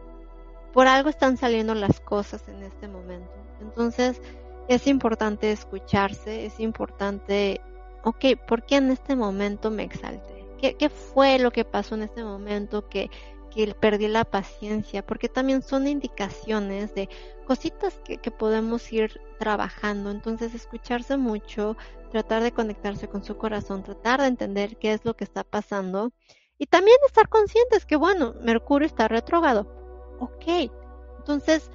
por 0.77 0.89
algo 0.89 1.09
están 1.09 1.39
saliendo 1.39 1.74
las 1.74 2.01
cosas 2.01 2.47
en 2.49 2.62
este 2.62 2.87
momento. 2.87 3.33
Entonces, 3.62 4.20
es 4.68 4.87
importante 4.87 5.51
escucharse, 5.51 6.45
es 6.45 6.61
importante, 6.61 7.62
ok, 8.05 8.37
¿por 8.47 8.62
qué 8.66 8.77
en 8.77 8.91
este 8.91 9.16
momento 9.16 9.70
me 9.70 9.85
exalté? 9.85 10.45
¿Qué, 10.59 10.91
fue 10.91 11.39
lo 11.39 11.51
que 11.51 11.64
pasó 11.64 11.95
en 11.95 12.03
este 12.03 12.22
momento 12.22 12.91
que, 12.91 13.09
que 13.51 13.72
perdí 13.72 14.07
la 14.07 14.27
paciencia? 14.27 15.01
Porque 15.01 15.31
también 15.31 15.62
son 15.62 15.87
indicaciones 15.87 16.95
de 16.95 17.09
cositas 17.47 17.99
que, 18.05 18.18
que 18.18 18.31
podemos 18.31 18.93
ir 18.93 19.18
trabajando. 19.39 20.11
Entonces, 20.11 20.55
escucharse 20.55 21.16
mucho, 21.16 21.79
tratar 22.11 22.43
de 22.43 22.53
conectarse 22.53 23.09
con 23.09 23.24
su 23.24 23.39
corazón, 23.39 23.83
tratar 23.83 24.20
de 24.20 24.27
entender 24.27 24.77
qué 24.77 24.93
es 24.93 25.07
lo 25.07 25.16
que 25.16 25.24
está 25.24 25.43
pasando 25.43 26.12
y 26.59 26.66
también 26.66 26.99
estar 27.07 27.31
conscientes 27.31 27.87
que, 27.87 27.97
bueno, 27.97 28.35
Mercurio 28.43 28.85
está 28.85 29.09
retrogrado 29.09 29.76
ok, 30.21 30.71
entonces 31.19 31.71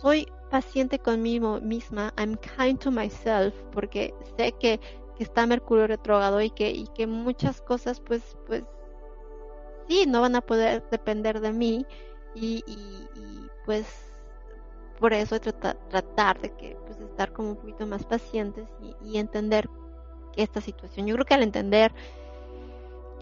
soy 0.00 0.26
paciente 0.50 0.98
conmigo 0.98 1.60
misma, 1.60 2.12
I'm 2.16 2.36
kind 2.36 2.78
to 2.78 2.90
myself, 2.90 3.54
porque 3.72 4.14
sé 4.36 4.52
que, 4.52 4.78
que 5.16 5.24
está 5.24 5.46
Mercurio 5.46 5.86
retrógrado 5.86 6.40
y 6.40 6.50
que, 6.50 6.70
y 6.70 6.86
que 6.94 7.06
muchas 7.06 7.60
cosas 7.60 8.00
pues, 8.00 8.36
pues, 8.46 8.62
sí, 9.88 10.04
no 10.06 10.20
van 10.20 10.36
a 10.36 10.40
poder 10.40 10.84
depender 10.90 11.40
de 11.40 11.52
mí 11.52 11.86
y, 12.34 12.62
y, 12.66 13.48
pues 13.64 13.86
por 14.98 15.12
eso 15.12 15.40
tratar, 15.40 15.76
tratar 15.88 16.40
de 16.40 16.54
que 16.54 16.76
pues 16.86 17.00
estar 17.00 17.32
como 17.32 17.50
un 17.50 17.56
poquito 17.56 17.86
más 17.86 18.04
pacientes 18.04 18.68
y, 18.80 19.12
y 19.12 19.18
entender 19.18 19.68
esta 20.36 20.60
situación. 20.60 21.06
Yo 21.06 21.14
creo 21.14 21.26
que 21.26 21.34
al 21.34 21.42
entender 21.42 21.92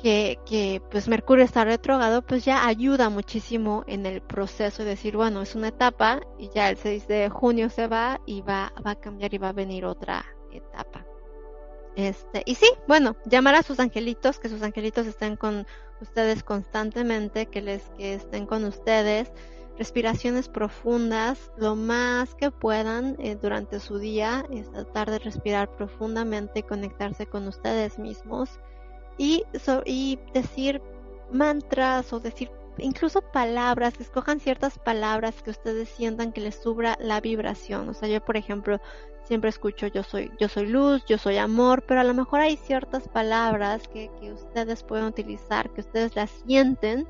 que, 0.03 0.41
que 0.45 0.83
pues 0.91 1.07
Mercurio 1.07 1.45
está 1.45 1.65
retrogrado, 1.65 2.23
pues 2.23 2.45
ya 2.45 2.67
ayuda 2.67 3.09
muchísimo 3.09 3.85
en 3.87 4.05
el 4.05 4.21
proceso 4.21 4.83
de 4.83 4.91
decir, 4.91 5.17
bueno, 5.17 5.43
es 5.43 5.55
una 5.55 5.69
etapa 5.69 6.21
y 6.39 6.51
ya 6.51 6.69
el 6.71 6.77
6 6.77 7.07
de 7.07 7.31
junio 7.31 7.71
se 7.71 7.87
va 7.87 8.21
y 8.27 8.43
va, 8.43 8.73
va 8.85 8.93
a 8.93 9.01
cambiar 9.01 9.33
y 9.33 9.39
va 9.39 9.51
a 9.51 9.53
venir 9.53 9.85
otra 9.85 10.27
etapa. 10.51 11.07
Este, 11.95 12.43
y 12.47 12.57
sí, 12.57 12.67
bueno, 12.89 13.17
llamar 13.27 13.55
a 13.55 13.63
sus 13.63 13.79
angelitos, 13.79 14.41
que 14.41 14.49
sus 14.49 14.63
angelitos 14.63 15.07
estén 15.07 15.37
con 15.37 15.67
ustedes 16.01 16.43
constantemente, 16.43 17.47
que 17.47 17.63
les 17.63 17.85
que 17.91 18.15
estén 18.15 18.47
con 18.47 18.65
ustedes, 18.65 19.31
respiraciones 19.79 20.49
profundas, 20.49 21.53
lo 21.57 21.77
más 21.77 22.35
que 22.35 22.51
puedan 22.51 23.15
eh, 23.21 23.37
durante 23.41 23.79
su 23.79 23.99
día, 23.99 24.45
es 24.51 24.69
tratar 24.73 25.13
de 25.13 25.21
respirar 25.21 25.71
profundamente 25.77 26.65
conectarse 26.65 27.27
con 27.27 27.47
ustedes 27.47 28.01
mismos 28.01 28.59
y, 29.19 29.45
y 29.85 30.19
decir 30.33 30.81
mantras 31.31 32.13
o 32.13 32.21
decir 32.21 32.51
incluso 32.79 33.21
palabras, 33.21 33.95
escojan 34.01 34.41
ciertas 34.41 34.79
palabras 34.79 35.43
que 35.43 35.51
ustedes 35.51 35.89
sientan 35.89 36.33
que 36.33 36.41
les 36.41 36.57
subra 36.57 36.97
la 37.01 37.21
vibración. 37.21 37.89
O 37.89 37.95
sea, 37.95 38.09
yo 38.09 38.25
por 38.25 38.37
ejemplo 38.37 38.81
siempre 39.25 39.51
escucho 39.51 39.87
yo 39.87 40.03
soy, 40.03 40.31
yo 40.41 40.49
soy 40.49 40.67
luz, 40.67 41.05
yo 41.07 41.19
soy 41.19 41.37
amor, 41.37 41.85
pero 41.87 42.01
a 42.01 42.05
lo 42.05 42.15
mejor 42.15 42.41
hay 42.41 42.57
ciertas 42.57 43.09
palabras 43.09 43.87
que, 43.89 44.11
que 44.21 44.33
ustedes 44.33 44.83
pueden 44.83 45.07
utilizar, 45.07 45.71
que 45.71 45.83
ustedes 45.83 46.17
las 46.17 46.31
sienten, 46.47 47.07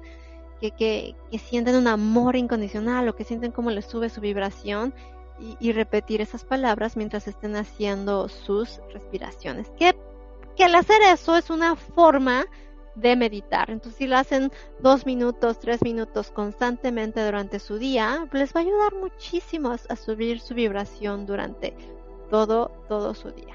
que, 0.60 0.70
que, 0.72 1.16
que, 1.30 1.38
sienten 1.38 1.76
un 1.76 1.88
amor 1.88 2.36
incondicional 2.36 3.08
o 3.08 3.16
que 3.16 3.24
sienten 3.24 3.52
como 3.52 3.70
les 3.70 3.86
sube 3.86 4.10
su 4.10 4.20
vibración 4.20 4.94
y, 5.40 5.56
y 5.58 5.72
repetir 5.72 6.20
esas 6.20 6.44
palabras 6.44 6.96
mientras 6.96 7.26
estén 7.26 7.56
haciendo 7.56 8.28
sus 8.28 8.80
respiraciones. 8.92 9.70
Que, 9.78 9.96
que 10.56 10.64
al 10.64 10.74
hacer 10.74 11.00
eso 11.02 11.36
es 11.36 11.50
una 11.50 11.76
forma 11.76 12.44
de 12.94 13.16
meditar. 13.16 13.70
Entonces, 13.70 13.98
si 13.98 14.06
lo 14.06 14.16
hacen 14.16 14.52
dos 14.80 15.06
minutos, 15.06 15.58
tres 15.58 15.82
minutos 15.82 16.30
constantemente 16.30 17.24
durante 17.24 17.58
su 17.58 17.78
día, 17.78 18.28
les 18.32 18.54
va 18.54 18.60
a 18.60 18.64
ayudar 18.64 18.94
muchísimo 18.94 19.70
a 19.70 19.96
subir 19.96 20.40
su 20.40 20.54
vibración 20.54 21.26
durante 21.26 21.74
todo, 22.30 22.70
todo 22.88 23.14
su 23.14 23.30
día. 23.30 23.54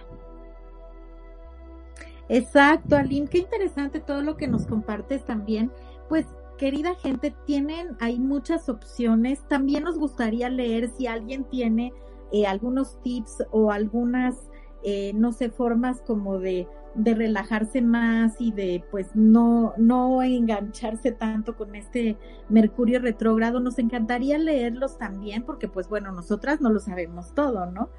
Exacto, 2.29 2.97
Aline, 2.97 3.27
qué 3.27 3.39
interesante 3.39 3.99
todo 3.99 4.21
lo 4.21 4.35
que 4.35 4.47
nos 4.47 4.65
compartes 4.65 5.23
también. 5.23 5.71
Pues, 6.09 6.25
querida 6.57 6.95
gente, 6.95 7.33
tienen, 7.45 7.95
hay 7.99 8.19
muchas 8.19 8.67
opciones. 8.69 9.47
También 9.47 9.83
nos 9.83 9.97
gustaría 9.97 10.49
leer 10.49 10.89
si 10.89 11.07
alguien 11.07 11.45
tiene 11.45 11.93
eh, 12.31 12.45
algunos 12.45 13.01
tips 13.01 13.43
o 13.51 13.71
algunas, 13.71 14.49
eh, 14.83 15.13
no 15.13 15.31
sé, 15.31 15.49
formas 15.49 16.01
como 16.01 16.39
de 16.39 16.67
de 16.97 17.13
relajarse 17.13 17.81
más 17.81 18.35
y 18.39 18.51
de 18.51 18.83
pues 18.91 19.15
no, 19.15 19.73
no 19.77 20.21
engancharse 20.23 21.11
tanto 21.11 21.55
con 21.55 21.75
este 21.75 22.17
Mercurio 22.49 22.99
retrógrado. 22.99 23.59
Nos 23.59 23.79
encantaría 23.79 24.37
leerlos 24.37 24.97
también 24.97 25.43
porque 25.43 25.67
pues 25.67 25.87
bueno, 25.87 26.11
nosotras 26.11 26.59
no 26.59 26.69
lo 26.69 26.79
sabemos 26.79 27.33
todo, 27.33 27.67
¿no? 27.67 27.89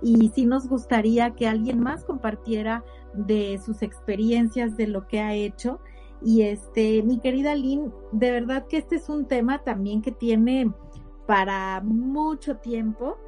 Y 0.00 0.30
sí 0.34 0.46
nos 0.46 0.68
gustaría 0.68 1.34
que 1.34 1.48
alguien 1.48 1.80
más 1.80 2.04
compartiera 2.04 2.84
de 3.14 3.58
sus 3.64 3.82
experiencias, 3.82 4.76
de 4.76 4.86
lo 4.86 5.08
que 5.08 5.20
ha 5.20 5.34
hecho. 5.34 5.80
Y 6.22 6.42
este, 6.42 7.02
mi 7.02 7.18
querida 7.18 7.54
Lynn, 7.54 7.92
de 8.12 8.30
verdad 8.30 8.66
que 8.68 8.76
este 8.78 8.96
es 8.96 9.08
un 9.08 9.26
tema 9.26 9.58
también 9.64 10.02
que 10.02 10.12
tiene 10.12 10.70
para 11.26 11.80
mucho 11.80 12.58
tiempo 12.58 13.18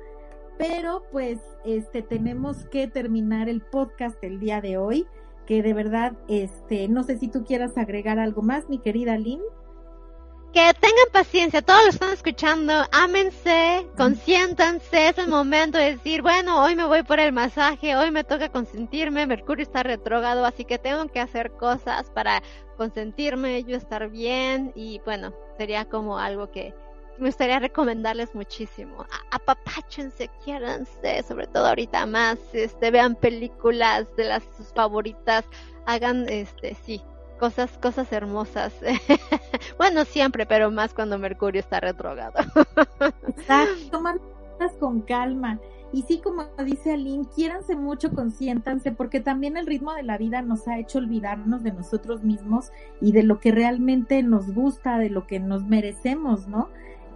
pero 0.58 1.04
pues 1.12 1.38
este 1.64 2.02
tenemos 2.02 2.66
que 2.66 2.88
terminar 2.88 3.48
el 3.48 3.62
podcast 3.62 4.22
el 4.22 4.40
día 4.40 4.60
de 4.60 4.76
hoy, 4.76 5.06
que 5.46 5.62
de 5.62 5.72
verdad 5.72 6.12
este 6.28 6.88
no 6.88 7.04
sé 7.04 7.18
si 7.18 7.28
tú 7.28 7.44
quieras 7.44 7.78
agregar 7.78 8.18
algo 8.18 8.42
más, 8.42 8.68
mi 8.68 8.78
querida 8.78 9.16
Lynn. 9.16 9.40
Que 10.52 10.72
tengan 10.80 11.12
paciencia, 11.12 11.60
todos 11.60 11.82
lo 11.82 11.90
están 11.90 12.10
escuchando, 12.10 12.72
ámense, 12.90 13.86
consiéntanse, 13.98 15.10
es 15.10 15.18
el 15.18 15.28
momento 15.28 15.76
de 15.76 15.96
decir, 15.96 16.22
bueno, 16.22 16.64
hoy 16.64 16.74
me 16.74 16.86
voy 16.86 17.02
por 17.02 17.20
el 17.20 17.32
masaje, 17.34 17.94
hoy 17.96 18.10
me 18.10 18.24
toca 18.24 18.48
consentirme, 18.48 19.26
Mercurio 19.26 19.62
está 19.62 19.82
retrógrado, 19.82 20.46
así 20.46 20.64
que 20.64 20.78
tengo 20.78 21.06
que 21.08 21.20
hacer 21.20 21.52
cosas 21.52 22.10
para 22.10 22.42
consentirme, 22.78 23.62
yo 23.64 23.76
estar 23.76 24.08
bien 24.08 24.72
y 24.74 25.02
bueno, 25.04 25.34
sería 25.58 25.84
como 25.84 26.18
algo 26.18 26.50
que, 26.50 26.74
me 27.18 27.26
gustaría 27.26 27.58
recomendarles 27.58 28.34
muchísimo. 28.34 29.04
Apapáchense, 29.30 30.30
quiéranse, 30.44 31.22
sobre 31.22 31.46
todo 31.46 31.66
ahorita 31.66 32.06
más, 32.06 32.38
este, 32.52 32.90
vean 32.90 33.14
películas 33.14 34.06
de 34.16 34.24
las 34.24 34.42
sus 34.56 34.72
favoritas, 34.72 35.44
hagan, 35.86 36.28
este, 36.28 36.74
sí, 36.74 37.02
cosas, 37.38 37.76
cosas 37.78 38.12
hermosas. 38.12 38.72
bueno, 39.78 40.04
siempre, 40.04 40.46
pero 40.46 40.70
más 40.70 40.94
cuando 40.94 41.18
Mercurio 41.18 41.60
está 41.60 41.80
retrogado. 41.80 42.38
Exacto, 43.28 43.90
tomarlas 43.90 44.72
con 44.78 45.00
calma. 45.02 45.58
Y 45.90 46.02
sí, 46.02 46.20
como 46.22 46.44
dice 46.64 46.92
Aline, 46.92 47.26
quiéranse 47.34 47.74
mucho, 47.74 48.10
consiéntanse, 48.10 48.92
porque 48.92 49.20
también 49.20 49.56
el 49.56 49.66
ritmo 49.66 49.94
de 49.94 50.02
la 50.02 50.18
vida 50.18 50.42
nos 50.42 50.68
ha 50.68 50.78
hecho 50.78 50.98
olvidarnos 50.98 51.62
de 51.62 51.72
nosotros 51.72 52.22
mismos 52.22 52.72
y 53.00 53.12
de 53.12 53.22
lo 53.22 53.40
que 53.40 53.52
realmente 53.52 54.22
nos 54.22 54.52
gusta, 54.52 54.98
de 54.98 55.08
lo 55.08 55.26
que 55.26 55.40
nos 55.40 55.64
merecemos, 55.64 56.46
¿no? 56.46 56.68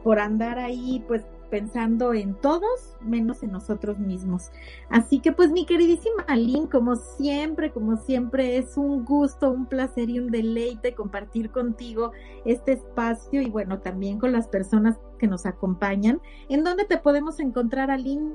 Por 0.02 0.18
andar 0.18 0.58
ahí 0.58 1.04
pues 1.06 1.22
pensando 1.52 2.14
en 2.14 2.34
todos 2.34 2.96
menos 3.02 3.42
en 3.42 3.52
nosotros 3.52 3.98
mismos. 3.98 4.50
Así 4.88 5.20
que 5.20 5.32
pues 5.32 5.50
mi 5.50 5.66
queridísima 5.66 6.24
Lynn, 6.34 6.66
como 6.66 6.96
siempre, 6.96 7.70
como 7.70 7.98
siempre 7.98 8.56
es 8.56 8.78
un 8.78 9.04
gusto, 9.04 9.50
un 9.50 9.66
placer 9.66 10.08
y 10.08 10.18
un 10.18 10.30
deleite 10.30 10.94
compartir 10.94 11.50
contigo 11.50 12.12
este 12.46 12.72
espacio 12.72 13.42
y 13.42 13.50
bueno, 13.50 13.80
también 13.80 14.18
con 14.18 14.32
las 14.32 14.48
personas 14.48 14.96
que 15.18 15.26
nos 15.26 15.44
acompañan. 15.44 16.22
¿En 16.48 16.64
dónde 16.64 16.86
te 16.86 16.96
podemos 16.96 17.38
encontrar, 17.38 17.90
Aline? 17.90 18.32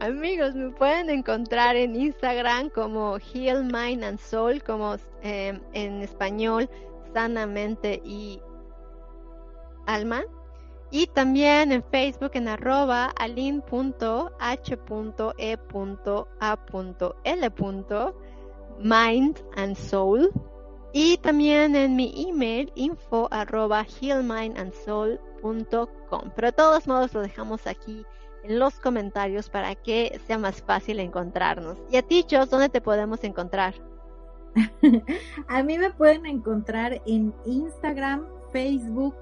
Amigos, 0.00 0.56
me 0.56 0.70
pueden 0.70 1.10
encontrar 1.10 1.76
en 1.76 1.94
Instagram 1.94 2.68
como 2.70 3.16
Heal 3.20 3.62
Mind 3.62 4.02
and 4.02 4.18
Soul, 4.18 4.60
como 4.64 4.96
eh, 5.22 5.60
en 5.72 6.02
español, 6.02 6.68
sanamente 7.12 8.02
y 8.04 8.40
alma 9.86 10.24
y 10.94 11.06
también 11.08 11.72
en 11.72 11.82
Facebook 11.82 12.30
en 12.34 12.46
arroba 12.46 13.06
alin.h.e.a.l. 13.18 13.64
Mind 18.78 19.44
and 19.56 19.76
Soul. 19.76 20.30
Y 20.92 21.16
también 21.16 21.74
en 21.74 21.96
mi 21.96 22.14
email 22.28 22.70
info 22.76 23.26
arroba 23.32 23.84
healmindandsoul.com. 24.00 26.30
Pero 26.36 26.46
de 26.46 26.52
todos 26.52 26.86
modos 26.86 27.12
lo 27.12 27.22
dejamos 27.22 27.66
aquí 27.66 28.06
en 28.44 28.60
los 28.60 28.78
comentarios 28.78 29.50
para 29.50 29.74
que 29.74 30.20
sea 30.28 30.38
más 30.38 30.62
fácil 30.62 31.00
encontrarnos. 31.00 31.76
Y 31.90 31.96
a 31.96 32.02
ti, 32.02 32.24
Jos, 32.30 32.50
¿dónde 32.50 32.68
te 32.68 32.80
podemos 32.80 33.24
encontrar? 33.24 33.74
a 35.48 35.62
mí 35.64 35.76
me 35.76 35.90
pueden 35.90 36.24
encontrar 36.24 37.02
en 37.04 37.34
Instagram, 37.46 38.24
Facebook, 38.52 39.16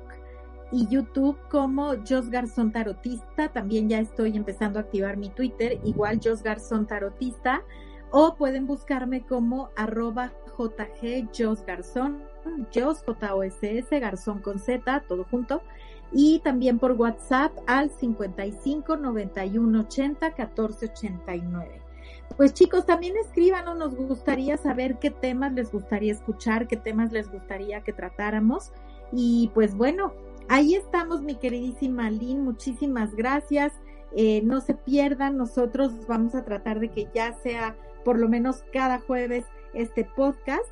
y 0.73 0.89
YouTube 0.89 1.39
como 1.51 1.95
Jos 2.09 2.31
Garzón 2.31 2.73
Tarotista. 2.73 3.49
También 3.49 3.89
ya 3.89 4.01
estoy 4.01 4.37
empezando 4.37 4.79
a 4.79 4.83
activar 4.83 5.18
mi 5.18 5.29
Twitter, 5.29 5.79
igual 5.85 6.18
Jos 6.23 6.43
Garzón 6.43 6.87
Tarotista. 6.87 7.62
O 8.11 8.35
pueden 8.35 8.66
buscarme 8.66 9.23
como 9.23 9.70
arroba 9.77 10.33
JG 10.59 11.31
Jos 11.37 11.64
Garzón, 11.64 12.23
Jos 12.75 13.03
J-O-S-S, 13.05 14.01
Garzón 14.01 14.41
con 14.41 14.59
Z, 14.59 15.05
todo 15.09 15.25
junto. 15.31 15.62
Y 16.11 16.41
también 16.41 16.79
por 16.79 16.93
WhatsApp 16.93 17.53
al 17.66 17.91
55 17.91 18.97
91 18.97 19.81
80 19.81 20.31
14 20.35 20.87
89. 20.87 21.81
Pues 22.37 22.55
chicos, 22.55 22.87
también 22.87 23.16
escríbanos, 23.16 23.77
nos 23.77 23.95
gustaría 23.95 24.57
saber 24.57 24.99
qué 24.99 25.11
temas 25.11 25.53
les 25.53 25.70
gustaría 25.70 26.12
escuchar, 26.12 26.66
qué 26.66 26.77
temas 26.77 27.12
les 27.12 27.31
gustaría 27.31 27.83
que 27.83 27.93
tratáramos. 27.93 28.73
Y 29.12 29.51
pues 29.55 29.75
bueno, 29.75 30.12
Ahí 30.49 30.74
estamos, 30.74 31.22
mi 31.22 31.36
queridísima 31.36 32.11
Lynn, 32.11 32.45
muchísimas 32.45 33.14
gracias. 33.14 33.72
Eh, 34.14 34.43
no 34.43 34.61
se 34.61 34.74
pierdan, 34.74 35.36
nosotros 35.36 36.07
vamos 36.07 36.34
a 36.34 36.45
tratar 36.45 36.80
de 36.80 36.90
que 36.90 37.09
ya 37.14 37.32
sea 37.32 37.76
por 38.05 38.18
lo 38.18 38.28
menos 38.28 38.64
cada 38.72 39.01
jueves 39.01 39.45
este 39.74 40.05
podcast. 40.05 40.66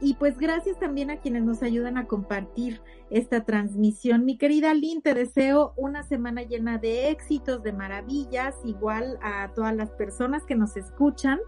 Y 0.00 0.14
pues 0.14 0.36
gracias 0.36 0.78
también 0.78 1.10
a 1.10 1.20
quienes 1.20 1.42
nos 1.42 1.62
ayudan 1.62 1.96
a 1.96 2.06
compartir 2.06 2.82
esta 3.08 3.44
transmisión. 3.44 4.26
Mi 4.26 4.36
querida 4.36 4.74
Lynn, 4.74 5.00
te 5.00 5.14
deseo 5.14 5.72
una 5.76 6.02
semana 6.02 6.42
llena 6.42 6.76
de 6.76 7.08
éxitos, 7.08 7.62
de 7.62 7.72
maravillas, 7.72 8.56
igual 8.64 9.18
a 9.22 9.50
todas 9.54 9.74
las 9.74 9.90
personas 9.92 10.44
que 10.44 10.54
nos 10.54 10.76
escuchan. 10.76 11.40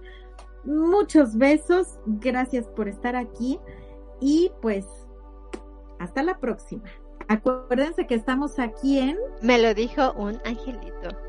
Muchos 0.65 1.37
besos, 1.37 1.99
gracias 2.07 2.67
por 2.69 2.89
estar 2.89 3.17
aquí 3.17 3.61
y 4.19 4.51
pues 4.63 4.87
hasta 5.99 6.23
la 6.23 6.39
próxima. 6.39 6.85
Acuérdense 7.29 8.07
que 8.07 8.15
estamos 8.15 8.59
aquí 8.59 8.99
en... 8.99 9.17
Me 9.43 9.59
lo 9.59 9.75
dijo 9.75 10.13
un 10.15 10.41
angelito. 10.45 11.28